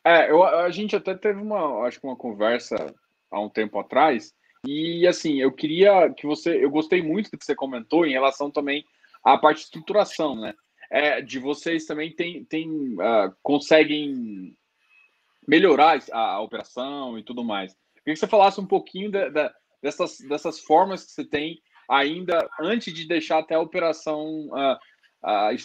É, 0.04 0.30
eu, 0.30 0.42
a 0.42 0.70
gente 0.70 0.96
até 0.96 1.14
teve 1.14 1.40
uma, 1.40 1.86
acho 1.86 2.00
que 2.00 2.06
uma 2.06 2.16
conversa 2.16 2.94
há 3.30 3.40
um 3.40 3.48
tempo 3.48 3.78
atrás, 3.78 4.32
e 4.66 5.06
assim, 5.06 5.40
eu 5.40 5.52
queria 5.52 6.10
que 6.10 6.26
você, 6.26 6.62
eu 6.62 6.70
gostei 6.70 7.02
muito 7.02 7.30
do 7.30 7.38
que 7.38 7.44
você 7.44 7.54
comentou 7.54 8.04
em 8.04 8.12
relação 8.12 8.50
também 8.50 8.84
à 9.24 9.38
parte 9.38 9.58
de 9.58 9.64
estruturação, 9.64 10.34
né? 10.36 10.54
É, 10.90 11.20
de 11.20 11.38
vocês 11.38 11.86
também 11.86 12.12
tem, 12.12 12.44
tem 12.44 12.68
uh, 12.94 13.32
conseguem 13.42 14.56
melhorar 15.46 16.02
a, 16.12 16.18
a, 16.18 16.40
operação 16.40 17.18
e 17.18 17.22
tudo 17.22 17.44
mais. 17.44 17.72
Queria 18.02 18.14
que 18.14 18.16
você 18.16 18.26
falasse 18.26 18.60
um 18.60 18.66
pouquinho 18.66 19.10
de, 19.10 19.30
dessas, 19.80 20.18
dessas 20.18 20.58
formas 20.58 21.04
que 21.04 21.12
você 21.12 21.24
tem 21.24 21.60
ainda 21.90 22.48
antes 22.60 22.94
de 22.94 23.06
deixar 23.06 23.38
até 23.40 23.56
a 23.56 23.60
operação 23.60 24.48
uh, 24.50 24.76
uh, 25.24 25.56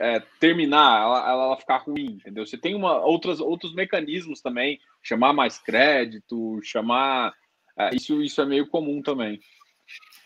é, 0.00 0.22
terminar, 0.40 1.02
ela, 1.02 1.30
ela, 1.30 1.56
ficar 1.56 1.78
ruim, 1.78 2.18
entendeu? 2.20 2.46
Você 2.46 2.56
tem 2.56 2.74
uma, 2.74 2.98
outras, 3.04 3.40
outros 3.40 3.74
mecanismos 3.74 4.40
também, 4.40 4.78
chamar 5.02 5.32
mais 5.32 5.58
crédito, 5.58 6.60
chamar. 6.62 7.32
É, 7.76 7.94
isso, 7.94 8.20
isso 8.22 8.40
é 8.40 8.46
meio 8.46 8.66
comum 8.68 9.02
também. 9.02 9.40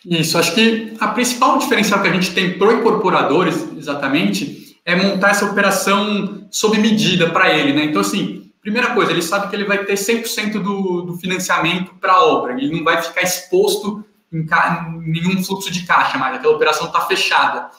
Isso, 0.04 0.36
acho 0.36 0.54
que 0.54 0.94
a 1.00 1.08
principal 1.08 1.58
diferencial 1.58 2.02
que 2.02 2.08
a 2.08 2.12
gente 2.12 2.34
tem 2.34 2.58
para 2.58 2.74
incorporadores, 2.74 3.62
exatamente, 3.76 4.76
é 4.84 4.96
montar 4.96 5.30
essa 5.30 5.50
operação 5.50 6.48
sob 6.50 6.78
medida 6.78 7.30
para 7.30 7.56
ele, 7.56 7.72
né? 7.72 7.84
Então, 7.84 8.00
assim, 8.00 8.52
primeira 8.60 8.94
coisa, 8.94 9.12
ele 9.12 9.22
sabe 9.22 9.48
que 9.48 9.56
ele 9.56 9.64
vai 9.64 9.84
ter 9.84 9.94
100% 9.94 10.54
do, 10.54 11.02
do 11.02 11.16
financiamento 11.18 11.94
para 11.94 12.12
a 12.12 12.24
obra, 12.24 12.52
ele 12.52 12.74
não 12.74 12.84
vai 12.84 13.00
ficar 13.00 13.22
exposto 13.22 14.04
nenhum 14.32 15.44
fluxo 15.44 15.70
de 15.70 15.84
caixa 15.84 16.16
mais, 16.16 16.36
aquela 16.36 16.54
operação 16.54 16.86
está 16.86 17.02
fechada. 17.02 17.70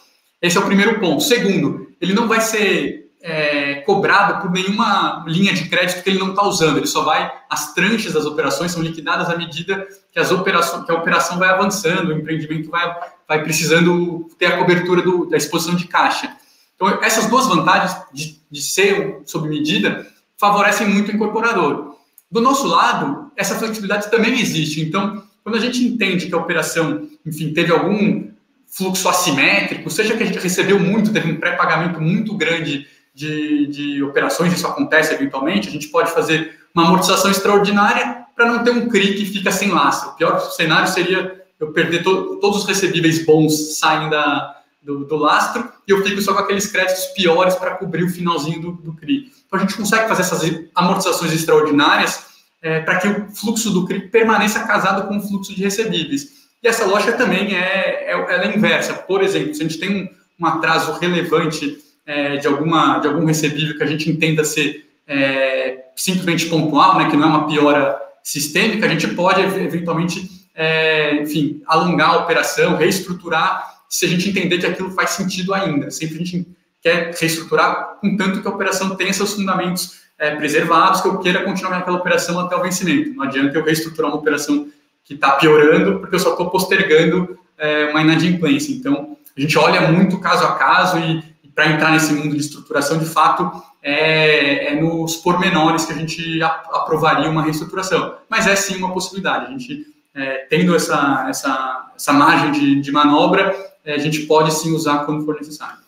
Esse 0.42 0.58
é 0.58 0.60
o 0.60 0.66
primeiro 0.66 1.00
ponto. 1.00 1.24
Segundo, 1.24 1.88
ele 2.00 2.14
não 2.14 2.28
vai 2.28 2.42
ser 2.42 3.04
é, 3.22 3.76
cobrado 3.76 4.42
por 4.42 4.52
nenhuma 4.52 5.24
linha 5.26 5.54
de 5.54 5.70
crédito 5.70 6.04
que 6.04 6.10
ele 6.10 6.20
não 6.20 6.32
está 6.32 6.44
usando. 6.44 6.78
Ele 6.78 6.86
só 6.86 7.04
vai, 7.04 7.32
as 7.50 7.74
tranches 7.74 8.14
das 8.14 8.26
operações 8.26 8.74
são 8.74 8.84
liquidadas 8.84 9.30
à 9.30 9.38
medida 9.38 9.88
que, 10.12 10.20
as 10.20 10.28
que 10.28 10.92
a 10.92 10.96
operação 10.96 11.40
vai 11.40 11.50
avançando, 11.50 12.10
o 12.10 12.18
empreendimento 12.18 12.70
vai, 12.70 12.94
vai 13.28 13.42
precisando 13.42 14.28
ter 14.38 14.48
a 14.48 14.58
cobertura 14.58 15.02
do, 15.02 15.26
da 15.26 15.38
exposição 15.38 15.76
de 15.76 15.88
caixa. 15.88 16.36
Então, 16.76 16.90
essas 17.02 17.28
duas 17.28 17.48
vantagens 17.48 17.96
de, 18.12 18.38
de 18.52 18.62
ser 18.62 19.22
sob 19.26 19.48
medida 19.48 20.06
favorecem 20.38 20.88
muito 20.90 21.10
o 21.10 21.16
incorporador. 21.16 21.96
Do 22.30 22.42
nosso 22.42 22.68
lado, 22.68 23.32
essa 23.38 23.56
flexibilidade 23.56 24.12
também 24.12 24.40
existe. 24.42 24.82
Então, 24.82 25.24
quando 25.44 25.56
a 25.56 25.60
gente 25.60 25.84
entende 25.84 26.28
que 26.28 26.34
a 26.34 26.38
operação, 26.38 27.08
enfim, 27.26 27.54
teve 27.54 27.72
algum 27.72 28.28
fluxo 28.68 29.08
assimétrico, 29.08 29.90
seja 29.90 30.16
que 30.16 30.24
a 30.24 30.26
gente 30.26 30.40
recebeu 30.40 30.80
muito, 30.80 31.14
teve 31.14 31.32
um 31.32 31.40
pré-pagamento 31.40 32.02
muito 32.02 32.36
grande 32.36 32.88
de, 33.14 33.68
de 33.68 34.04
operações, 34.04 34.54
isso 34.54 34.66
acontece 34.66 35.14
eventualmente, 35.14 35.68
a 35.68 35.72
gente 35.72 35.90
pode 35.90 36.12
fazer 36.12 36.60
uma 36.74 36.88
amortização 36.88 37.30
extraordinária 37.30 38.24
para 38.36 38.52
não 38.52 38.64
ter 38.64 38.72
um 38.72 38.90
CRI 38.90 39.14
que 39.14 39.26
fica 39.26 39.52
sem 39.52 39.70
lastro. 39.70 40.12
O 40.12 40.14
pior 40.14 40.40
cenário 40.40 40.88
seria 40.88 41.44
eu 41.60 41.72
perder 41.72 42.04
to, 42.04 42.38
todos 42.38 42.62
os 42.62 42.66
recebíveis 42.66 43.24
bons 43.24 43.78
saem 43.78 44.10
da, 44.10 44.58
do, 44.82 45.06
do, 45.06 45.16
lastro 45.16 45.70
e 45.88 45.92
eu 45.92 46.04
fico 46.04 46.20
só 46.22 46.34
com 46.34 46.40
aqueles 46.40 46.66
créditos 46.66 47.06
piores 47.16 47.56
para 47.56 47.76
cobrir 47.76 48.04
o 48.04 48.10
finalzinho 48.10 48.60
do, 48.60 48.72
do 48.72 48.94
CRI. 48.94 49.32
Então 49.46 49.60
a 49.60 49.62
gente 49.62 49.78
consegue 49.78 50.08
fazer 50.08 50.22
essas 50.22 50.42
amortizações 50.74 51.32
extraordinárias 51.32 52.33
é, 52.64 52.80
para 52.80 52.98
que 52.98 53.08
o 53.10 53.28
fluxo 53.30 53.70
do 53.72 53.86
CRI 53.86 54.08
permaneça 54.08 54.66
casado 54.66 55.08
com 55.08 55.18
o 55.18 55.22
fluxo 55.22 55.54
de 55.54 55.62
recebíveis. 55.62 56.44
E 56.64 56.68
essa 56.68 56.86
lógica 56.86 57.12
também 57.12 57.56
é, 57.56 58.06
é, 58.10 58.48
é 58.48 58.56
inversa. 58.56 58.94
Por 58.94 59.22
exemplo, 59.22 59.54
se 59.54 59.62
a 59.62 59.68
gente 59.68 59.78
tem 59.78 60.04
um, 60.04 60.10
um 60.40 60.48
atraso 60.48 60.98
relevante 60.98 61.78
é, 62.06 62.38
de, 62.38 62.48
alguma, 62.48 63.00
de 63.00 63.08
algum 63.10 63.26
recebível 63.26 63.78
que 63.78 63.84
a 63.84 63.88
gente 63.88 64.10
entenda 64.10 64.46
ser 64.46 64.90
é, 65.06 65.84
simplesmente 65.94 66.46
pontual, 66.46 66.98
né, 66.98 67.10
que 67.10 67.18
não 67.18 67.24
é 67.24 67.28
uma 67.28 67.48
piora 67.48 68.00
sistêmica, 68.24 68.86
a 68.86 68.90
gente 68.90 69.08
pode 69.10 69.42
eventualmente, 69.42 70.48
é, 70.56 71.22
enfim, 71.22 71.62
alongar 71.68 72.12
a 72.12 72.18
operação, 72.20 72.78
reestruturar, 72.78 73.74
se 73.90 74.06
a 74.06 74.08
gente 74.08 74.30
entender 74.30 74.58
que 74.58 74.66
aquilo 74.66 74.92
faz 74.92 75.12
sentido 75.12 75.54
ainda. 75.54 75.92
Sempre 75.92 76.16
a 76.16 76.26
gente 76.26 76.48
quer 76.82 77.14
reestruturar, 77.14 77.98
contanto 78.00 78.42
que 78.42 78.48
a 78.48 78.52
operação 78.52 78.96
tenha 78.96 79.14
seus 79.14 79.34
fundamentos 79.34 80.03
é, 80.24 80.36
preservados, 80.38 81.02
que 81.02 81.08
eu 81.10 81.20
queira 81.20 81.44
continuar 81.44 81.72
naquela 81.72 81.98
operação 81.98 82.40
até 82.40 82.56
o 82.56 82.62
vencimento. 82.62 83.14
Não 83.14 83.24
adianta 83.24 83.58
eu 83.58 83.64
reestruturar 83.64 84.10
uma 84.10 84.20
operação 84.20 84.70
que 85.04 85.16
está 85.16 85.32
piorando, 85.32 86.00
porque 86.00 86.16
eu 86.16 86.20
só 86.20 86.32
estou 86.32 86.50
postergando 86.50 87.38
é, 87.58 87.90
uma 87.90 88.02
inadimplência. 88.02 88.74
Então, 88.74 89.18
a 89.36 89.42
gente 89.42 89.58
olha 89.58 89.82
muito 89.92 90.18
caso 90.22 90.46
a 90.46 90.56
caso 90.56 90.98
e, 90.98 91.22
e 91.44 91.50
para 91.50 91.68
entrar 91.68 91.92
nesse 91.92 92.14
mundo 92.14 92.36
de 92.36 92.42
estruturação, 92.42 92.98
de 92.98 93.06
fato, 93.06 93.52
é, 93.82 94.68
é, 94.68 94.82
nos 94.82 95.18
pormenores 95.18 95.86
que 95.86 95.92
a 95.92 95.98
gente 95.98 96.42
aprovaria 96.42 97.30
uma 97.30 97.44
reestruturação. 97.44 98.16
Mas 98.30 98.48
é 98.48 98.56
sim 98.56 98.78
uma 98.78 98.94
possibilidade. 98.94 99.48
A 99.48 99.50
gente, 99.50 99.86
é, 100.16 100.46
tendo 100.50 100.74
essa, 100.74 101.26
essa, 101.28 101.92
essa 101.98 102.14
margem 102.14 102.54
de, 102.54 102.80
de 102.80 102.92
manobra, 102.94 103.54
é, 103.84 103.96
a 103.96 103.98
gente 103.98 104.22
pode 104.22 104.54
sim 104.54 104.72
usar 104.72 105.00
quando 105.00 105.26
for 105.26 105.36
necessário. 105.36 105.84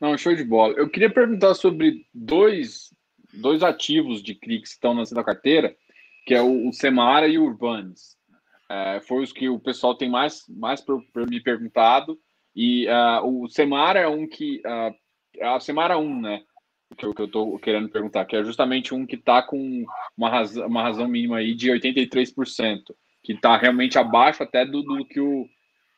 Não, 0.00 0.16
show 0.16 0.32
de 0.36 0.44
bola. 0.44 0.74
Eu 0.74 0.88
queria 0.88 1.10
perguntar 1.10 1.54
sobre 1.54 2.06
dois, 2.14 2.93
dois 3.40 3.62
ativos 3.62 4.22
de 4.22 4.34
CRI 4.34 4.60
que 4.60 4.68
estão 4.68 4.94
na 4.94 5.24
carteira 5.24 5.74
que 6.24 6.34
é 6.34 6.42
o, 6.42 6.68
o 6.68 6.72
Semara 6.72 7.28
e 7.28 7.38
o 7.38 7.44
Urbanes. 7.44 8.16
É, 8.68 9.00
foi 9.00 9.22
os 9.22 9.32
que 9.32 9.48
o 9.48 9.60
pessoal 9.60 9.94
tem 9.94 10.08
mais, 10.08 10.44
mais 10.48 10.84
me 11.28 11.40
perguntado. 11.40 12.18
E 12.56 12.86
uh, 12.88 13.42
o 13.42 13.48
Semara 13.48 14.00
é 14.00 14.08
um 14.08 14.26
que. 14.26 14.62
Uh, 14.64 15.44
a 15.44 15.60
Semara 15.60 15.98
1, 15.98 16.20
né? 16.20 16.42
Que 16.96 17.06
eu, 17.06 17.14
que 17.14 17.22
eu 17.22 17.28
tô 17.28 17.58
querendo 17.58 17.88
perguntar, 17.88 18.24
que 18.24 18.36
é 18.36 18.44
justamente 18.44 18.94
um 18.94 19.04
que 19.04 19.16
está 19.16 19.42
com 19.42 19.84
uma 20.16 20.30
razão, 20.30 20.66
uma 20.66 20.82
razão 20.82 21.08
mínima 21.08 21.38
aí 21.38 21.52
de 21.54 21.68
83%, 21.68 22.82
que 23.22 23.32
está 23.32 23.56
realmente 23.56 23.98
abaixo 23.98 24.44
até 24.44 24.64
do, 24.64 24.80
do, 24.82 25.04
que 25.04 25.18
o, 25.20 25.48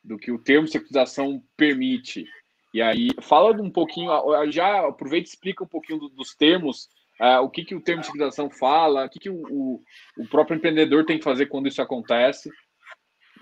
do 0.02 0.16
que 0.16 0.32
o 0.32 0.38
termo 0.38 0.64
de 0.64 0.72
securitização 0.72 1.42
permite. 1.54 2.24
E 2.72 2.80
aí, 2.80 3.10
fala 3.20 3.52
um 3.60 3.70
pouquinho, 3.70 4.10
já 4.50 4.88
aproveita 4.88 5.28
e 5.28 5.30
explica 5.30 5.64
um 5.64 5.68
pouquinho 5.68 5.98
do, 5.98 6.08
dos 6.08 6.34
termos 6.34 6.88
Uh, 7.20 7.40
o 7.42 7.48
que, 7.48 7.64
que 7.64 7.74
o 7.74 7.80
termo 7.80 8.02
de 8.02 8.08
utilização 8.08 8.50
fala, 8.50 9.06
o 9.06 9.08
que, 9.08 9.18
que 9.18 9.30
o, 9.30 9.40
o, 9.50 9.80
o, 10.18 10.28
próprio 10.28 10.56
empreendedor 10.56 11.04
tem 11.04 11.16
que 11.16 11.24
fazer 11.24 11.46
quando 11.46 11.66
isso 11.66 11.80
acontece, 11.80 12.50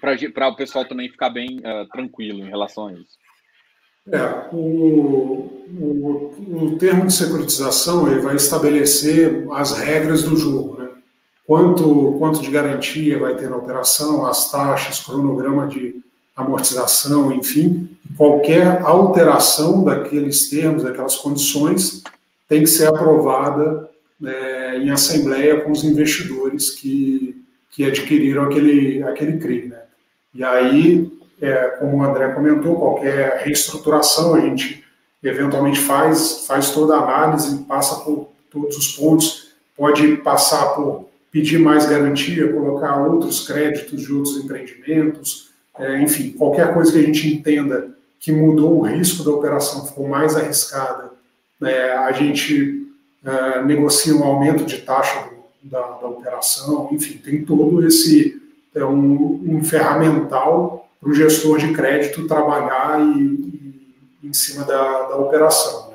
para 0.00 0.48
o 0.48 0.56
pessoal 0.56 0.84
também 0.84 1.08
ficar 1.08 1.30
bem 1.30 1.58
uh, 1.58 1.88
tranquilo 1.88 2.44
em 2.44 2.48
relação 2.48 2.86
a 2.86 2.92
isso. 2.92 3.18
É, 4.12 4.48
o, 4.52 5.66
o, 5.80 6.66
o, 6.66 6.78
termo 6.78 7.06
de 7.06 7.12
securitização 7.14 8.06
ele 8.06 8.20
vai 8.20 8.36
estabelecer 8.36 9.46
as 9.52 9.78
regras 9.78 10.22
do 10.22 10.36
jogo, 10.36 10.80
né? 10.80 10.90
Quanto, 11.46 12.16
quanto 12.18 12.42
de 12.42 12.50
garantia 12.50 13.18
vai 13.18 13.34
ter 13.34 13.48
na 13.48 13.56
operação, 13.56 14.26
as 14.26 14.50
taxas, 14.50 15.00
cronograma 15.00 15.66
de 15.66 16.02
amortização, 16.36 17.32
enfim, 17.32 17.88
qualquer 18.16 18.82
alteração 18.82 19.84
daqueles 19.84 20.48
termos, 20.48 20.82
daquelas 20.82 21.16
condições, 21.16 22.02
tem 22.48 22.60
que 22.60 22.66
ser 22.66 22.86
aprovada 22.86 23.88
é, 24.24 24.78
em 24.78 24.90
assembleia 24.90 25.60
com 25.60 25.70
os 25.70 25.84
investidores 25.84 26.70
que, 26.70 27.42
que 27.70 27.84
adquiriram 27.84 28.44
aquele, 28.44 29.02
aquele 29.02 29.38
CRI. 29.38 29.68
Né? 29.68 29.78
E 30.34 30.44
aí, 30.44 31.12
é, 31.40 31.54
como 31.78 31.98
o 31.98 32.02
André 32.02 32.28
comentou, 32.28 32.76
qualquer 32.76 33.42
reestruturação 33.44 34.34
a 34.34 34.40
gente 34.40 34.84
eventualmente 35.22 35.80
faz, 35.80 36.44
faz 36.46 36.70
toda 36.70 36.96
a 36.96 37.02
análise, 37.02 37.64
passa 37.64 38.04
por 38.04 38.28
todos 38.50 38.76
os 38.76 38.88
pontos, 38.88 39.54
pode 39.76 40.16
passar 40.18 40.74
por 40.74 41.08
pedir 41.30 41.58
mais 41.58 41.86
garantia, 41.86 42.52
colocar 42.52 43.02
outros 43.02 43.46
créditos 43.46 44.02
de 44.02 44.12
outros 44.12 44.36
empreendimentos, 44.36 45.50
é, 45.78 46.00
enfim, 46.00 46.30
qualquer 46.30 46.72
coisa 46.72 46.92
que 46.92 46.98
a 46.98 47.02
gente 47.02 47.34
entenda 47.34 47.88
que 48.20 48.30
mudou 48.30 48.78
o 48.78 48.82
risco 48.82 49.24
da 49.24 49.32
operação, 49.32 49.86
ficou 49.86 50.08
mais 50.08 50.36
arriscada 50.36 51.10
é, 51.66 51.96
a 51.96 52.12
gente 52.12 52.86
é, 53.24 53.62
negocia 53.62 54.14
um 54.14 54.24
aumento 54.24 54.64
de 54.64 54.78
taxa 54.82 55.28
do, 55.28 55.70
da, 55.70 55.80
da, 55.80 56.06
operação, 56.06 56.88
enfim, 56.92 57.18
tem 57.18 57.44
todo 57.44 57.86
esse 57.86 58.42
é 58.74 58.84
um, 58.84 59.40
um 59.46 59.64
ferramental 59.64 60.88
para 61.00 61.08
o 61.08 61.14
gestor 61.14 61.58
de 61.58 61.72
crédito 61.72 62.26
trabalhar 62.26 63.00
e, 63.00 63.20
e 64.22 64.28
em 64.28 64.32
cima 64.32 64.64
da, 64.64 65.02
da 65.02 65.16
operação. 65.16 65.92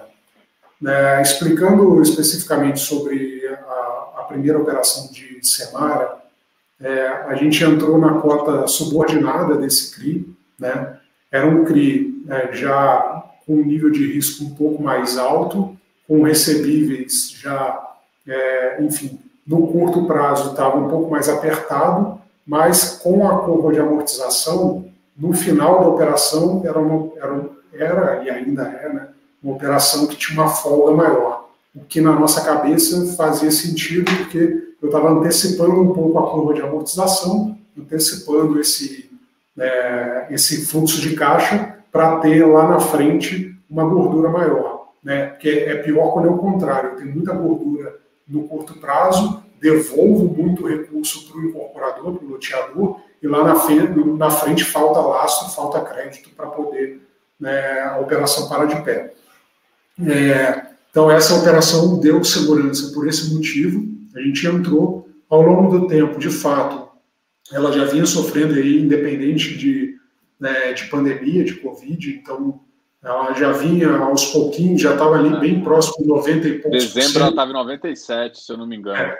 Né? 0.80 1.20
É, 1.20 1.22
explicando 1.22 2.02
especificamente 2.02 2.80
sobre 2.80 3.46
a, 3.48 4.20
a, 4.20 4.26
primeira 4.30 4.58
operação 4.58 5.12
de 5.12 5.46
Semara, 5.46 6.20
é, 6.80 7.08
a 7.08 7.36
gente 7.36 7.62
entrou 7.64 7.98
na 7.98 8.22
cota 8.22 8.66
subordinada 8.68 9.58
desse 9.58 9.94
CRI, 9.94 10.34
né? 10.58 10.98
era 11.30 11.46
um 11.46 11.66
CRI 11.66 12.24
é, 12.30 12.54
já 12.54 13.29
com 13.50 13.56
um 13.56 13.66
nível 13.66 13.89
de 13.89 14.06
risco 14.14 14.43
um 14.43 14.52
pouco 14.52 14.84
mais 14.84 15.18
alto, 15.18 15.76
com 16.08 16.22
recebíveis 16.22 17.32
já, 17.32 17.95
é, 18.28 18.78
enfim, 18.80 19.20
No 19.47 19.66
curto 19.66 20.06
prazo 20.06 20.52
estava 20.52 20.78
um 20.78 20.88
pouco 20.88 21.10
mais 21.10 21.28
apertado, 21.28 22.22
mas 22.45 23.00
com 23.02 23.28
a 23.28 23.39
curva 23.39 23.74
de 23.74 23.80
amortização, 23.80 24.86
no 25.18 25.34
final 25.34 25.80
da 25.80 25.88
operação 25.88 26.62
era, 26.64 26.78
uma, 26.78 27.12
era, 27.18 27.50
era 27.74 28.24
e 28.24 28.30
ainda 28.30 28.62
é 28.68 28.93
né, 28.93 29.08
uma 29.41 29.56
operação 29.56 30.06
que 30.06 30.16
tinha 30.16 30.39
uma 30.39 30.52
folga 30.52 30.95
maior, 30.95 31.50
o 31.76 31.80
que 31.80 32.00
na 32.00 32.14
nossa 32.14 32.41
cabeça 32.41 33.16
fazia 33.18 33.50
sentido, 33.50 34.16
porque 34.18 34.76
eu 34.80 34.89
estava 34.89 35.10
antecipando 35.10 35.82
um 35.82 35.91
pouco 35.91 36.20
a 36.20 36.30
curva 36.30 36.54
de 36.54 36.62
amortização, 36.62 37.58
antecipando 37.76 38.60
esse, 38.60 39.10
é, 39.58 40.28
esse 40.30 40.68
fluxo 40.68 41.02
de 41.02 41.16
caixa 41.16 41.79
para 41.92 42.18
ter 42.20 42.46
lá 42.46 42.68
na 42.68 42.80
frente 42.80 43.56
uma 43.70 43.84
gordura 43.84 44.30
maior. 44.30 44.90
Né? 45.04 45.28
Porque 45.28 45.50
é 45.50 45.76
pior 45.76 46.12
quando 46.12 46.28
é 46.28 46.32
o 46.32 46.38
contrário, 46.38 46.96
tem 46.98 47.06
muita 47.06 47.34
gordura 47.34 47.98
no 48.28 48.48
curto 48.48 48.76
prazo, 48.80 49.44
devolvo 49.60 50.26
muito 50.26 50.68
recurso 50.68 51.28
para 51.28 51.40
o 51.40 51.46
incorporador, 51.46 52.16
para 52.16 52.26
o 52.26 52.30
loteador, 52.30 53.00
e 53.22 53.28
lá 53.28 53.44
na 53.44 53.56
frente, 53.56 54.00
na 54.18 54.30
frente 54.30 54.64
falta 54.64 55.00
lastro, 55.00 55.50
falta 55.50 55.82
crédito 55.82 56.30
para 56.36 56.48
poder 56.48 57.02
né, 57.40 57.82
a 57.82 58.00
operação 58.00 58.48
parar 58.48 58.66
de 58.66 58.82
pé. 58.82 59.14
É, 60.08 60.68
então, 60.90 61.12
essa 61.12 61.36
operação 61.36 62.00
deu 62.00 62.24
segurança 62.24 62.94
por 62.94 63.08
esse 63.08 63.34
motivo. 63.34 63.86
A 64.16 64.22
gente 64.22 64.48
entrou 64.48 65.10
ao 65.30 65.42
longo 65.42 65.78
do 65.78 65.88
tempo, 65.88 66.20
de 66.20 66.30
fato, 66.30 66.90
ela 67.52 67.72
já 67.72 67.86
vinha 67.86 68.06
sofrendo 68.06 68.54
aí, 68.54 68.82
independente 68.82 69.58
de, 69.58 69.99
né, 70.40 70.74
de 70.74 70.86
pandemia, 70.86 71.44
de 71.44 71.56
Covid, 71.56 72.12
então 72.12 72.62
ela 73.04 73.34
já 73.34 73.52
vinha 73.52 73.90
aos 73.98 74.26
pouquinhos, 74.26 74.82
já 74.82 74.94
estava 74.94 75.18
ali 75.18 75.40
bem 75.40 75.62
próximo 75.62 76.04
de 76.04 76.10
90 76.10 76.48
e 76.48 76.60
poucos. 76.60 76.94
Dezembro 76.94 77.22
ela 77.22 77.30
estava 77.30 77.52
em 77.52 77.54
97, 77.54 78.40
se 78.40 78.52
eu 78.52 78.58
não 78.58 78.68
me 78.68 78.76
engano. 78.76 78.98
É, 78.98 79.18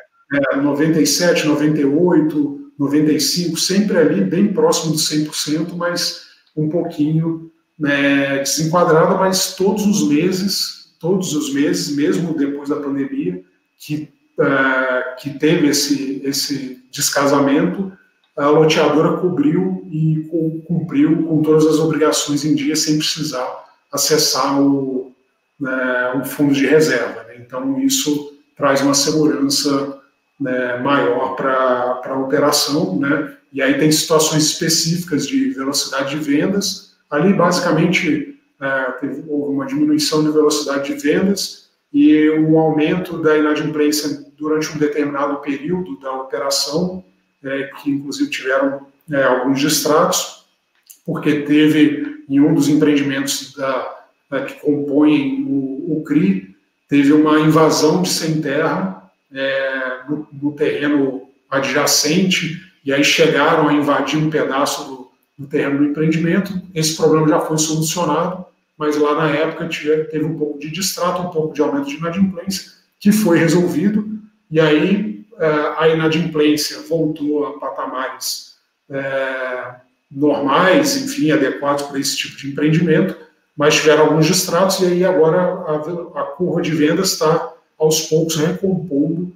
é, 0.53 0.55
97, 0.57 1.47
98, 1.47 2.72
95, 2.78 3.57
sempre 3.57 3.97
ali 3.97 4.22
bem 4.22 4.53
próximo 4.53 4.93
de 4.93 4.99
100%, 4.99 5.76
mas 5.76 6.28
um 6.55 6.70
pouquinho 6.70 7.51
né, 7.78 8.39
desenquadrada, 8.39 9.15
mas 9.15 9.55
todos 9.55 9.86
os 9.86 10.07
meses, 10.07 10.93
todos 10.99 11.34
os 11.34 11.53
meses, 11.53 11.95
mesmo 11.95 12.38
depois 12.38 12.67
da 12.67 12.76
pandemia, 12.76 13.41
que, 13.78 14.09
uh, 14.38 15.15
que 15.17 15.39
teve 15.39 15.67
esse, 15.67 16.22
esse 16.26 16.84
descasamento, 16.91 17.91
a 18.39 18.49
loteadora 18.49 19.17
cobriu 19.17 19.85
e 19.91 20.27
cumpriu 20.65 21.23
com 21.23 21.41
todas 21.41 21.65
as 21.65 21.79
obrigações 21.79 22.45
em 22.45 22.55
dia 22.55 22.75
sem 22.75 22.97
precisar 22.97 23.65
acessar 23.91 24.61
o, 24.61 25.11
né, 25.59 26.21
o 26.21 26.25
fundo 26.25 26.53
de 26.53 26.65
reserva. 26.65 27.23
Né? 27.23 27.37
Então, 27.39 27.79
isso 27.79 28.33
traz 28.55 28.81
uma 28.81 28.93
segurança 28.93 29.99
né, 30.39 30.77
maior 30.79 31.35
para 31.35 32.01
a 32.05 32.19
operação, 32.19 32.97
né? 32.97 33.35
E 33.51 33.61
aí 33.61 33.79
tem 33.79 33.91
situações 33.91 34.43
específicas 34.43 35.27
de 35.27 35.49
velocidade 35.51 36.11
de 36.11 36.23
vendas. 36.23 36.93
Ali, 37.09 37.33
basicamente, 37.33 38.39
é, 38.61 38.91
teve, 38.99 39.23
houve 39.27 39.53
uma 39.53 39.65
diminuição 39.65 40.23
de 40.23 40.31
velocidade 40.31 40.93
de 40.93 41.01
vendas 41.01 41.69
e 41.91 42.29
um 42.29 42.59
aumento 42.59 43.17
da 43.17 43.37
inadimplência 43.37 44.23
durante 44.37 44.71
um 44.71 44.77
determinado 44.77 45.37
período 45.37 45.99
da 45.99 46.13
operação, 46.13 47.03
é, 47.43 47.63
que 47.81 47.89
inclusive 47.89 48.29
tiveram 48.29 48.87
é, 49.11 49.23
alguns 49.23 49.59
distratos, 49.59 50.45
porque 51.05 51.41
teve 51.41 52.23
em 52.29 52.39
um 52.39 52.53
dos 52.53 52.67
empreendimentos 52.67 53.53
da, 53.55 54.41
que 54.41 54.53
compõem 54.59 55.43
o, 55.47 55.97
o, 55.97 56.03
CRI, 56.03 56.55
teve 56.87 57.11
uma 57.13 57.39
invasão 57.39 58.01
de 58.01 58.09
sem 58.09 58.41
terra 58.41 59.11
é, 59.33 60.01
no, 60.07 60.27
no, 60.31 60.51
terreno 60.51 61.23
adjacente, 61.49 62.61
e 62.85 62.93
aí 62.93 63.03
chegaram 63.03 63.67
a 63.67 63.73
invadir 63.73 64.19
um 64.19 64.29
pedaço 64.29 64.87
do, 64.87 65.11
do, 65.37 65.47
terreno 65.47 65.79
do 65.79 65.85
empreendimento. 65.85 66.61
Esse 66.75 66.95
problema 66.95 67.27
já 67.27 67.39
foi 67.39 67.57
solucionado, 67.57 68.45
mas 68.77 68.95
lá 68.95 69.15
na 69.15 69.29
época 69.29 69.67
teve 70.11 70.25
um 70.25 70.37
pouco 70.37 70.59
de 70.59 70.69
distrato, 70.69 71.23
um 71.23 71.29
pouco 71.29 71.53
de 71.53 71.61
aumento 71.61 71.87
de 71.87 71.95
inadimplência, 71.95 72.71
que 72.99 73.11
foi 73.11 73.39
resolvido, 73.39 74.19
e 74.51 74.59
aí 74.59 75.18
a 75.77 75.87
inadimplência 75.87 76.81
voltou 76.87 77.45
a 77.45 77.59
patamares 77.59 78.55
é, 78.89 79.75
normais, 80.11 80.97
enfim, 80.97 81.31
adequados 81.31 81.83
para 81.83 81.99
esse 81.99 82.17
tipo 82.17 82.35
de 82.37 82.49
empreendimento, 82.49 83.15
mas 83.55 83.75
tiveram 83.75 84.05
alguns 84.05 84.25
distratos 84.25 84.79
e 84.81 84.85
aí 84.85 85.05
agora 85.05 85.39
a, 85.39 86.21
a 86.21 86.23
curva 86.35 86.61
de 86.61 86.71
vendas 86.71 87.13
está 87.13 87.53
aos 87.77 88.01
poucos 88.01 88.35
recompondo 88.35 89.31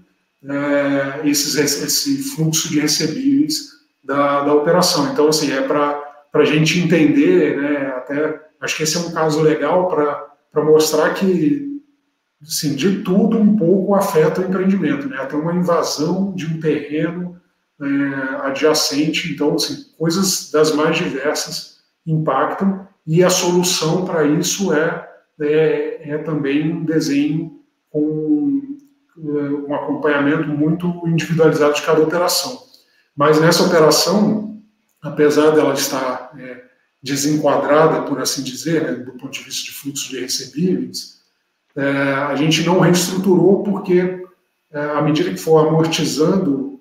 é, 0.45 1.27
esses, 1.27 1.55
esse 1.55 2.35
fluxo 2.35 2.69
de 2.69 2.79
recebíveis 2.79 3.73
da, 4.03 4.43
da 4.43 4.53
operação. 4.53 5.11
Então, 5.11 5.29
assim, 5.29 5.51
é 5.51 5.61
para 5.61 6.01
a 6.33 6.45
gente 6.45 6.79
entender, 6.79 7.57
né, 7.57 7.93
até 7.95 8.41
acho 8.59 8.77
que 8.77 8.83
esse 8.83 8.97
é 8.97 8.99
um 8.99 9.11
caso 9.11 9.41
legal 9.41 9.87
para 9.87 10.63
mostrar 10.63 11.13
que, 11.13 11.72
assim, 12.45 12.75
de 12.75 13.03
tudo 13.03 13.37
um 13.37 13.55
pouco 13.57 13.95
afeta 13.95 14.41
o 14.41 14.45
empreendimento, 14.45 15.07
né, 15.07 15.17
até 15.17 15.35
uma 15.35 15.53
invasão 15.53 16.33
de 16.33 16.45
um 16.45 16.59
terreno 16.59 17.41
é, 17.81 18.47
adjacente. 18.47 19.31
Então, 19.33 19.55
assim, 19.55 19.85
coisas 19.97 20.51
das 20.51 20.73
mais 20.73 20.97
diversas 20.97 21.79
impactam 22.05 22.87
e 23.05 23.23
a 23.23 23.29
solução 23.29 24.05
para 24.05 24.25
isso 24.25 24.73
é, 24.73 25.09
é, 25.41 26.11
é, 26.11 26.17
também 26.19 26.71
um 26.71 26.85
desenho 26.85 27.59
com 27.89 28.61
é, 29.17 29.21
um 29.21 29.73
acompanhamento 29.75 30.47
muito 30.47 30.87
individualizado 31.07 31.73
de 31.73 31.81
cada 31.81 32.01
operação. 32.01 32.61
Mas 33.15 33.39
nessa 33.39 33.63
operação, 33.63 34.61
apesar 35.01 35.51
dela 35.51 35.73
estar 35.73 36.31
é, 36.37 36.63
desenquadrada, 37.01 38.03
por 38.03 38.19
assim 38.19 38.41
dizer, 38.41 38.83
né, 38.83 38.91
do 38.93 39.11
ponto 39.13 39.31
de 39.31 39.43
vista 39.43 39.65
de 39.65 39.71
fluxo 39.71 40.09
de 40.09 40.19
recebíveis, 40.19 41.12
a 41.82 42.36
gente 42.36 42.63
não 42.65 42.80
reestruturou 42.80 43.63
porque, 43.63 44.24
é, 44.71 44.80
à 44.80 45.01
medida 45.01 45.32
que 45.32 45.38
for 45.38 45.67
amortizando 45.67 46.80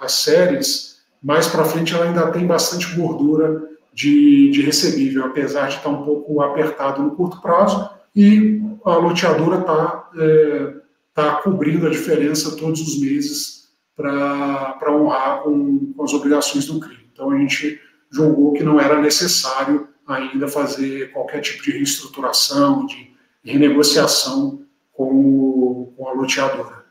as 0.00 0.12
séries, 0.12 1.00
mais 1.22 1.46
para 1.46 1.64
frente 1.64 1.94
ela 1.94 2.04
ainda 2.04 2.30
tem 2.30 2.46
bastante 2.46 2.94
gordura 2.94 3.68
de, 3.92 4.50
de 4.50 4.62
recebível, 4.62 5.26
apesar 5.26 5.68
de 5.68 5.76
estar 5.76 5.90
tá 5.90 5.90
um 5.90 6.04
pouco 6.04 6.40
apertado 6.40 7.02
no 7.02 7.10
curto 7.10 7.40
prazo, 7.40 7.90
e 8.14 8.60
a 8.84 8.96
loteadora 8.96 9.60
está 9.60 10.10
é, 10.16 10.74
tá 11.14 11.36
cobrindo 11.36 11.86
a 11.86 11.90
diferença 11.90 12.56
todos 12.56 12.80
os 12.80 13.00
meses 13.00 13.68
para 13.96 14.92
honrar 14.92 15.42
com, 15.42 15.92
com 15.92 16.04
as 16.04 16.12
obrigações 16.14 16.66
do 16.66 16.80
crime. 16.80 17.06
Então 17.12 17.30
a 17.30 17.38
gente 17.38 17.78
julgou 18.10 18.52
que 18.54 18.64
não 18.64 18.80
era 18.80 19.00
necessário 19.00 19.88
ainda 20.06 20.48
fazer 20.48 21.12
qualquer 21.12 21.40
tipo 21.40 21.62
de 21.62 21.72
reestruturação, 21.72 22.86
de 22.86 23.10
renegociação 23.44 24.62
com, 24.92 25.92
com 25.96 26.08
a 26.08 26.12
loteadora. 26.12 26.84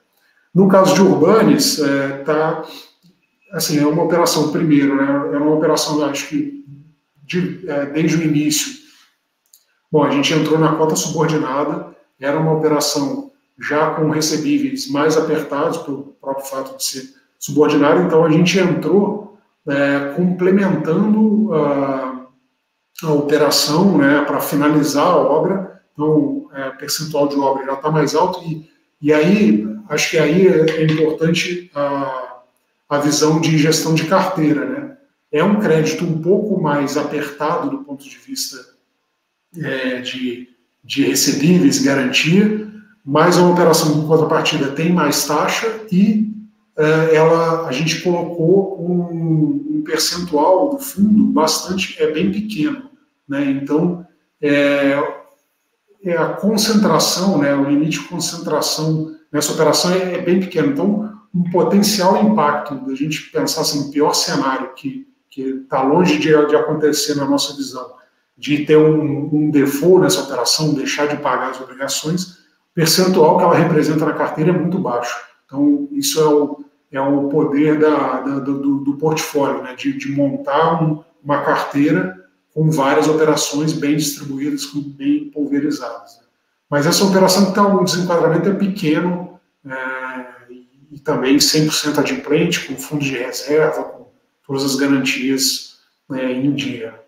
No 0.54 0.68
caso 0.68 0.95
de 0.95 1.02
Urbanes, 1.02 1.78
está 1.78 1.88
é, 1.88 2.24
tá 2.24 2.64
assim, 3.52 3.80
é 3.80 3.86
uma 3.86 4.04
operação, 4.04 4.52
primeiro, 4.52 4.95
né, 4.95 5.36
é 5.36 5.38
uma 5.38 5.56
operação, 5.56 6.04
acho 6.06 6.28
que, 6.28 6.66
de, 7.24 7.70
é, 7.70 7.86
desde 7.88 8.18
o 8.18 8.24
início. 8.24 8.80
Bom, 9.91 10.04
a 10.04 10.12
gente 10.12 10.34
entrou 10.34 10.60
na 10.60 10.76
cota 10.76 10.95
subordinada, 10.95 11.95
era 12.20 12.39
uma 12.39 12.54
operação 12.54 13.32
já 13.60 13.91
com 13.91 14.10
recebíveis 14.10 14.89
mais 14.89 15.18
apertados, 15.18 15.80
pelo 15.80 16.16
próprio 16.22 16.45
fato 16.45 16.78
de 16.78 16.84
ser 16.84 17.14
subordinado, 17.38 18.02
então 18.04 18.24
a 18.24 18.30
gente 18.30 18.58
entrou 18.60 19.38
é, 19.68 20.14
complementando 20.16 21.54
a, 21.54 22.26
a 23.04 23.14
operação 23.14 23.97
né, 23.97 24.24
para 24.26 24.39
finalizar 24.39 25.08
a 25.08 25.18
obra, 25.18 25.79
então 26.00 26.50
é, 26.54 26.70
percentual 26.72 27.28
de 27.28 27.36
obra 27.36 27.66
já 27.66 27.74
está 27.74 27.91
mais 27.91 28.16
alto, 28.16 28.41
e, 28.47 28.70
e 29.02 29.12
aí, 29.12 29.68
acho 29.89 30.12
que 30.12 30.18
aí 30.18 30.47
é, 30.47 30.82
é 30.82 30.86
importante 30.86 31.70
a, 31.76 32.39
a 32.88 32.97
visão 33.00 33.41
de 33.41 33.58
gestão 33.58 33.93
de 33.93 34.06
carteira. 34.06 34.66
Né? 34.66 34.97
É 35.30 35.43
um 35.43 35.60
crédito 35.60 36.06
um 36.06 36.22
pouco 36.22 36.62
mais 36.62 36.95
apertado 36.95 37.70
do 37.70 37.80
ponto 37.80 38.04
de 38.04 38.18
vista 38.18 38.58
é, 39.58 40.00
de, 40.00 40.47
de 40.84 41.04
recebíveis, 41.04 41.80
garantia, 41.80 42.68
mas 43.06 43.38
a 43.38 43.45
operação 43.45 44.00
de 44.00 44.08
contrapartida 44.08 44.72
tem 44.72 44.93
mais 44.93 45.26
taxa 45.26 45.82
e 45.91 46.30
é, 46.78 47.16
ela, 47.16 47.68
a 47.68 47.72
gente 47.74 48.02
colocou 48.02 48.80
um, 48.82 49.80
um, 49.80 49.84
percentual 49.84 50.70
do 50.70 50.80
fundo 50.80 51.26
bastante, 51.26 52.02
é 52.02 52.12
bem 52.12 52.32
pequeno. 52.32 52.89
Né? 53.28 53.45
Então, 53.45 54.06
é, 54.41 55.18
é 56.04 56.16
a 56.16 56.30
concentração, 56.34 57.38
né, 57.38 57.54
o 57.56 57.66
limite 57.66 58.00
de 58.00 58.08
concentração 58.08 59.16
nessa 59.32 59.52
operação 59.52 59.91
é, 59.91 60.16
é 60.16 60.22
bem 60.22 60.39
pequeno. 60.39 60.72
Então, 60.72 61.14
um 61.34 61.43
potencial 61.52 62.22
impacto 62.24 62.76
da 62.76 62.95
gente 62.95 63.30
pensar 63.32 63.62
assim, 63.62 63.91
pior 63.91 64.14
cenário 64.14 64.74
que 64.74 65.08
está 65.36 65.84
longe 65.84 66.18
de, 66.18 66.47
de, 66.47 66.56
acontecer 66.56 67.16
na 67.16 67.26
nossa 67.26 67.56
visão, 67.56 67.93
de 68.38 68.66
ter 68.66 68.78
um, 68.78 69.30
um 69.32 69.52
default 69.52 70.02
nessa 70.02 70.22
operação, 70.22 70.74
deixar 70.74 71.08
de 71.08 71.18
pagar 71.18 71.52
as 71.52 71.62
obrigações, 71.62 72.24
o 72.24 72.74
percentual 72.74 73.38
que 73.38 73.43
ela 73.43 73.56
representa 73.56 74.06
na 74.06 74.14
carteira 74.14 74.52
é 74.52 74.54
muito 74.54 74.80
baixo. 74.80 75.16
Então, 75.45 75.88
isso 75.91 76.20
é 76.20 76.26
o, 76.26 76.66
é 76.91 77.02
o 77.02 77.30
poder 77.30 77.80
da, 77.80 78.22
da 78.22 78.39
do, 78.39 78.80
do, 78.80 78.97
portfólio, 78.97 79.62
né? 79.62 79.76
de, 79.76 79.93
de 79.93 80.12
montar 80.12 80.84
um, 80.84 81.04
uma 81.24 81.41
carteira 81.41 82.18
com 82.60 82.70
várias 82.70 83.07
operações 83.07 83.72
bem 83.72 83.95
distribuídas, 83.95 84.70
bem 84.74 85.30
pulverizadas. 85.30 86.20
Mas 86.70 86.86
essa 86.86 87.05
operação 87.05 87.43
que 87.45 87.49
está 87.51 87.66
um 87.66 87.86
desenquadramento 87.86 88.49
é 88.49 88.53
pequeno 88.53 89.39
é, 89.66 90.53
e 90.91 90.99
também 90.99 91.38
100% 91.38 91.99
adimplente, 91.99 92.68
com 92.68 92.76
fundo 92.76 93.01
de 93.01 93.18
reserva, 93.18 93.84
com 93.84 94.12
todas 94.45 94.66
as 94.66 94.76
garantias 94.76 95.80
né, 96.10 96.34
em 96.34 96.53
dia. 96.53 97.01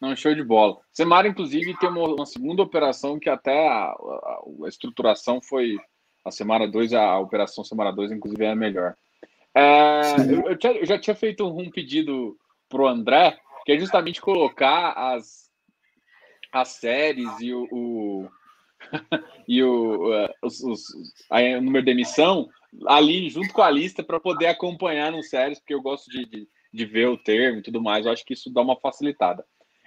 Não, 0.00 0.16
show 0.16 0.34
de 0.34 0.42
bola. 0.42 0.78
Semara, 0.92 1.28
inclusive, 1.28 1.78
tem 1.78 1.88
uma, 1.88 2.08
uma 2.08 2.26
segunda 2.26 2.60
operação 2.60 3.20
que 3.20 3.30
até 3.30 3.68
a, 3.68 3.84
a, 3.84 4.42
a 4.64 4.68
estruturação 4.68 5.40
foi. 5.40 5.76
A 6.24 6.32
Semara 6.32 6.66
2, 6.66 6.92
a, 6.92 7.04
a 7.04 7.20
operação 7.20 7.62
Semara 7.62 7.92
2, 7.92 8.10
inclusive, 8.10 8.44
é 8.44 8.50
a 8.50 8.56
melhor. 8.56 8.96
É, 9.54 10.16
eu, 10.28 10.48
eu, 10.48 10.56
tinha, 10.56 10.72
eu, 10.72 10.84
já 10.86 10.98
tinha 10.98 11.14
feito 11.14 11.46
um 11.46 11.70
pedido 11.70 12.36
para 12.68 12.82
o 12.82 12.88
André, 12.88 13.38
que 13.64 13.72
é 13.72 13.78
justamente 13.78 14.20
colocar 14.20 14.92
as, 14.92 15.50
as 16.52 16.68
séries 16.68 17.40
e 17.40 17.52
o, 17.52 17.68
o 17.70 18.28
e 19.46 19.62
o, 19.62 20.10
uh, 20.10 20.28
os, 20.42 20.60
os, 20.60 20.82
o 21.30 21.60
número 21.60 21.84
de 21.84 21.92
emissão 21.92 22.48
ali 22.86 23.28
junto 23.28 23.52
com 23.52 23.62
a 23.62 23.70
lista 23.70 24.02
para 24.02 24.20
poder 24.20 24.46
acompanhar 24.46 25.12
nos 25.12 25.28
séries, 25.28 25.58
porque 25.58 25.74
eu 25.74 25.82
gosto 25.82 26.10
de, 26.10 26.24
de, 26.24 26.48
de, 26.72 26.84
ver 26.84 27.08
o 27.08 27.18
termo 27.18 27.58
e 27.58 27.62
tudo 27.62 27.82
mais. 27.82 28.06
Eu 28.06 28.12
acho 28.12 28.24
que 28.24 28.34
isso 28.34 28.52
dá 28.52 28.62
uma 28.62 28.76
facilitada. 28.76 29.44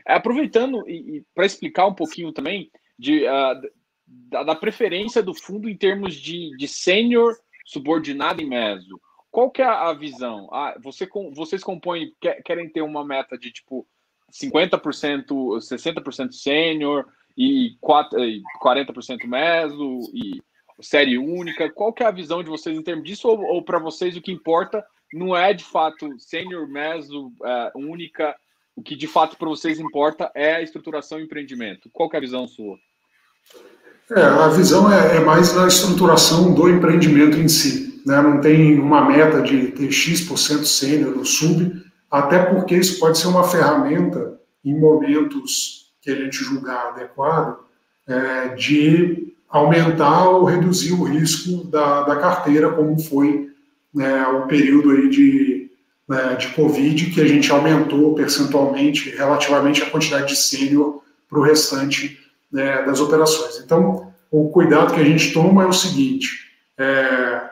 É, 0.08 0.14
aproveitando 0.14 0.88
e, 0.88 1.18
e 1.18 1.26
para 1.34 1.46
explicar 1.46 1.88
um 1.88 1.96
pouquinho 1.96 2.32
também 2.32 2.70
de, 2.98 3.26
uh, 3.26 3.62
da, 4.08 4.44
da, 4.44 4.56
preferência 4.56 5.24
do 5.24 5.34
fundo 5.34 5.68
em 5.68 5.76
termos 5.76 6.16
de, 6.16 6.56
de 6.58 6.68
sênior, 6.68 7.36
subordinado 7.66 8.42
e 8.42 8.46
meso. 8.46 9.00
Qual 9.36 9.52
que 9.52 9.62
é 9.62 9.66
a 9.66 9.92
visão? 9.92 10.48
Ah, 10.50 10.78
você, 10.82 11.06
vocês 11.34 11.62
compõem, 11.62 12.14
querem 12.46 12.70
ter 12.70 12.82
uma 12.82 13.04
meta 13.04 13.38
de 13.38 13.52
tipo 13.52 13.86
50%, 14.32 15.26
60% 15.28 16.32
sênior 16.32 17.06
e 17.38 17.76
40% 17.84 19.26
meso 19.26 20.00
e 20.14 20.42
série 20.80 21.18
única. 21.18 21.70
Qual 21.70 21.92
que 21.92 22.02
é 22.02 22.06
a 22.06 22.12
visão 22.12 22.42
de 22.42 22.50
vocês 22.50 22.78
em 22.78 22.82
termos 22.82 23.04
disso? 23.04 23.28
Ou, 23.28 23.42
ou 23.42 23.62
para 23.62 23.78
vocês 23.78 24.16
o 24.16 24.22
que 24.22 24.32
importa 24.32 24.82
não 25.12 25.36
é 25.36 25.54
de 25.54 25.66
fato 25.66 26.18
sênior, 26.18 26.66
meso, 26.70 27.30
é, 27.44 27.72
única? 27.76 28.34
O 28.74 28.82
que 28.82 28.96
de 28.96 29.06
fato 29.06 29.36
para 29.36 29.50
vocês 29.50 29.82
importa 29.82 30.32
é 30.34 30.56
a 30.56 30.62
estruturação 30.62 31.20
e 31.20 31.24
empreendimento. 31.24 31.90
Qual 31.92 32.10
que 32.10 32.16
é 32.16 32.20
a 32.20 32.22
visão 32.22 32.48
sua? 32.48 32.78
É, 34.12 34.22
a 34.22 34.48
visão 34.48 34.90
é, 34.90 35.18
é 35.18 35.20
mais 35.20 35.54
na 35.54 35.68
estruturação 35.68 36.54
do 36.54 36.70
empreendimento 36.70 37.38
em 37.38 37.50
si 37.50 37.95
né, 38.06 38.22
não 38.22 38.40
tem 38.40 38.80
uma 38.80 39.04
meta 39.10 39.42
de 39.42 39.68
ter 39.68 39.92
X% 39.92 40.64
sênior 40.66 41.16
no 41.16 41.26
sub, 41.26 41.84
até 42.10 42.40
porque 42.40 42.76
isso 42.76 43.00
pode 43.00 43.18
ser 43.18 43.28
uma 43.28 43.44
ferramenta 43.44 44.40
em 44.64 44.80
momentos 44.80 45.92
que 46.02 46.12
a 46.12 46.16
gente 46.16 46.38
julgar 46.38 46.90
adequado 46.90 47.58
é, 48.08 48.50
de 48.50 49.34
aumentar 49.50 50.30
ou 50.30 50.46
reduzir 50.46 50.94
o 50.94 51.04
risco 51.04 51.64
da, 51.66 52.04
da 52.04 52.16
carteira, 52.18 52.72
como 52.72 53.00
foi 53.00 53.50
né, 53.94 54.28
o 54.28 54.48
período 54.48 54.92
aí 54.92 55.10
de, 55.10 55.72
né, 56.08 56.36
de 56.36 56.48
Covid, 56.50 57.10
que 57.10 57.22
a 57.22 57.28
gente 57.28 57.52
aumentou 57.52 58.14
percentualmente, 58.14 59.10
relativamente, 59.10 59.82
a 59.82 59.90
quantidade 59.90 60.28
de 60.28 60.36
sênior 60.36 61.02
para 61.28 61.40
o 61.40 61.44
restante 61.44 62.20
né, 62.52 62.84
das 62.84 63.00
operações. 63.00 63.58
Então, 63.64 64.14
o 64.30 64.50
cuidado 64.50 64.94
que 64.94 65.00
a 65.00 65.06
gente 65.06 65.34
toma 65.34 65.64
é 65.64 65.68
o 65.68 65.74
seguinte: 65.74 66.52
é, 66.78 67.45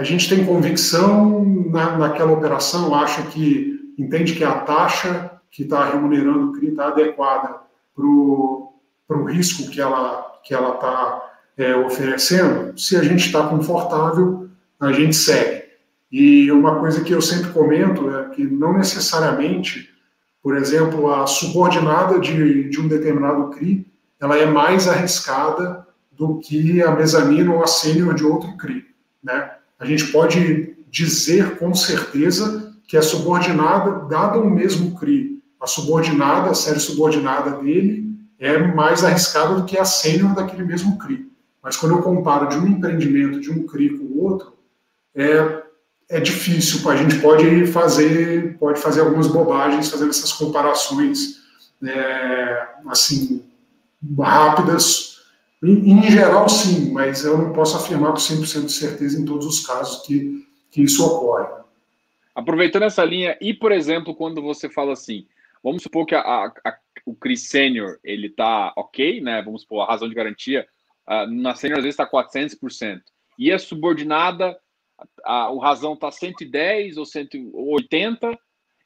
a 0.00 0.02
gente 0.02 0.30
tem 0.30 0.46
convicção 0.46 1.44
na, 1.44 1.98
naquela 1.98 2.32
operação, 2.32 2.94
acha 2.94 3.20
que 3.24 3.92
entende 3.98 4.32
que 4.32 4.42
a 4.42 4.60
taxa 4.60 5.30
que 5.50 5.62
está 5.64 5.90
remunerando 5.90 6.48
o 6.48 6.52
CRI 6.54 6.68
está 6.68 6.86
adequada 6.86 7.60
para 7.94 8.06
o 8.06 9.24
risco 9.26 9.70
que 9.70 9.78
ela 9.78 10.40
que 10.42 10.54
ela 10.54 10.76
está 10.76 11.30
é, 11.58 11.76
oferecendo. 11.76 12.72
Se 12.80 12.96
a 12.96 13.02
gente 13.02 13.26
está 13.26 13.46
confortável, 13.46 14.48
a 14.80 14.90
gente 14.90 15.14
segue. 15.14 15.64
E 16.10 16.50
uma 16.50 16.80
coisa 16.80 17.04
que 17.04 17.12
eu 17.12 17.20
sempre 17.20 17.52
comento 17.52 18.08
é 18.16 18.30
que 18.30 18.42
não 18.42 18.72
necessariamente, 18.72 19.90
por 20.42 20.56
exemplo, 20.56 21.12
a 21.12 21.26
subordinada 21.26 22.18
de, 22.18 22.70
de 22.70 22.80
um 22.80 22.88
determinado 22.88 23.50
CRI, 23.50 23.86
ela 24.18 24.38
é 24.38 24.46
mais 24.46 24.88
arriscada 24.88 25.86
do 26.10 26.38
que 26.38 26.82
a 26.82 26.90
mezanina 26.90 27.52
ou 27.52 27.62
a 27.62 27.66
sênior 27.66 28.14
de 28.14 28.24
outro 28.24 28.56
CRI, 28.56 28.86
né? 29.22 29.59
A 29.80 29.86
gente 29.86 30.08
pode 30.12 30.76
dizer 30.90 31.56
com 31.56 31.74
certeza 31.74 32.74
que 32.86 32.96
a 32.96 33.02
subordinada, 33.02 34.06
dado 34.06 34.40
o 34.40 34.50
mesmo 34.50 34.98
CRI, 34.98 35.42
a 35.58 35.66
subordinada, 35.66 36.50
a 36.50 36.54
série 36.54 36.78
subordinada 36.78 37.62
dele 37.62 38.10
é 38.38 38.58
mais 38.58 39.02
arriscada 39.02 39.54
do 39.54 39.64
que 39.64 39.78
a 39.78 39.84
sênior 39.84 40.34
daquele 40.34 40.64
mesmo 40.64 40.98
CRI. 40.98 41.30
Mas 41.62 41.76
quando 41.76 41.92
eu 41.92 42.02
comparo 42.02 42.48
de 42.48 42.58
um 42.58 42.66
empreendimento 42.66 43.40
de 43.40 43.50
um 43.50 43.66
CRI 43.66 43.98
com 43.98 44.04
o 44.04 44.22
outro, 44.22 44.52
é, 45.14 45.62
é 46.08 46.20
difícil. 46.20 46.88
A 46.90 46.96
gente 46.96 47.18
pode 47.18 47.66
fazer, 47.66 48.58
pode 48.58 48.80
fazer 48.80 49.00
algumas 49.00 49.28
bobagens 49.28 49.88
fazendo 49.88 50.10
essas 50.10 50.32
comparações 50.32 51.40
é, 51.82 52.68
assim 52.86 53.44
rápidas 54.16 55.19
em, 55.62 56.10
geral, 56.10 56.48
sim, 56.48 56.90
mas 56.90 57.24
eu 57.24 57.36
não 57.36 57.52
posso 57.52 57.76
afirmar 57.76 58.12
com 58.12 58.18
100% 58.18 58.64
de 58.64 58.72
certeza 58.72 59.20
em 59.20 59.24
todos 59.26 59.46
os 59.46 59.66
casos 59.66 60.06
que, 60.06 60.46
que 60.70 60.82
isso 60.82 61.04
ocorre. 61.04 61.46
Aproveitando 62.34 62.84
essa 62.84 63.04
linha, 63.04 63.36
e 63.40 63.52
por 63.52 63.70
exemplo, 63.70 64.14
quando 64.14 64.40
você 64.40 64.70
fala 64.70 64.94
assim, 64.94 65.26
vamos 65.62 65.82
supor 65.82 66.06
que 66.06 66.14
a, 66.14 66.20
a, 66.20 66.78
o 67.04 67.14
CRI 67.14 67.36
Sênior 67.36 67.98
ele 68.02 68.28
está 68.28 68.72
ok, 68.74 69.20
né? 69.20 69.42
Vamos 69.42 69.62
supor, 69.62 69.82
a 69.82 69.86
razão 69.86 70.08
de 70.08 70.14
garantia 70.14 70.66
uh, 71.06 71.26
na 71.26 71.54
Sênior 71.54 71.78
às 71.78 71.84
vezes 71.84 71.98
está 71.98 72.10
400%, 72.10 73.02
e 73.38 73.52
a 73.52 73.58
subordinada, 73.58 74.58
a, 75.22 75.50
o 75.50 75.58
razão 75.58 75.92
está 75.92 76.10
110 76.10 76.96
ou 76.96 77.04
180, 77.04 78.38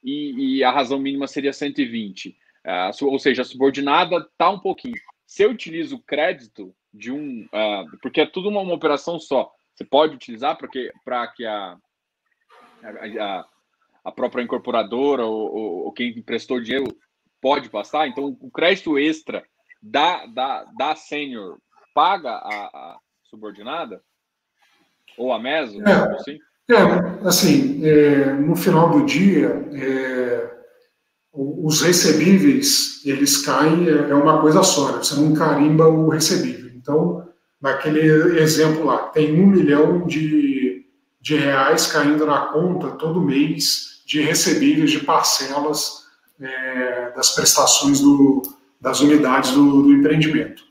e, 0.02 0.58
e, 0.58 0.64
a 0.64 0.70
razão 0.70 0.98
mínima 0.98 1.26
seria 1.26 1.52
120. 1.52 2.28
Uh, 2.28 2.34
ah, 2.66 2.90
ou 3.02 3.18
seja, 3.18 3.42
a 3.42 3.44
subordinada 3.44 4.16
está 4.18 4.50
um 4.50 4.58
pouquinho 4.58 4.96
se 5.26 5.42
eu 5.42 5.50
utilizo 5.50 6.02
crédito 6.06 6.74
de 6.92 7.10
um. 7.10 7.44
Uh, 7.46 7.98
porque 8.00 8.20
é 8.20 8.26
tudo 8.26 8.48
uma, 8.48 8.60
uma, 8.60 8.74
operação 8.74 9.18
só. 9.18 9.50
Você 9.74 9.84
pode 9.84 10.14
utilizar 10.14 10.56
para 10.56 11.26
que 11.28 11.44
a, 11.44 11.76
a, 13.20 13.46
a, 14.04 14.12
própria 14.12 14.42
incorporadora 14.42 15.24
ou, 15.24 15.52
ou, 15.52 15.84
ou, 15.86 15.92
quem 15.92 16.16
emprestou 16.16 16.60
dinheiro 16.60 16.86
pode 17.40 17.68
passar. 17.68 18.06
Então, 18.06 18.36
o 18.40 18.50
crédito 18.50 18.98
extra 18.98 19.44
da, 19.82 20.26
da, 20.26 20.64
da 20.76 20.94
sênior 20.94 21.58
paga 21.92 22.30
a, 22.30 22.66
a, 22.66 22.98
subordinada? 23.24 24.00
Ou 25.18 25.32
a 25.32 25.38
meso? 25.38 25.80
É, 25.82 26.14
assim? 26.14 26.38
É, 26.70 27.26
assim, 27.26 27.86
é, 27.86 28.32
no 28.32 28.54
final 28.54 28.90
do 28.90 29.04
dia. 29.04 29.48
É 29.72 30.63
os 31.34 31.82
recebíveis, 31.82 33.00
eles 33.04 33.38
caem, 33.38 33.88
é, 33.88 34.10
é 34.10 34.14
uma 34.14 34.40
coisa 34.40 34.62
só, 34.62 34.92
né? 34.92 34.98
você 34.98 35.16
não 35.16 35.34
carimba 35.34 35.88
o 35.88 36.08
recebível. 36.08 36.70
Então, 36.76 37.26
naquele 37.60 38.38
exemplo 38.38 38.84
lá, 38.84 38.98
tem 39.08 39.40
um 39.40 39.46
milhão 39.48 40.06
de, 40.06 40.86
de 41.20 41.36
reais 41.36 41.88
caindo 41.88 42.24
na 42.24 42.46
conta 42.46 42.92
todo 42.92 43.20
mês 43.20 44.02
de 44.06 44.20
recebíveis 44.20 44.90
de 44.90 45.00
parcelas 45.00 46.04
é, 46.40 47.10
das 47.16 47.30
prestações 47.30 48.00
do, 48.00 48.42
das 48.80 49.00
unidades 49.00 49.50
do, 49.52 49.82
do 49.82 49.92
empreendimento. 49.92 50.62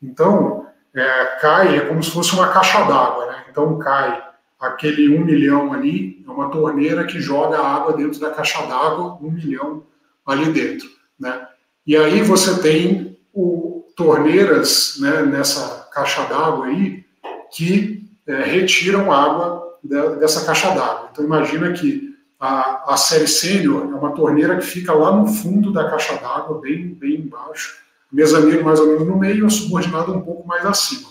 Então, 0.00 0.66
é, 0.94 1.24
cai, 1.40 1.76
é 1.76 1.80
como 1.80 2.02
se 2.02 2.10
fosse 2.10 2.34
uma 2.34 2.48
caixa 2.48 2.84
d'água, 2.84 3.26
né? 3.26 3.44
Então, 3.50 3.78
cai 3.78 4.22
aquele 4.60 5.16
um 5.16 5.24
milhão 5.24 5.72
ali, 5.72 6.22
é 6.26 6.30
uma 6.30 6.50
torneira 6.50 7.04
que 7.04 7.20
joga 7.20 7.58
água 7.58 7.94
dentro 7.94 8.20
da 8.20 8.30
caixa 8.30 8.62
d'água, 8.66 9.18
um 9.20 9.30
milhão 9.30 9.82
ali 10.26 10.52
dentro. 10.52 10.88
Né? 11.18 11.46
E 11.86 11.96
aí 11.96 12.22
você 12.22 12.60
tem 12.60 13.18
o, 13.32 13.84
torneiras 13.96 14.96
né, 14.98 15.22
nessa 15.22 15.88
caixa 15.92 16.24
d'água 16.24 16.66
aí 16.66 17.04
que 17.52 18.04
é, 18.26 18.42
retiram 18.42 19.12
água 19.12 19.78
de, 19.82 20.16
dessa 20.16 20.44
caixa 20.44 20.70
d'água. 20.70 21.08
Então 21.12 21.24
imagina 21.24 21.72
que 21.72 22.14
a, 22.38 22.94
a 22.94 22.96
série 22.96 23.28
sênior 23.28 23.82
é 23.90 23.94
uma 23.94 24.12
torneira 24.12 24.56
que 24.56 24.66
fica 24.66 24.92
lá 24.92 25.14
no 25.14 25.26
fundo 25.26 25.72
da 25.72 25.88
caixa 25.88 26.16
d'água, 26.16 26.60
bem, 26.60 26.94
bem 26.94 27.20
embaixo, 27.20 27.76
mezanino 28.12 28.64
mais 28.64 28.80
ou 28.80 28.88
menos 28.88 29.06
no 29.06 29.18
meio, 29.18 29.46
a 29.46 29.50
subordinada 29.50 30.10
um 30.10 30.20
pouco 30.20 30.46
mais 30.46 30.64
acima. 30.66 31.08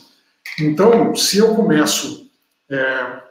Então, 0.60 1.16
se 1.16 1.38
eu 1.38 1.56
começo, 1.56 2.30
é, 2.70 3.22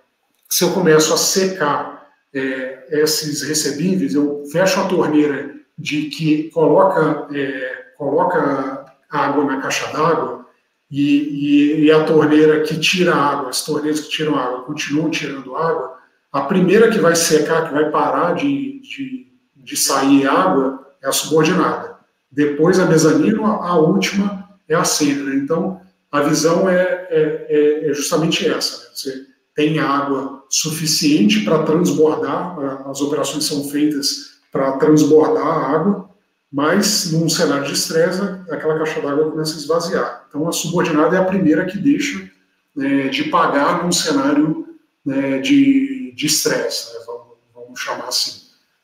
se 0.48 0.64
eu 0.64 0.72
começo 0.72 1.12
a 1.14 1.16
secar 1.16 2.10
é, 2.34 3.00
esses 3.02 3.42
recebíveis, 3.42 4.14
eu 4.14 4.44
fecho 4.50 4.80
a 4.80 4.88
torneira 4.88 5.54
de 5.82 6.02
que 6.02 6.48
coloca, 6.50 7.26
é, 7.34 7.86
coloca 7.98 8.86
água 9.10 9.44
na 9.44 9.60
caixa 9.60 9.92
d'água 9.92 10.46
e, 10.88 11.80
e, 11.80 11.84
e, 11.84 11.90
a 11.90 12.04
torneira 12.04 12.60
que 12.60 12.78
tira 12.78 13.12
água, 13.12 13.50
as 13.50 13.64
torneiras 13.64 14.00
que 14.00 14.10
tiram 14.10 14.38
água 14.38 14.62
continuam 14.62 15.10
tirando 15.10 15.56
água, 15.56 15.98
a 16.30 16.42
primeira 16.42 16.88
que 16.88 17.00
vai 17.00 17.16
secar, 17.16 17.66
que 17.66 17.74
vai 17.74 17.90
parar 17.90 18.34
de, 18.34 18.80
de, 18.80 19.26
de 19.56 19.76
sair 19.76 20.26
água, 20.28 20.86
é 21.02 21.08
a 21.08 21.12
subordinada. 21.12 21.96
Depois 22.30 22.78
a 22.78 22.86
mezanino, 22.86 23.44
a 23.44 23.76
última 23.76 24.48
é 24.68 24.76
a 24.76 24.84
sênior. 24.84 25.34
Então, 25.34 25.80
a 26.12 26.20
visão 26.20 26.68
é, 26.68 27.08
é, 27.10 27.46
é, 27.48 27.90
é 27.90 27.94
justamente 27.94 28.48
essa. 28.48 28.84
Né? 28.84 28.90
Você 28.94 29.26
tem 29.54 29.80
água 29.80 30.44
suficiente 30.48 31.40
para 31.40 31.64
transbordar, 31.64 32.56
as 32.88 33.00
operações 33.00 33.44
são 33.44 33.64
feitas 33.64 34.31
para 34.52 34.72
transbordar 34.72 35.46
a 35.46 35.74
água, 35.74 36.10
mas 36.52 37.10
num 37.10 37.28
cenário 37.30 37.64
de 37.64 37.72
estresse, 37.72 38.20
aquela 38.50 38.78
caixa 38.78 39.00
d'água 39.00 39.30
começa 39.30 39.54
a 39.54 39.56
esvaziar. 39.56 40.26
Então, 40.28 40.46
a 40.46 40.52
subordinada 40.52 41.16
é 41.16 41.18
a 41.18 41.24
primeira 41.24 41.64
que 41.64 41.78
deixa 41.78 42.30
né, 42.76 43.08
de 43.08 43.24
pagar 43.24 43.82
num 43.82 43.90
cenário 43.90 44.66
né, 45.04 45.38
de 45.38 46.14
estresse, 46.18 46.92
né, 46.92 47.00
vamos, 47.06 47.26
vamos, 47.54 47.80
chamar 47.80 48.08
assim. 48.08 48.42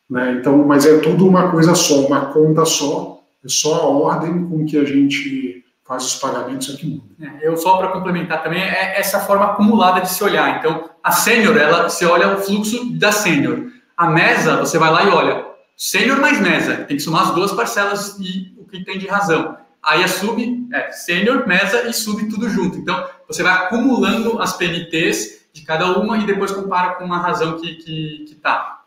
Né? 0.08 0.38
Então, 0.40 0.56
mas 0.66 0.86
é 0.86 0.98
tudo 0.98 1.28
uma 1.28 1.50
coisa 1.50 1.74
só, 1.74 2.06
uma 2.06 2.32
conta 2.32 2.64
só, 2.64 3.20
é 3.44 3.48
só 3.48 3.82
a 3.82 3.86
ordem 3.86 4.48
com 4.48 4.64
que 4.64 4.78
a 4.78 4.84
gente 4.84 5.62
faz 5.86 6.04
os 6.04 6.14
pagamentos 6.16 6.74
aqui 6.74 6.86
muda. 6.86 7.04
É, 7.20 7.46
eu 7.46 7.56
só 7.58 7.76
para 7.76 7.88
complementar 7.88 8.42
também 8.42 8.62
é 8.62 8.98
essa 8.98 9.20
forma 9.20 9.44
acumulada 9.44 10.00
de 10.00 10.10
se 10.10 10.24
olhar. 10.24 10.58
Então, 10.58 10.88
a 11.02 11.12
sênior, 11.12 11.56
ela, 11.56 11.88
você 11.88 12.06
olha 12.06 12.34
o 12.34 12.40
fluxo 12.40 12.98
da 12.98 13.12
sênior. 13.12 13.70
A 13.96 14.08
mesa, 14.08 14.56
você 14.56 14.78
vai 14.78 14.90
lá 14.90 15.04
e 15.04 15.08
olha 15.08 15.47
sênior 15.78 16.20
mais 16.20 16.40
mesa, 16.40 16.84
tem 16.84 16.96
que 16.96 17.02
somar 17.02 17.28
as 17.28 17.34
duas 17.36 17.52
parcelas 17.52 18.18
e 18.18 18.52
o 18.58 18.64
que 18.64 18.84
tem 18.84 18.98
de 18.98 19.06
razão. 19.06 19.56
Aí 19.80 20.02
a 20.02 20.08
sub 20.08 20.68
é 20.72 20.90
sênior, 20.90 21.46
mesa 21.46 21.88
e 21.88 21.92
sub 21.92 22.28
tudo 22.28 22.50
junto. 22.50 22.78
Então, 22.78 23.08
você 23.28 23.44
vai 23.44 23.52
acumulando 23.52 24.42
as 24.42 24.56
PNTs 24.56 25.48
de 25.52 25.62
cada 25.62 25.96
uma 25.98 26.18
e 26.18 26.26
depois 26.26 26.50
compara 26.50 26.96
com 26.96 27.04
uma 27.04 27.18
razão 27.18 27.60
que. 27.60 27.76
Que, 27.76 28.24
que 28.28 28.34
tá. 28.34 28.84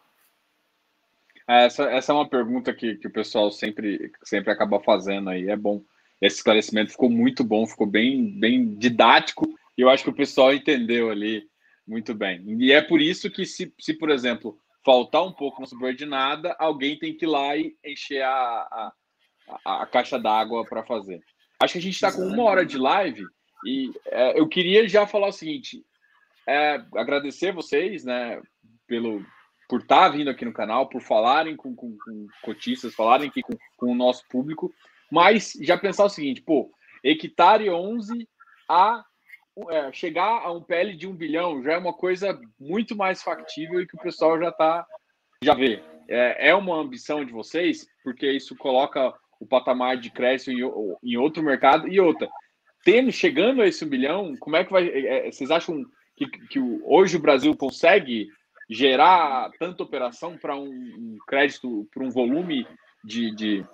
É, 1.47 1.65
essa, 1.65 1.83
essa 1.85 2.11
é 2.11 2.15
uma 2.15 2.27
pergunta 2.27 2.73
que, 2.73 2.95
que 2.95 3.07
o 3.07 3.11
pessoal 3.11 3.49
sempre, 3.51 4.11
sempre 4.23 4.51
acaba 4.51 4.81
fazendo 4.81 5.29
aí. 5.29 5.47
É 5.49 5.55
bom. 5.55 5.81
Esse 6.21 6.37
esclarecimento 6.37 6.91
ficou 6.91 7.09
muito 7.09 7.43
bom, 7.43 7.65
ficou 7.65 7.87
bem, 7.87 8.37
bem 8.37 8.75
didático 8.75 9.47
e 9.77 9.81
eu 9.81 9.89
acho 9.89 10.03
que 10.03 10.09
o 10.09 10.15
pessoal 10.15 10.53
entendeu 10.53 11.09
ali 11.09 11.43
muito 11.87 12.13
bem. 12.13 12.43
E 12.59 12.71
é 12.71 12.81
por 12.81 13.01
isso 13.01 13.31
que, 13.31 13.45
se, 13.45 13.73
se 13.79 13.93
por 13.93 14.11
exemplo, 14.11 14.60
faltar 14.83 15.23
um 15.23 15.31
pouco 15.31 15.61
na 15.61 15.67
subordinada, 15.67 16.55
alguém 16.59 16.97
tem 16.97 17.15
que 17.15 17.25
ir 17.25 17.29
lá 17.29 17.55
e 17.55 17.75
encher 17.85 18.23
a, 18.23 18.31
a, 18.31 18.93
a, 19.65 19.83
a 19.83 19.85
caixa 19.85 20.17
d'água 20.17 20.65
para 20.65 20.83
fazer. 20.83 21.21
Acho 21.59 21.73
que 21.73 21.79
a 21.79 21.81
gente 21.81 21.93
está 21.93 22.11
com 22.11 22.21
uma 22.21 22.43
hora 22.43 22.65
de 22.65 22.77
live 22.77 23.25
e 23.65 23.91
é, 24.07 24.39
eu 24.39 24.47
queria 24.47 24.87
já 24.87 25.05
falar 25.05 25.27
o 25.27 25.33
seguinte: 25.33 25.85
é, 26.47 26.83
agradecer 26.95 27.53
vocês, 27.53 28.03
né, 28.03 28.41
pelo 28.87 29.23
por 29.69 29.79
estar 29.79 30.01
tá 30.01 30.09
vindo 30.09 30.29
aqui 30.29 30.43
no 30.43 30.51
canal, 30.51 30.89
por 30.89 31.01
falarem 31.01 31.55
com, 31.55 31.73
com, 31.73 31.95
com 31.97 32.27
cotistas, 32.41 32.93
falarem 32.93 33.29
aqui 33.29 33.41
com, 33.41 33.53
com, 33.77 33.89
o 33.89 33.95
nosso 33.95 34.27
público, 34.27 34.69
mas 35.09 35.53
já 35.61 35.77
pensar 35.77 36.03
o 36.03 36.09
seguinte, 36.09 36.41
pô, 36.41 36.69
hectare 37.01 37.69
11 37.69 38.27
a 38.67 39.01
é, 39.69 39.91
chegar 39.91 40.41
a 40.43 40.51
um 40.51 40.61
PL 40.61 40.95
de 40.95 41.07
um 41.07 41.15
bilhão 41.15 41.61
já 41.61 41.73
é 41.73 41.77
uma 41.77 41.93
coisa 41.93 42.39
muito 42.59 42.95
mais 42.95 43.21
factível 43.21 43.81
e 43.81 43.87
que 43.87 43.95
o 43.95 44.01
pessoal 44.01 44.39
já 44.39 44.49
está 44.49 44.85
já 45.43 45.53
vê. 45.53 45.81
É, 46.07 46.49
é 46.49 46.55
uma 46.55 46.77
ambição 46.77 47.25
de 47.25 47.31
vocês, 47.31 47.87
porque 48.03 48.29
isso 48.31 48.55
coloca 48.55 49.13
o 49.39 49.45
patamar 49.45 49.97
de 49.97 50.11
crédito 50.11 50.51
em, 50.51 50.59
em 51.03 51.17
outro 51.17 51.41
mercado 51.41 51.87
e 51.87 51.99
outra. 51.99 52.29
Tendo, 52.83 53.11
chegando 53.11 53.61
a 53.61 53.67
esse 53.67 53.83
um 53.83 53.89
bilhão, 53.89 54.35
como 54.37 54.55
é 54.55 54.63
que 54.63 54.71
vai. 54.71 54.87
É, 54.87 55.27
é 55.27 55.31
vocês 55.31 55.49
acham 55.49 55.83
que, 56.15 56.27
que 56.47 56.59
hoje 56.83 57.17
o 57.17 57.21
Brasil 57.21 57.55
consegue 57.55 58.27
gerar 58.69 59.51
tanta 59.59 59.83
operação 59.83 60.37
para 60.37 60.55
um, 60.55 60.69
um, 60.69 61.17
crédito, 61.27 61.87
para 61.93 62.03
um 62.03 62.09
volume 62.09 62.65
de, 63.03 63.35
de, 63.35 63.65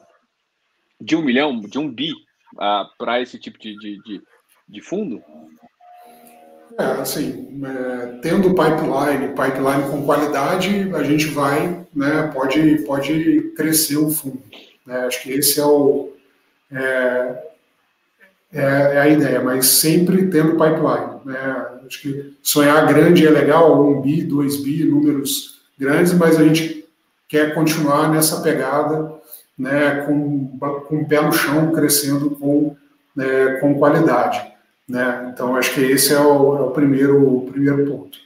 de 1.00 1.16
um 1.16 1.22
milhão, 1.22 1.60
de 1.60 1.78
um 1.78 1.94
bi, 1.94 2.12
uh, 2.56 2.88
para 2.98 3.22
esse 3.22 3.38
tipo 3.38 3.60
de, 3.60 3.78
de, 3.78 4.02
de, 4.02 4.22
de 4.68 4.82
fundo? 4.82 5.22
É, 6.78 6.84
assim, 7.02 7.62
é, 7.66 8.20
tendo 8.22 8.50
pipeline, 8.50 9.30
pipeline 9.30 9.90
com 9.90 10.06
qualidade, 10.06 10.92
a 10.94 11.04
gente 11.04 11.28
vai, 11.28 11.86
né, 11.96 12.30
pode, 12.34 12.84
pode 12.86 13.52
crescer 13.56 13.98
o 13.98 14.10
fundo. 14.10 14.42
Né? 14.86 14.96
Acho 15.08 15.24
que 15.24 15.32
esse 15.32 15.60
é 15.60 15.66
o 15.66 16.14
é, 16.72 17.44
é, 18.54 18.62
é, 18.62 19.00
a 19.00 19.08
ideia, 19.08 19.42
mas 19.42 19.66
sempre 19.66 20.28
tendo 20.28 20.52
pipeline. 20.52 21.20
Né? 21.26 21.68
Acho 21.86 22.02
que 22.02 22.38
sonhar 22.44 22.86
grande 22.88 23.26
é 23.26 23.30
legal, 23.30 23.82
um 23.84 24.02
bi, 24.02 24.22
dois 24.22 24.58
bi, 24.58 24.84
números 24.84 25.62
grandes, 25.80 26.14
mas 26.14 26.38
a 26.38 26.44
gente 26.44 26.86
quer 27.28 27.54
continuar 27.54 28.12
nessa 28.12 28.42
pegada, 28.42 29.14
né, 29.58 30.06
com, 30.06 30.58
com 30.88 30.98
o 30.98 31.08
pé 31.08 31.22
no 31.22 31.32
chão, 31.32 31.72
crescendo 31.72 32.32
com, 32.32 32.76
né, 33.16 33.58
com 33.60 33.78
qualidade. 33.78 34.57
Né? 34.88 35.32
Então, 35.34 35.56
acho 35.56 35.74
que 35.74 35.82
esse 35.82 36.14
é 36.14 36.20
o, 36.20 36.58
é 36.58 36.62
o 36.62 36.72
primeiro, 36.72 37.22
o 37.22 37.52
primeiro 37.52 37.86
ponto. 37.86 38.18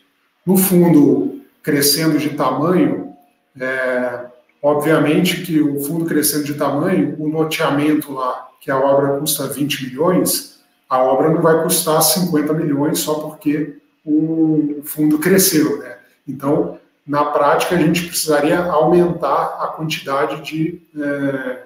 No 0.45 0.57
fundo, 0.57 1.41
crescendo 1.64 2.18
de 2.18 2.32
tamanho, 2.32 3.14
é, 3.59 4.26
obviamente 4.62 5.41
que 5.41 5.59
o 5.59 5.82
fundo 5.82 6.05
crescendo 6.05 6.43
de 6.43 6.53
tamanho, 6.53 7.16
o 7.20 7.28
loteamento 7.28 8.14
lá, 8.14 8.49
que 8.59 8.70
a 8.70 8.80
obra 8.80 9.20
custa 9.20 9.47
20 9.47 9.86
milhões, 9.86 10.62
a 10.88 11.01
obra 11.01 11.30
não 11.30 11.41
vai 11.41 11.64
custar 11.64 12.01
50 12.01 12.53
milhões 12.53 12.99
só 12.99 13.16
porque 13.16 13.78
o 14.05 14.82
fundo 14.84 15.18
cresceu. 15.18 15.80
Né? 15.80 15.97
Então, 16.28 16.78
na 17.07 17.26
prática, 17.26 17.76
a 17.76 17.80
gente 17.80 18.05
precisaria 18.05 18.59
aumentar 18.59 19.57
a 19.59 19.68
quantidade 19.68 20.41
de, 20.41 20.82
é, 20.95 21.64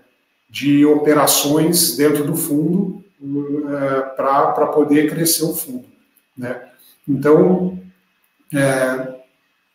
de 0.49 0.85
operações 0.85 1.97
dentro 1.97 2.23
do 2.23 2.35
fundo 2.35 3.04
para 4.15 4.67
poder 4.67 5.09
crescer 5.09 5.43
o 5.43 5.53
fundo. 5.53 5.85
Né? 6.37 6.61
Então, 7.07 7.79
é, 8.53 9.15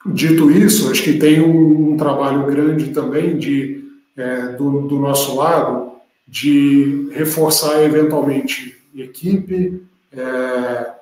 dito 0.07 0.51
isso, 0.51 0.91
acho 0.91 1.03
que 1.03 1.19
tem 1.19 1.41
um, 1.41 1.93
um 1.93 1.97
trabalho 1.97 2.47
grande 2.47 2.91
também 2.91 3.39
de, 3.39 3.85
é, 4.17 4.49
do, 4.49 4.83
do, 4.83 4.99
nosso 4.99 5.37
lado 5.37 5.93
de 6.27 7.09
reforçar 7.13 7.83
eventualmente 7.83 8.79
equipe, 8.95 9.83
é, 10.13 10.93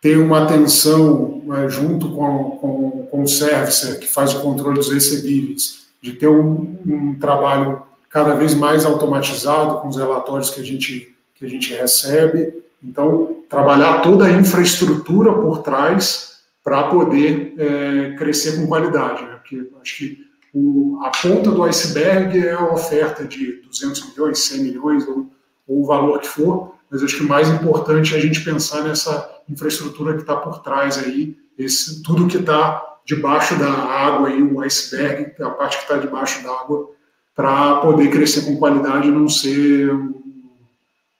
ter 0.00 0.18
uma 0.18 0.44
atenção 0.44 1.42
é, 1.56 1.68
junto 1.68 2.12
com, 2.12 2.50
com, 2.52 3.08
com 3.10 3.22
o 3.22 3.28
servicer 3.28 3.98
que 3.98 4.06
faz 4.06 4.34
o 4.34 4.40
controle 4.40 4.76
dos 4.76 4.92
recebíveis, 4.92 5.86
de 6.00 6.12
ter 6.12 6.28
um, 6.28 6.78
um 6.86 7.14
trabalho 7.18 7.82
cada 8.08 8.34
vez 8.34 8.54
mais 8.54 8.84
automatizado 8.84 9.80
com 9.80 9.88
os 9.88 9.96
relatórios 9.96 10.50
que 10.50 10.60
a 10.60 10.64
gente 10.64 11.14
que 11.38 11.46
a 11.46 11.48
gente 11.48 11.72
recebe. 11.72 12.62
Então, 12.82 13.42
trabalhar 13.48 14.02
toda 14.02 14.26
a 14.26 14.30
infraestrutura 14.30 15.32
por 15.32 15.62
trás 15.62 16.38
para 16.62 16.84
poder 16.84 17.54
é, 17.56 18.14
crescer 18.16 18.56
com 18.56 18.66
qualidade. 18.66 19.22
Né? 19.22 19.36
Porque 19.36 19.70
acho 19.80 19.96
que 19.96 20.28
o, 20.52 20.98
a 21.02 21.10
ponta 21.10 21.50
do 21.50 21.62
iceberg 21.64 22.38
é 22.38 22.52
a 22.52 22.72
oferta 22.72 23.24
de 23.24 23.62
200 23.62 24.10
milhões, 24.10 24.38
100 24.40 24.62
milhões, 24.62 25.08
ou, 25.08 25.30
ou 25.66 25.82
o 25.82 25.86
valor 25.86 26.20
que 26.20 26.28
for, 26.28 26.74
mas 26.90 27.02
acho 27.02 27.16
que 27.16 27.24
o 27.24 27.28
mais 27.28 27.48
importante 27.48 28.14
é 28.14 28.18
a 28.18 28.20
gente 28.20 28.42
pensar 28.42 28.82
nessa 28.82 29.38
infraestrutura 29.48 30.14
que 30.14 30.22
está 30.22 30.36
por 30.36 30.62
trás 30.62 30.98
aí, 30.98 31.36
esse, 31.58 32.02
tudo 32.02 32.28
que 32.28 32.38
está 32.38 32.82
debaixo 33.04 33.58
da 33.58 33.70
água 33.70 34.28
aí, 34.28 34.42
o 34.42 34.60
iceberg, 34.60 35.42
a 35.42 35.50
parte 35.50 35.78
que 35.78 35.82
está 35.84 35.96
debaixo 35.96 36.42
da 36.42 36.50
água, 36.50 36.90
para 37.34 37.76
poder 37.76 38.10
crescer 38.10 38.42
com 38.42 38.56
qualidade 38.56 39.08
e 39.08 39.10
não 39.10 39.28
ser 39.28 39.90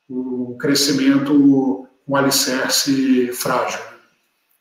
o 0.09 0.57
crescimento 0.59 1.87
com 2.07 2.17
alicerce 2.17 3.31
frágil. 3.33 3.81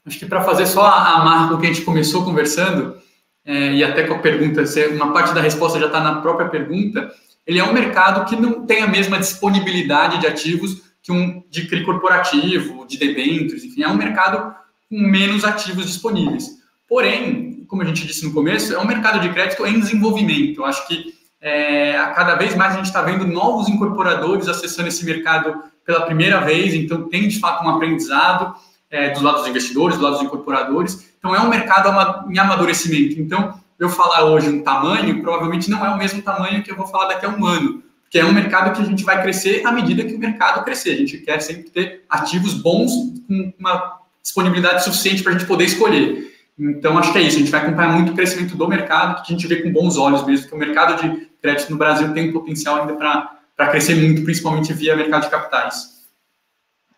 Acho 0.05 0.19
que 0.19 0.25
para 0.25 0.43
fazer 0.43 0.65
só 0.65 0.85
a 0.85 1.23
marca 1.23 1.57
que 1.57 1.65
a 1.65 1.73
gente 1.73 1.85
começou 1.85 2.23
conversando, 2.23 2.97
é, 3.45 3.73
e 3.73 3.83
até 3.83 4.03
com 4.03 4.15
a 4.15 4.19
pergunta, 4.19 4.63
uma 4.93 5.13
parte 5.13 5.33
da 5.33 5.41
resposta 5.41 5.79
já 5.79 5.85
está 5.87 6.01
na 6.01 6.21
própria 6.21 6.49
pergunta, 6.49 7.09
ele 7.45 7.59
é 7.59 7.63
um 7.63 7.73
mercado 7.73 8.25
que 8.25 8.35
não 8.35 8.65
tem 8.65 8.83
a 8.83 8.87
mesma 8.87 9.17
disponibilidade 9.17 10.19
de 10.19 10.27
ativos 10.27 10.81
que 11.01 11.11
um 11.11 11.41
de 11.49 11.67
CRI 11.67 11.85
corporativo, 11.85 12.85
de 12.85 12.97
debêntures, 12.97 13.63
enfim, 13.63 13.83
é 13.83 13.87
um 13.87 13.95
mercado 13.95 14.53
com 14.89 14.99
menos 14.99 15.45
ativos 15.45 15.85
disponíveis. 15.85 16.57
Porém, 16.87 17.65
como 17.67 17.81
a 17.81 17.85
gente 17.85 18.05
disse 18.05 18.25
no 18.25 18.33
começo, 18.33 18.73
é 18.73 18.79
um 18.79 18.85
mercado 18.85 19.21
de 19.21 19.29
crédito 19.29 19.65
em 19.65 19.79
desenvolvimento. 19.79 20.63
Acho 20.65 20.85
que 20.87 21.16
é, 21.41 21.93
cada 22.15 22.35
vez 22.35 22.55
mais 22.55 22.73
a 22.73 22.77
gente 22.77 22.85
está 22.85 23.01
vendo 23.01 23.25
novos 23.25 23.69
incorporadores 23.69 24.47
acessando 24.47 24.87
esse 24.87 25.05
mercado 25.05 25.63
pela 25.85 26.01
primeira 26.01 26.41
vez, 26.41 26.73
então 26.73 27.07
tem 27.07 27.27
de 27.27 27.39
fato 27.39 27.63
um 27.63 27.69
aprendizado 27.69 28.55
é, 28.89 29.11
dos 29.11 29.21
lados 29.21 29.41
dos 29.41 29.49
investidores, 29.49 29.95
dos 29.95 30.03
lados 30.03 30.19
dos 30.19 30.27
incorporadores. 30.27 31.13
Então 31.17 31.35
é 31.35 31.39
um 31.39 31.49
mercado 31.49 31.89
em 32.29 32.37
amadurecimento. 32.37 33.19
Então, 33.19 33.59
eu 33.79 33.89
falar 33.89 34.25
hoje 34.25 34.49
um 34.49 34.63
tamanho, 34.63 35.21
provavelmente 35.21 35.69
não 35.69 35.85
é 35.85 35.89
o 35.89 35.97
mesmo 35.97 36.21
tamanho 36.21 36.63
que 36.63 36.71
eu 36.71 36.75
vou 36.75 36.87
falar 36.87 37.09
daqui 37.09 37.25
a 37.25 37.29
um 37.29 37.45
ano, 37.45 37.83
porque 38.01 38.17
é 38.17 38.25
um 38.25 38.33
mercado 38.33 38.75
que 38.75 38.81
a 38.81 38.85
gente 38.85 39.03
vai 39.03 39.21
crescer 39.21 39.65
à 39.65 39.71
medida 39.71 40.03
que 40.03 40.15
o 40.15 40.19
mercado 40.19 40.63
crescer. 40.63 40.91
A 40.91 40.97
gente 40.97 41.17
quer 41.19 41.39
sempre 41.41 41.69
ter 41.69 42.03
ativos 42.09 42.53
bons 42.55 42.91
com 43.27 43.53
uma 43.59 43.99
disponibilidade 44.23 44.83
suficiente 44.83 45.21
para 45.21 45.33
a 45.33 45.37
gente 45.37 45.47
poder 45.47 45.65
escolher. 45.65 46.33
Então, 46.57 46.97
acho 46.97 47.11
que 47.11 47.19
é 47.19 47.21
isso. 47.21 47.37
A 47.37 47.39
gente 47.39 47.51
vai 47.51 47.61
acompanhar 47.61 47.93
muito 47.93 48.13
o 48.13 48.15
crescimento 48.15 48.57
do 48.57 48.67
mercado, 48.67 49.21
que 49.21 49.31
a 49.31 49.35
gente 49.35 49.47
vê 49.47 49.57
com 49.57 49.71
bons 49.71 49.95
olhos 49.97 50.25
mesmo, 50.25 50.47
que 50.47 50.55
o 50.55 50.57
mercado 50.57 50.99
de 51.01 51.26
crédito 51.41 51.71
no 51.71 51.77
Brasil 51.77 52.13
tem 52.13 52.31
potencial 52.31 52.81
ainda 52.81 52.95
para 52.95 53.69
crescer 53.71 53.95
muito, 53.95 54.23
principalmente 54.23 54.73
via 54.73 54.95
mercado 54.95 55.23
de 55.23 55.29
capitais. 55.29 56.07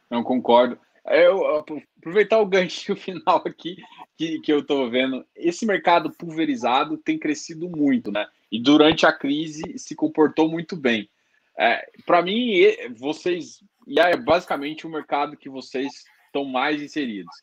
Não 0.10 0.24
concordo. 0.24 0.78
Eu, 1.06 1.64
aproveitar 1.98 2.40
o 2.40 2.46
gancho 2.46 2.96
final 2.98 3.42
aqui 3.46 3.78
que, 4.18 4.40
que 4.40 4.52
eu 4.52 4.60
estou 4.60 4.90
vendo. 4.90 5.26
Esse 5.36 5.66
mercado 5.66 6.12
pulverizado 6.12 6.98
tem 6.98 7.18
crescido 7.18 7.70
muito, 7.70 8.12
né? 8.12 8.28
E 8.52 8.60
durante 8.60 9.06
a 9.06 9.14
crise 9.14 9.78
se 9.78 9.96
comportou 9.96 10.50
muito 10.50 10.76
bem. 10.76 11.10
É, 11.58 11.90
Para 12.06 12.22
mim, 12.22 12.54
vocês. 12.98 13.64
E 13.88 14.00
é 14.00 14.16
basicamente 14.16 14.86
o 14.86 14.90
mercado 14.90 15.38
que 15.38 15.50
vocês 15.50 15.92
estão 16.26 16.46
mais 16.46 16.82
inseridos. 16.82 17.34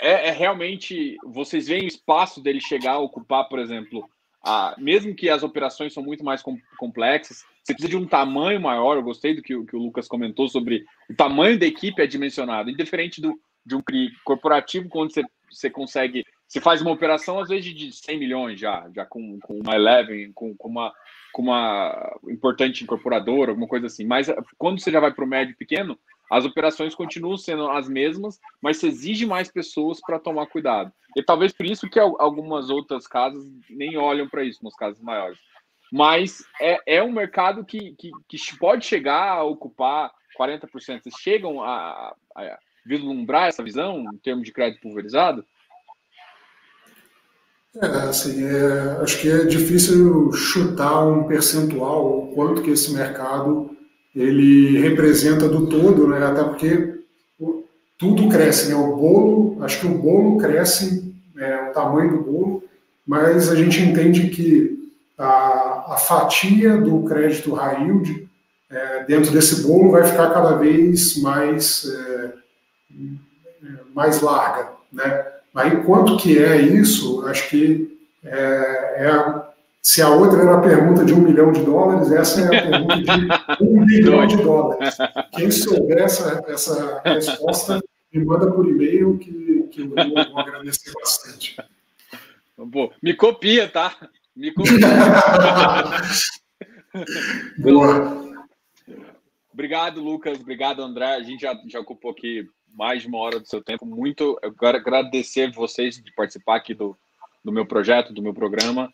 É, 0.00 0.28
é, 0.28 0.30
realmente. 0.30 1.16
Vocês 1.24 1.68
veem 1.68 1.84
o 1.84 1.88
espaço 1.88 2.42
dele 2.42 2.60
chegar 2.60 2.92
a 2.92 2.98
ocupar, 2.98 3.48
por 3.48 3.58
exemplo, 3.58 4.08
a, 4.44 4.74
mesmo 4.78 5.14
que 5.14 5.30
as 5.30 5.42
operações 5.42 5.94
são 5.94 6.02
muito 6.02 6.22
mais 6.22 6.42
com, 6.42 6.58
complexas, 6.76 7.44
você 7.62 7.72
precisa 7.72 7.88
de 7.88 7.96
um 7.96 8.06
tamanho 8.06 8.60
maior. 8.60 8.96
Eu 8.96 9.02
gostei 9.02 9.34
do 9.34 9.42
que, 9.42 9.58
que 9.64 9.74
o 9.74 9.78
Lucas 9.78 10.06
comentou 10.06 10.46
sobre 10.48 10.84
o 11.08 11.14
tamanho 11.14 11.58
da 11.58 11.64
equipe 11.64 12.02
é 12.02 12.06
dimensionado, 12.06 12.70
indiferente 12.70 13.22
do, 13.22 13.40
de 13.64 13.74
um 13.74 13.80
CRI 13.80 14.10
corporativo, 14.22 14.88
quando 14.88 15.12
você, 15.12 15.22
você 15.50 15.70
consegue. 15.70 16.24
Você 16.46 16.60
faz 16.60 16.82
uma 16.82 16.90
operação, 16.90 17.40
às 17.40 17.48
vezes, 17.48 17.74
de 17.74 17.90
100 17.90 18.18
milhões 18.18 18.60
já, 18.60 18.86
já 18.94 19.06
com, 19.06 19.40
com 19.40 19.58
uma 19.58 19.74
Eleven, 19.74 20.30
com, 20.34 20.54
com, 20.54 20.68
uma, 20.68 20.92
com 21.32 21.42
uma 21.42 22.18
importante 22.28 22.84
incorporadora, 22.84 23.50
alguma 23.50 23.66
coisa 23.66 23.86
assim. 23.86 24.04
Mas 24.04 24.28
quando 24.58 24.78
você 24.78 24.90
já 24.90 25.00
vai 25.00 25.12
para 25.12 25.24
o 25.24 25.28
médio 25.28 25.56
pequeno, 25.56 25.98
as 26.34 26.44
operações 26.44 26.96
continuam 26.96 27.36
sendo 27.36 27.70
as 27.70 27.88
mesmas, 27.88 28.40
mas 28.60 28.78
se 28.78 28.88
exige 28.88 29.24
mais 29.24 29.48
pessoas 29.48 30.00
para 30.00 30.18
tomar 30.18 30.46
cuidado. 30.46 30.92
E 31.16 31.22
talvez 31.22 31.52
por 31.52 31.64
isso 31.64 31.88
que 31.88 31.96
algumas 31.96 32.70
outras 32.70 33.06
casas 33.06 33.46
nem 33.70 33.96
olham 33.96 34.28
para 34.28 34.42
isso, 34.42 34.58
nos 34.64 34.74
casos 34.74 35.00
maiores. 35.00 35.38
Mas 35.92 36.44
é, 36.60 36.96
é 36.96 37.02
um 37.04 37.12
mercado 37.12 37.64
que, 37.64 37.94
que, 37.96 38.10
que 38.26 38.58
pode 38.58 38.84
chegar 38.84 39.28
a 39.28 39.44
ocupar 39.44 40.10
40%. 40.36 40.68
Vocês 40.72 41.14
chegam 41.20 41.62
a, 41.62 42.12
a 42.34 42.58
vislumbrar 42.84 43.46
essa 43.46 43.62
visão 43.62 44.00
em 44.12 44.18
termos 44.18 44.44
de 44.44 44.52
crédito 44.52 44.82
pulverizado? 44.82 45.46
É, 47.80 47.86
assim, 47.86 48.44
é, 48.44 49.02
acho 49.02 49.20
que 49.20 49.30
é 49.30 49.44
difícil 49.44 50.32
chutar 50.32 51.06
um 51.06 51.28
percentual, 51.28 52.24
o 52.24 52.34
quanto 52.34 52.60
que 52.60 52.70
esse 52.70 52.92
mercado 52.92 53.70
ele 54.14 54.78
representa 54.78 55.48
do 55.48 55.66
todo, 55.66 56.06
né? 56.06 56.24
até 56.24 56.44
porque 56.44 56.94
tudo 57.98 58.28
cresce, 58.28 58.68
né? 58.68 58.74
o 58.74 58.96
bolo, 58.96 59.64
acho 59.64 59.80
que 59.80 59.86
o 59.86 59.98
bolo 59.98 60.38
cresce, 60.38 61.12
é, 61.36 61.70
o 61.70 61.72
tamanho 61.72 62.18
do 62.18 62.22
bolo, 62.22 62.64
mas 63.06 63.50
a 63.50 63.56
gente 63.56 63.80
entende 63.80 64.28
que 64.28 64.92
a, 65.18 65.94
a 65.94 65.96
fatia 65.96 66.76
do 66.76 67.02
crédito 67.04 67.54
high 67.54 67.82
yield 67.82 68.28
é, 68.70 69.04
dentro 69.04 69.32
desse 69.32 69.62
bolo 69.62 69.90
vai 69.90 70.04
ficar 70.04 70.30
cada 70.32 70.56
vez 70.56 71.16
mais, 71.20 71.84
é, 71.84 72.32
mais 73.94 74.20
larga. 74.20 74.70
Né? 74.92 75.26
Aí 75.54 75.82
quanto 75.84 76.16
que 76.16 76.38
é 76.38 76.60
isso, 76.60 77.26
acho 77.26 77.48
que 77.48 77.98
é, 78.24 79.06
é 79.06 79.43
se 79.84 80.00
a 80.00 80.08
outra 80.08 80.40
era 80.40 80.56
a 80.56 80.62
pergunta 80.62 81.04
de 81.04 81.12
um 81.12 81.20
milhão 81.20 81.52
de 81.52 81.62
dólares, 81.62 82.10
essa 82.10 82.40
é 82.40 82.46
a 82.46 82.62
pergunta 82.62 82.96
de 82.96 83.10
um 83.62 83.84
bilhão 83.84 84.26
de 84.26 84.38
dólares. 84.38 84.96
Quem 85.32 85.50
souber 85.50 85.98
essa, 85.98 86.42
essa 86.48 87.02
resposta, 87.04 87.84
me 88.10 88.24
manda 88.24 88.50
por 88.50 88.66
e-mail 88.66 89.18
que, 89.18 89.68
que 89.70 89.82
eu 89.82 89.90
vou 89.90 89.98
agradecer 90.38 90.90
bastante. 90.94 91.58
Pô, 92.72 92.90
me 93.02 93.12
copia, 93.12 93.68
tá? 93.68 93.94
Me 94.34 94.54
copia. 94.54 94.78
Boa. 97.58 98.24
Obrigado, 99.52 100.00
Lucas. 100.00 100.40
Obrigado, 100.40 100.82
André. 100.82 101.14
A 101.14 101.22
gente 101.22 101.42
já, 101.42 101.54
já 101.66 101.80
ocupou 101.80 102.12
aqui 102.12 102.48
mais 102.72 103.02
de 103.02 103.08
uma 103.08 103.18
hora 103.18 103.38
do 103.38 103.46
seu 103.46 103.62
tempo. 103.62 103.84
Muito. 103.84 104.38
Eu 104.42 104.54
quero 104.54 104.78
agradecer 104.78 105.52
vocês 105.52 106.02
de 106.02 106.10
participar 106.14 106.56
aqui 106.56 106.72
do, 106.72 106.96
do 107.44 107.52
meu 107.52 107.66
projeto, 107.66 108.14
do 108.14 108.22
meu 108.22 108.32
programa. 108.32 108.90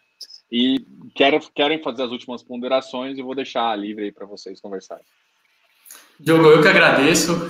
E 0.51 0.85
quero, 1.15 1.41
querem 1.55 1.83
fazer 1.83 2.03
as 2.03 2.11
últimas 2.11 2.43
ponderações 2.43 3.19
e 3.19 3.23
vou 3.23 3.35
deixar 3.35 3.77
livre 3.79 4.05
aí 4.05 4.13
para 4.13 4.27
vocês 4.27 4.61
conversarem. 4.61 5.05
Diogo, 6.19 6.45
eu 6.47 6.61
que 6.61 6.69
agradeço. 6.69 7.49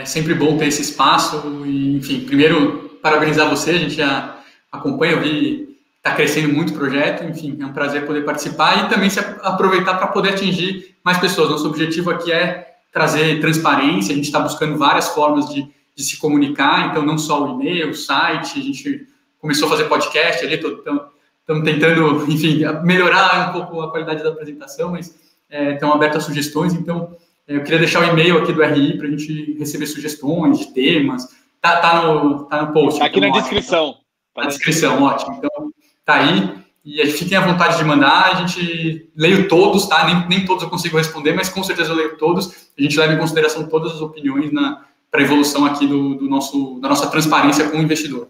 É 0.00 0.04
sempre 0.04 0.34
bom 0.34 0.58
ter 0.58 0.66
esse 0.66 0.82
espaço. 0.82 1.42
E, 1.64 1.96
enfim, 1.96 2.20
primeiro, 2.26 2.98
parabenizar 3.02 3.48
você. 3.48 3.70
A 3.70 3.78
gente 3.78 3.94
já 3.94 4.42
acompanha, 4.70 5.12
eu 5.12 5.20
vi 5.20 5.74
está 6.04 6.14
crescendo 6.14 6.52
muito 6.52 6.74
o 6.74 6.76
projeto. 6.76 7.24
Enfim, 7.24 7.56
é 7.58 7.64
um 7.64 7.72
prazer 7.72 8.04
poder 8.04 8.24
participar 8.24 8.84
e 8.84 8.88
também 8.90 9.08
se 9.08 9.18
aproveitar 9.18 9.94
para 9.94 10.08
poder 10.08 10.34
atingir 10.34 10.94
mais 11.02 11.16
pessoas. 11.16 11.48
Nosso 11.48 11.66
objetivo 11.66 12.10
aqui 12.10 12.30
é 12.30 12.74
trazer 12.92 13.40
transparência. 13.40 14.12
A 14.12 14.16
gente 14.16 14.26
está 14.26 14.38
buscando 14.38 14.76
várias 14.76 15.08
formas 15.08 15.48
de, 15.48 15.66
de, 15.96 16.02
se 16.02 16.18
comunicar. 16.18 16.90
Então, 16.90 17.02
não 17.02 17.16
só 17.16 17.42
o 17.42 17.54
e-mail, 17.54 17.88
o 17.88 17.94
site. 17.94 18.58
A 18.58 18.62
gente 18.62 19.08
começou 19.40 19.66
a 19.66 19.70
fazer 19.70 19.84
podcast 19.84 20.44
ali. 20.44 20.58
Tô, 20.58 20.70
estamos 21.44 21.62
tentando, 21.62 22.24
enfim, 22.30 22.62
melhorar 22.82 23.50
um 23.50 23.52
pouco 23.52 23.82
a 23.82 23.90
qualidade 23.90 24.22
da 24.22 24.30
apresentação, 24.30 24.92
mas 24.92 25.14
é, 25.50 25.74
estão 25.74 25.92
abertos 25.92 26.24
a 26.24 26.26
sugestões. 26.26 26.72
Então, 26.72 27.14
é, 27.46 27.56
eu 27.56 27.62
queria 27.62 27.78
deixar 27.78 28.00
o 28.00 28.10
e-mail 28.10 28.38
aqui 28.38 28.52
do 28.52 28.62
RI 28.62 28.96
para 28.96 29.06
a 29.06 29.10
gente 29.10 29.54
receber 29.58 29.86
sugestões 29.86 30.58
de 30.58 30.72
temas. 30.72 31.28
Tá, 31.60 31.76
tá, 31.80 32.02
no, 32.02 32.44
tá 32.44 32.62
no 32.62 32.72
post. 32.72 33.00
Aqui 33.02 33.18
então, 33.18 33.30
na 33.30 33.40
descrição. 33.40 33.96
Tá 34.34 34.42
na 34.42 34.48
descrição, 34.48 35.02
ótimo. 35.02 35.36
Então, 35.36 35.70
tá 36.04 36.14
aí. 36.14 36.64
E 36.84 37.00
a 37.00 37.04
gente 37.06 37.16
fiquem 37.16 37.38
à 37.38 37.40
vontade 37.40 37.78
de 37.78 37.84
mandar, 37.84 38.32
a 38.32 38.34
gente 38.34 39.10
leio 39.16 39.48
todos, 39.48 39.86
tá? 39.86 40.04
Nem, 40.04 40.28
nem 40.28 40.44
todos 40.44 40.62
eu 40.62 40.68
consigo 40.68 40.98
responder, 40.98 41.32
mas 41.32 41.48
com 41.48 41.62
certeza 41.64 41.92
eu 41.92 41.96
leio 41.96 42.18
todos. 42.18 42.68
A 42.78 42.82
gente 42.82 42.98
leva 42.98 43.14
em 43.14 43.18
consideração 43.18 43.66
todas 43.66 43.92
as 43.92 44.00
opiniões 44.02 44.50
para 45.10 45.20
a 45.20 45.22
evolução 45.22 45.64
aqui 45.64 45.86
do, 45.86 46.14
do, 46.14 46.28
nosso, 46.28 46.78
da 46.80 46.88
nossa 46.88 47.06
transparência 47.06 47.70
com 47.70 47.78
o 47.78 47.82
investidor. 47.82 48.28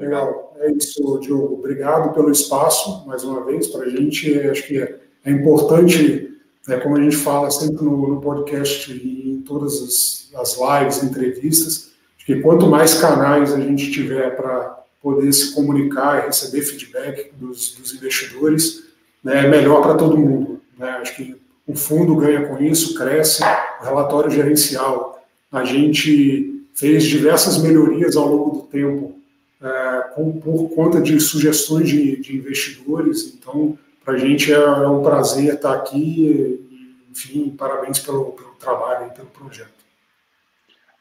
Legal. 0.00 0.54
É 0.58 0.72
isso, 0.72 1.18
Diogo. 1.20 1.54
Obrigado 1.54 2.14
pelo 2.14 2.30
espaço, 2.30 3.06
mais 3.06 3.22
uma 3.22 3.44
vez, 3.44 3.68
para 3.68 3.84
a 3.84 3.88
gente. 3.88 4.38
Acho 4.48 4.66
que 4.66 4.78
é, 4.78 4.96
é 5.24 5.30
importante, 5.30 6.34
né, 6.66 6.78
como 6.78 6.96
a 6.96 7.02
gente 7.02 7.16
fala 7.16 7.50
sempre 7.50 7.84
no, 7.84 8.08
no 8.08 8.20
podcast 8.20 8.90
e 8.92 9.30
em 9.30 9.42
todas 9.42 9.74
as, 9.82 10.40
as 10.40 10.58
lives, 10.58 11.02
entrevistas, 11.02 11.90
que 12.24 12.40
quanto 12.40 12.66
mais 12.66 12.94
canais 12.94 13.52
a 13.52 13.60
gente 13.60 13.90
tiver 13.90 14.36
para 14.36 14.84
poder 15.02 15.32
se 15.32 15.52
comunicar 15.54 16.22
e 16.22 16.26
receber 16.26 16.62
feedback 16.62 17.32
dos, 17.34 17.74
dos 17.74 17.92
investidores, 17.94 18.84
né, 19.24 19.44
é 19.46 19.48
melhor 19.48 19.82
para 19.82 19.94
todo 19.94 20.16
mundo. 20.16 20.60
Né? 20.78 20.88
Acho 21.00 21.16
que 21.16 21.36
o 21.66 21.74
fundo 21.74 22.14
ganha 22.16 22.46
com 22.46 22.62
isso, 22.62 22.94
cresce, 22.94 23.42
o 23.42 23.84
relatório 23.84 24.30
gerencial. 24.30 25.22
A 25.50 25.64
gente 25.64 26.64
fez 26.74 27.04
diversas 27.04 27.58
melhorias 27.58 28.16
ao 28.16 28.28
longo 28.28 28.58
do 28.58 28.62
tempo 28.62 29.19
é, 29.60 30.00
por 30.14 30.74
conta 30.74 31.00
de 31.00 31.20
sugestões 31.20 31.88
de, 31.88 32.16
de 32.16 32.36
investidores. 32.36 33.34
Então, 33.34 33.78
para 34.04 34.14
a 34.14 34.18
gente 34.18 34.52
é, 34.52 34.56
é, 34.56 34.88
um 34.88 35.02
prazer 35.02 35.54
estar 35.54 35.74
aqui. 35.74 36.66
enfim, 37.10 37.50
parabéns 37.50 37.98
pelo, 37.98 38.32
pelo 38.32 38.54
trabalho 38.54 39.08
e 39.08 39.14
pelo 39.14 39.28
projeto. 39.28 39.80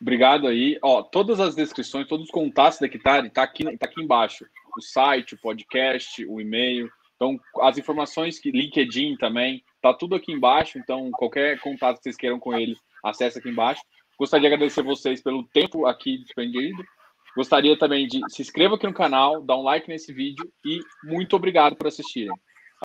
Obrigado 0.02 0.48
aí. 0.48 0.78
Ó, 0.82 1.02
todas 1.02 1.40
as 1.40 1.56
descrições, 1.56 2.08
todos 2.08 2.26
os 2.26 2.32
contatos 2.32 2.80
da 2.80 2.88
Kitari 2.88 3.28
está 3.28 3.44
aqui, 3.44 3.64
tá 3.78 3.86
aqui 3.86 4.02
embaixo. 4.02 4.46
O 4.78 4.82
site, 4.82 5.36
o 5.36 5.40
podcast, 5.40 6.26
o 6.26 6.40
e-mail. 6.40 6.90
Então, 7.16 7.40
as 7.62 7.78
informações 7.78 8.40
que 8.40 8.52
LinkedIn 8.52 9.18
também, 9.18 9.62
tá 9.82 9.94
tudo 9.94 10.16
aqui 10.16 10.32
embaixo. 10.32 10.78
Então, 10.78 11.10
qualquer 11.12 11.60
contato 11.60 11.98
que 11.98 12.04
vocês 12.04 12.16
queiram 12.16 12.40
com 12.40 12.54
ele, 12.54 12.78
acesse 13.04 13.40
aqui 13.40 13.50
embaixo. 13.50 13.82
Gostaria 14.18 14.50
de 14.50 14.54
agradecer 14.54 14.84
vocês 14.84 15.22
pelo 15.22 15.44
tempo 15.46 15.86
aqui 15.86 16.18
dispendido 16.18 16.84
Gostaria 17.40 17.80
também 17.80 18.06
de 18.06 18.20
se 18.28 18.42
inscreva 18.42 18.76
aqui 18.76 18.86
no 18.86 18.94
canal, 18.94 19.42
dar 19.42 19.56
um 19.56 19.64
like 19.64 19.88
nesse 19.88 20.12
vídeo 20.12 20.52
e 20.66 20.82
muito 21.06 21.38
obrigado 21.38 21.74
por 21.74 21.88
assistirem. 21.88 22.34